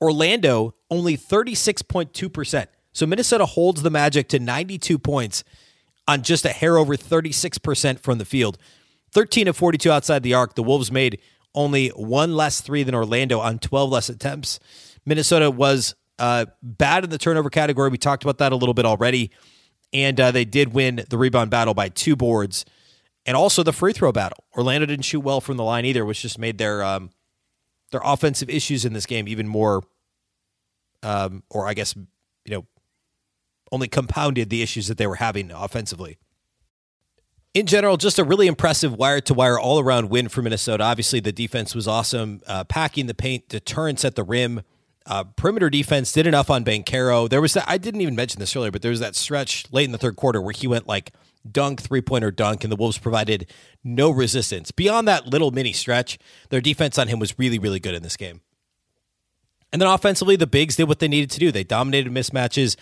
Orlando 0.00 0.74
only 0.90 1.16
36.2%. 1.16 2.66
So 2.96 3.04
Minnesota 3.04 3.44
holds 3.44 3.82
the 3.82 3.90
Magic 3.90 4.26
to 4.28 4.38
92 4.38 4.98
points 4.98 5.44
on 6.08 6.22
just 6.22 6.46
a 6.46 6.48
hair 6.48 6.78
over 6.78 6.96
36% 6.96 8.00
from 8.00 8.16
the 8.16 8.24
field. 8.24 8.56
13 9.12 9.48
of 9.48 9.56
42 9.56 9.90
outside 9.92 10.22
the 10.22 10.32
arc. 10.32 10.54
The 10.54 10.62
Wolves 10.62 10.90
made 10.90 11.20
only 11.54 11.88
one 11.88 12.34
less 12.34 12.62
three 12.62 12.82
than 12.84 12.94
Orlando 12.94 13.38
on 13.38 13.58
12 13.58 13.90
less 13.90 14.08
attempts. 14.08 14.58
Minnesota 15.04 15.50
was 15.50 15.94
uh, 16.18 16.46
bad 16.62 17.04
in 17.04 17.10
the 17.10 17.18
turnover 17.18 17.50
category. 17.50 17.90
We 17.90 17.98
talked 17.98 18.22
about 18.22 18.38
that 18.38 18.52
a 18.52 18.56
little 18.56 18.72
bit 18.72 18.86
already. 18.86 19.30
And 19.92 20.18
uh, 20.18 20.30
they 20.30 20.46
did 20.46 20.72
win 20.72 21.04
the 21.10 21.18
rebound 21.18 21.50
battle 21.50 21.74
by 21.74 21.90
two 21.90 22.16
boards 22.16 22.64
and 23.26 23.36
also 23.36 23.62
the 23.62 23.74
free 23.74 23.92
throw 23.92 24.10
battle. 24.10 24.42
Orlando 24.56 24.86
didn't 24.86 25.04
shoot 25.04 25.20
well 25.20 25.42
from 25.42 25.58
the 25.58 25.64
line 25.64 25.84
either, 25.84 26.06
which 26.06 26.22
just 26.22 26.38
made 26.38 26.56
their 26.56 26.82
um, 26.82 27.10
their 27.90 28.00
offensive 28.02 28.48
issues 28.48 28.86
in 28.86 28.94
this 28.94 29.04
game 29.04 29.28
even 29.28 29.46
more, 29.46 29.82
um, 31.02 31.42
or 31.50 31.68
I 31.68 31.74
guess, 31.74 31.94
only 33.72 33.88
compounded 33.88 34.50
the 34.50 34.62
issues 34.62 34.88
that 34.88 34.98
they 34.98 35.06
were 35.06 35.16
having 35.16 35.50
offensively. 35.50 36.18
In 37.54 37.66
general, 37.66 37.96
just 37.96 38.18
a 38.18 38.24
really 38.24 38.46
impressive 38.46 38.94
wire 38.94 39.20
to 39.22 39.32
wire 39.32 39.58
all 39.58 39.80
around 39.80 40.10
win 40.10 40.28
for 40.28 40.42
Minnesota. 40.42 40.84
Obviously, 40.84 41.20
the 41.20 41.32
defense 41.32 41.74
was 41.74 41.88
awesome, 41.88 42.42
uh, 42.46 42.64
packing 42.64 43.06
the 43.06 43.14
paint, 43.14 43.48
deterrence 43.48 44.04
at 44.04 44.14
the 44.14 44.24
rim. 44.24 44.62
Uh, 45.06 45.24
perimeter 45.24 45.70
defense 45.70 46.12
did 46.12 46.26
enough 46.26 46.50
on 46.50 46.64
Banchero. 46.64 47.28
There 47.30 47.40
was 47.40 47.54
that, 47.54 47.64
I 47.66 47.78
didn't 47.78 48.02
even 48.02 48.14
mention 48.14 48.40
this 48.40 48.54
earlier, 48.54 48.70
but 48.70 48.82
there 48.82 48.90
was 48.90 49.00
that 49.00 49.16
stretch 49.16 49.64
late 49.72 49.84
in 49.84 49.92
the 49.92 49.98
third 49.98 50.16
quarter 50.16 50.42
where 50.42 50.52
he 50.52 50.66
went 50.66 50.86
like 50.86 51.12
dunk, 51.50 51.80
three 51.80 52.02
pointer 52.02 52.30
dunk, 52.30 52.64
and 52.64 52.70
the 52.70 52.76
Wolves 52.76 52.98
provided 52.98 53.50
no 53.82 54.10
resistance. 54.10 54.70
Beyond 54.70 55.08
that 55.08 55.26
little 55.26 55.50
mini 55.50 55.72
stretch, 55.72 56.18
their 56.50 56.60
defense 56.60 56.98
on 56.98 57.08
him 57.08 57.18
was 57.18 57.38
really, 57.38 57.58
really 57.58 57.80
good 57.80 57.94
in 57.94 58.02
this 58.02 58.16
game. 58.16 58.42
And 59.72 59.80
then 59.80 59.88
offensively, 59.88 60.36
the 60.36 60.46
bigs 60.46 60.76
did 60.76 60.88
what 60.88 60.98
they 60.98 61.08
needed 61.08 61.30
to 61.30 61.38
do. 61.38 61.50
They 61.50 61.64
dominated 61.64 62.12
mismatches. 62.12 62.76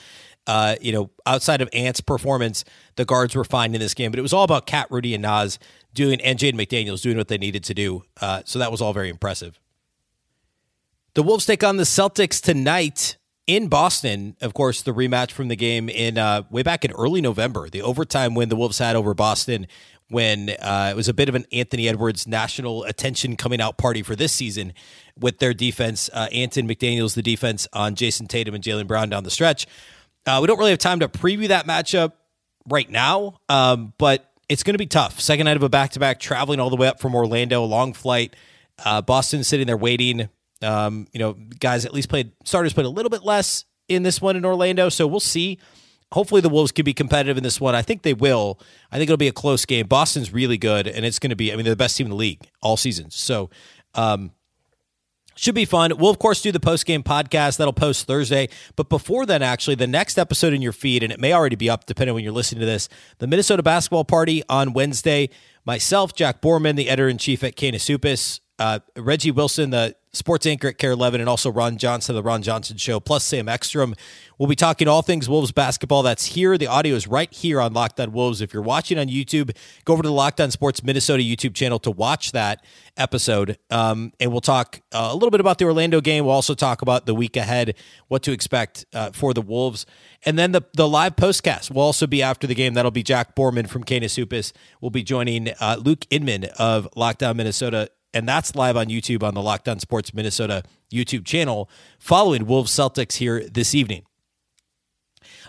Uh, 0.46 0.76
you 0.80 0.92
know, 0.92 1.10
outside 1.26 1.60
of 1.62 1.68
Ant's 1.72 2.00
performance, 2.00 2.64
the 2.96 3.04
guards 3.04 3.34
were 3.34 3.44
fine 3.44 3.74
in 3.74 3.80
this 3.80 3.94
game, 3.94 4.10
but 4.10 4.18
it 4.18 4.22
was 4.22 4.32
all 4.32 4.44
about 4.44 4.66
Cat, 4.66 4.86
Rudy, 4.90 5.14
and 5.14 5.22
Naz 5.22 5.58
doing, 5.94 6.20
and 6.20 6.38
Jaden 6.38 6.54
McDaniels 6.54 7.02
doing 7.02 7.16
what 7.16 7.28
they 7.28 7.38
needed 7.38 7.64
to 7.64 7.74
do. 7.74 8.02
Uh, 8.20 8.42
so 8.44 8.58
that 8.58 8.70
was 8.70 8.80
all 8.80 8.92
very 8.92 9.08
impressive. 9.08 9.58
The 11.14 11.22
Wolves 11.22 11.46
take 11.46 11.62
on 11.62 11.76
the 11.76 11.84
Celtics 11.84 12.42
tonight 12.42 13.16
in 13.46 13.68
Boston. 13.68 14.36
Of 14.40 14.52
course, 14.52 14.82
the 14.82 14.92
rematch 14.92 15.30
from 15.30 15.48
the 15.48 15.56
game 15.56 15.88
in 15.88 16.18
uh, 16.18 16.42
way 16.50 16.62
back 16.62 16.84
in 16.84 16.90
early 16.92 17.20
November, 17.20 17.68
the 17.70 17.82
overtime 17.82 18.34
win 18.34 18.48
the 18.48 18.56
Wolves 18.56 18.78
had 18.78 18.96
over 18.96 19.14
Boston 19.14 19.66
when 20.08 20.50
uh, 20.50 20.88
it 20.90 20.96
was 20.96 21.08
a 21.08 21.14
bit 21.14 21.28
of 21.28 21.34
an 21.34 21.46
Anthony 21.52 21.88
Edwards 21.88 22.26
national 22.26 22.84
attention 22.84 23.36
coming 23.36 23.60
out 23.60 23.78
party 23.78 24.02
for 24.02 24.14
this 24.14 24.32
season 24.32 24.72
with 25.18 25.38
their 25.38 25.54
defense. 25.54 26.10
Uh, 26.12 26.28
Anton 26.32 26.68
McDaniels, 26.68 27.14
the 27.14 27.22
defense 27.22 27.66
on 27.72 27.94
Jayson 27.94 28.26
Tatum 28.26 28.54
and 28.54 28.62
Jaylen 28.62 28.86
Brown 28.86 29.08
down 29.08 29.24
the 29.24 29.30
stretch. 29.30 29.66
Uh, 30.26 30.38
we 30.40 30.46
don't 30.46 30.58
really 30.58 30.70
have 30.70 30.78
time 30.78 31.00
to 31.00 31.08
preview 31.08 31.48
that 31.48 31.66
matchup 31.66 32.12
right 32.68 32.88
now, 32.88 33.40
um, 33.48 33.92
but 33.98 34.30
it's 34.48 34.62
going 34.62 34.74
to 34.74 34.78
be 34.78 34.86
tough. 34.86 35.20
Second 35.20 35.44
night 35.44 35.56
of 35.56 35.62
a 35.62 35.68
back 35.68 35.90
to 35.92 36.00
back, 36.00 36.20
traveling 36.20 36.60
all 36.60 36.70
the 36.70 36.76
way 36.76 36.88
up 36.88 37.00
from 37.00 37.14
Orlando, 37.14 37.62
long 37.64 37.92
flight. 37.92 38.34
Uh, 38.84 39.02
Boston 39.02 39.44
sitting 39.44 39.66
there 39.66 39.76
waiting. 39.76 40.28
Um, 40.62 41.06
you 41.12 41.18
know, 41.18 41.34
guys 41.60 41.84
at 41.84 41.92
least 41.92 42.08
played 42.08 42.32
starters 42.44 42.72
played 42.72 42.86
a 42.86 42.90
little 42.90 43.10
bit 43.10 43.22
less 43.22 43.64
in 43.88 44.02
this 44.02 44.20
one 44.20 44.36
in 44.36 44.44
Orlando, 44.44 44.88
so 44.88 45.06
we'll 45.06 45.20
see. 45.20 45.58
Hopefully, 46.12 46.40
the 46.40 46.48
Wolves 46.48 46.72
can 46.72 46.84
be 46.84 46.94
competitive 46.94 47.36
in 47.36 47.42
this 47.42 47.60
one. 47.60 47.74
I 47.74 47.82
think 47.82 48.02
they 48.02 48.14
will. 48.14 48.60
I 48.90 48.96
think 48.96 49.08
it'll 49.08 49.16
be 49.16 49.28
a 49.28 49.32
close 49.32 49.64
game. 49.64 49.86
Boston's 49.86 50.32
really 50.32 50.56
good, 50.58 50.86
and 50.86 51.04
it's 51.04 51.18
going 51.18 51.30
to 51.30 51.36
be. 51.36 51.52
I 51.52 51.56
mean, 51.56 51.64
they're 51.64 51.72
the 51.72 51.76
best 51.76 51.96
team 51.96 52.06
in 52.06 52.10
the 52.10 52.16
league 52.16 52.48
all 52.62 52.76
season. 52.76 53.10
So, 53.10 53.50
um, 53.94 54.30
should 55.34 55.54
be 55.54 55.64
fun. 55.64 55.92
We'll, 55.96 56.10
of 56.10 56.18
course, 56.18 56.42
do 56.42 56.52
the 56.52 56.60
post 56.60 56.86
game 56.86 57.02
podcast 57.02 57.58
that'll 57.58 57.72
post 57.72 58.06
Thursday. 58.06 58.48
But 58.76 58.88
before 58.88 59.26
then, 59.26 59.42
actually, 59.42 59.74
the 59.74 59.86
next 59.86 60.18
episode 60.18 60.52
in 60.52 60.62
your 60.62 60.72
feed, 60.72 61.02
and 61.02 61.12
it 61.12 61.20
may 61.20 61.32
already 61.32 61.56
be 61.56 61.68
up 61.68 61.86
depending 61.86 62.10
on 62.10 62.14
when 62.16 62.24
you're 62.24 62.32
listening 62.32 62.60
to 62.60 62.66
this, 62.66 62.88
the 63.18 63.26
Minnesota 63.26 63.62
basketball 63.62 64.04
party 64.04 64.42
on 64.48 64.72
Wednesday. 64.72 65.30
Myself, 65.64 66.14
Jack 66.14 66.42
Borman, 66.42 66.76
the 66.76 66.88
editor 66.88 67.08
in 67.08 67.18
chief 67.18 67.42
at 67.42 67.56
Canis 67.56 67.86
Hoopus, 67.86 68.40
uh, 68.58 68.80
Reggie 68.96 69.30
Wilson, 69.30 69.70
the 69.70 69.96
sports 70.14 70.46
anchor 70.46 70.68
at 70.68 70.78
KARE 70.78 70.92
11, 70.92 71.20
and 71.20 71.28
also 71.28 71.50
Ron 71.50 71.76
Johnson, 71.76 72.14
the 72.14 72.22
Ron 72.22 72.42
Johnson 72.42 72.76
Show, 72.76 73.00
plus 73.00 73.24
Sam 73.24 73.48
Ekstrom. 73.48 73.94
We'll 74.38 74.48
be 74.48 74.56
talking 74.56 74.88
all 74.88 75.02
things 75.02 75.28
Wolves 75.28 75.52
basketball. 75.52 76.02
That's 76.02 76.26
here. 76.26 76.58
The 76.58 76.66
audio 76.66 76.96
is 76.96 77.06
right 77.06 77.32
here 77.32 77.60
on 77.60 77.72
Locked 77.72 78.00
On 78.00 78.10
Wolves. 78.12 78.40
If 78.40 78.52
you're 78.52 78.62
watching 78.62 78.98
on 78.98 79.06
YouTube, 79.06 79.56
go 79.84 79.92
over 79.92 80.02
to 80.02 80.08
the 80.08 80.12
Locked 80.12 80.40
On 80.40 80.50
Sports 80.50 80.82
Minnesota 80.82 81.22
YouTube 81.22 81.54
channel 81.54 81.78
to 81.80 81.90
watch 81.90 82.32
that 82.32 82.64
episode. 82.96 83.58
Um, 83.70 84.12
and 84.18 84.32
we'll 84.32 84.40
talk 84.40 84.80
uh, 84.92 85.08
a 85.12 85.14
little 85.14 85.30
bit 85.30 85.40
about 85.40 85.58
the 85.58 85.66
Orlando 85.66 86.00
game. 86.00 86.24
We'll 86.24 86.34
also 86.34 86.54
talk 86.54 86.82
about 86.82 87.06
the 87.06 87.14
week 87.14 87.36
ahead, 87.36 87.74
what 88.08 88.22
to 88.24 88.32
expect 88.32 88.86
uh, 88.92 89.10
for 89.12 89.34
the 89.34 89.42
Wolves. 89.42 89.86
And 90.24 90.38
then 90.38 90.52
the, 90.52 90.62
the 90.74 90.88
live 90.88 91.16
postcast 91.16 91.70
will 91.70 91.82
also 91.82 92.06
be 92.06 92.22
after 92.22 92.46
the 92.46 92.54
game. 92.54 92.74
That'll 92.74 92.90
be 92.90 93.02
Jack 93.02 93.36
Borman 93.36 93.68
from 93.68 93.84
Canis 93.84 94.16
Hoopus. 94.16 94.52
We'll 94.80 94.90
be 94.90 95.02
joining 95.02 95.50
uh, 95.60 95.76
Luke 95.80 96.06
Inman 96.10 96.46
of 96.58 96.88
Locked 96.96 97.22
On 97.22 97.36
Minnesota 97.36 97.90
and 98.14 98.28
that's 98.28 98.54
live 98.54 98.76
on 98.76 98.86
YouTube 98.86 99.22
on 99.22 99.34
the 99.34 99.42
Locked 99.42 99.68
On 99.68 99.78
Sports 99.78 100.14
Minnesota 100.14 100.62
YouTube 100.92 101.24
channel 101.24 101.68
following 101.98 102.46
Wolves 102.46 102.72
Celtics 102.72 103.16
here 103.16 103.46
this 103.48 103.74
evening. 103.74 104.04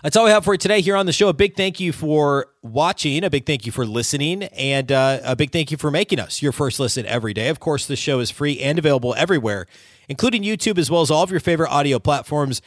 That's 0.02 0.16
all 0.16 0.24
we 0.24 0.30
have 0.30 0.44
for 0.44 0.56
today 0.56 0.82
here 0.82 0.96
on 0.96 1.06
the 1.06 1.12
show. 1.12 1.28
A 1.28 1.32
big 1.32 1.56
thank 1.56 1.80
you 1.80 1.92
for 1.92 2.48
watching, 2.62 3.24
a 3.24 3.30
big 3.30 3.46
thank 3.46 3.64
you 3.64 3.72
for 3.72 3.86
listening, 3.86 4.42
and 4.44 4.92
uh, 4.92 5.20
a 5.24 5.34
big 5.36 5.52
thank 5.52 5.70
you 5.70 5.76
for 5.76 5.90
making 5.90 6.20
us 6.20 6.42
your 6.42 6.52
first 6.52 6.78
listen 6.78 7.06
every 7.06 7.32
day. 7.32 7.48
Of 7.48 7.60
course, 7.60 7.86
the 7.86 7.96
show 7.96 8.20
is 8.20 8.30
free 8.30 8.60
and 8.60 8.78
available 8.78 9.14
everywhere, 9.16 9.66
including 10.08 10.42
YouTube 10.42 10.76
as 10.76 10.90
well 10.90 11.00
as 11.00 11.10
all 11.10 11.22
of 11.22 11.30
your 11.30 11.40
favorite 11.40 11.70
audio 11.70 11.98
platforms. 11.98 12.60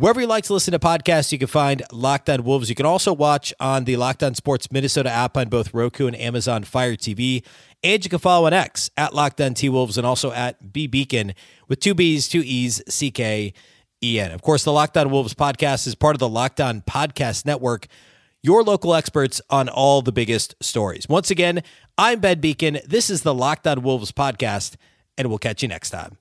Wherever 0.00 0.18
you 0.18 0.26
like 0.26 0.44
to 0.44 0.54
listen 0.54 0.72
to 0.72 0.78
podcasts, 0.78 1.30
you 1.30 1.36
can 1.36 1.46
find 1.46 1.82
Locked 1.92 2.30
On 2.30 2.42
Wolves. 2.42 2.70
You 2.70 2.74
can 2.74 2.86
also 2.86 3.12
watch 3.12 3.52
on 3.60 3.84
the 3.84 3.98
Locked 3.98 4.22
On 4.22 4.34
Sports 4.34 4.72
Minnesota 4.72 5.10
app 5.10 5.36
on 5.36 5.50
both 5.50 5.74
Roku 5.74 6.06
and 6.06 6.16
Amazon 6.16 6.64
Fire 6.64 6.96
TV. 6.96 7.44
And 7.84 8.02
you 8.02 8.08
can 8.08 8.18
follow 8.18 8.46
on 8.46 8.54
X 8.54 8.88
at 8.96 9.12
Locked 9.12 9.42
On 9.42 9.52
T 9.52 9.68
Wolves 9.68 9.98
and 9.98 10.06
also 10.06 10.32
at 10.32 10.72
B 10.72 10.88
Beecken 10.88 11.34
with 11.68 11.80
two 11.80 11.92
B's, 11.92 12.28
two 12.28 12.40
E's, 12.42 12.82
C 12.88 13.10
K 13.10 13.52
E 14.02 14.18
N. 14.18 14.30
Of 14.30 14.40
course, 14.40 14.64
the 14.64 14.72
Locked 14.72 14.96
On 14.96 15.10
Wolves 15.10 15.34
podcast 15.34 15.86
is 15.86 15.94
part 15.94 16.16
of 16.16 16.18
the 16.18 16.30
Locked 16.30 16.62
On 16.62 16.80
Podcast 16.80 17.44
Network, 17.44 17.86
your 18.42 18.62
local 18.62 18.94
experts 18.94 19.42
on 19.50 19.68
all 19.68 20.00
the 20.00 20.12
biggest 20.12 20.54
stories. 20.62 21.10
Once 21.10 21.30
again, 21.30 21.62
I'm 21.98 22.20
Ben 22.20 22.40
Beecken. 22.40 22.82
This 22.86 23.10
is 23.10 23.20
the 23.20 23.34
Locked 23.34 23.66
On 23.66 23.82
Wolves 23.82 24.12
podcast, 24.12 24.76
and 25.18 25.28
we'll 25.28 25.36
catch 25.36 25.60
you 25.60 25.68
next 25.68 25.90
time. 25.90 26.16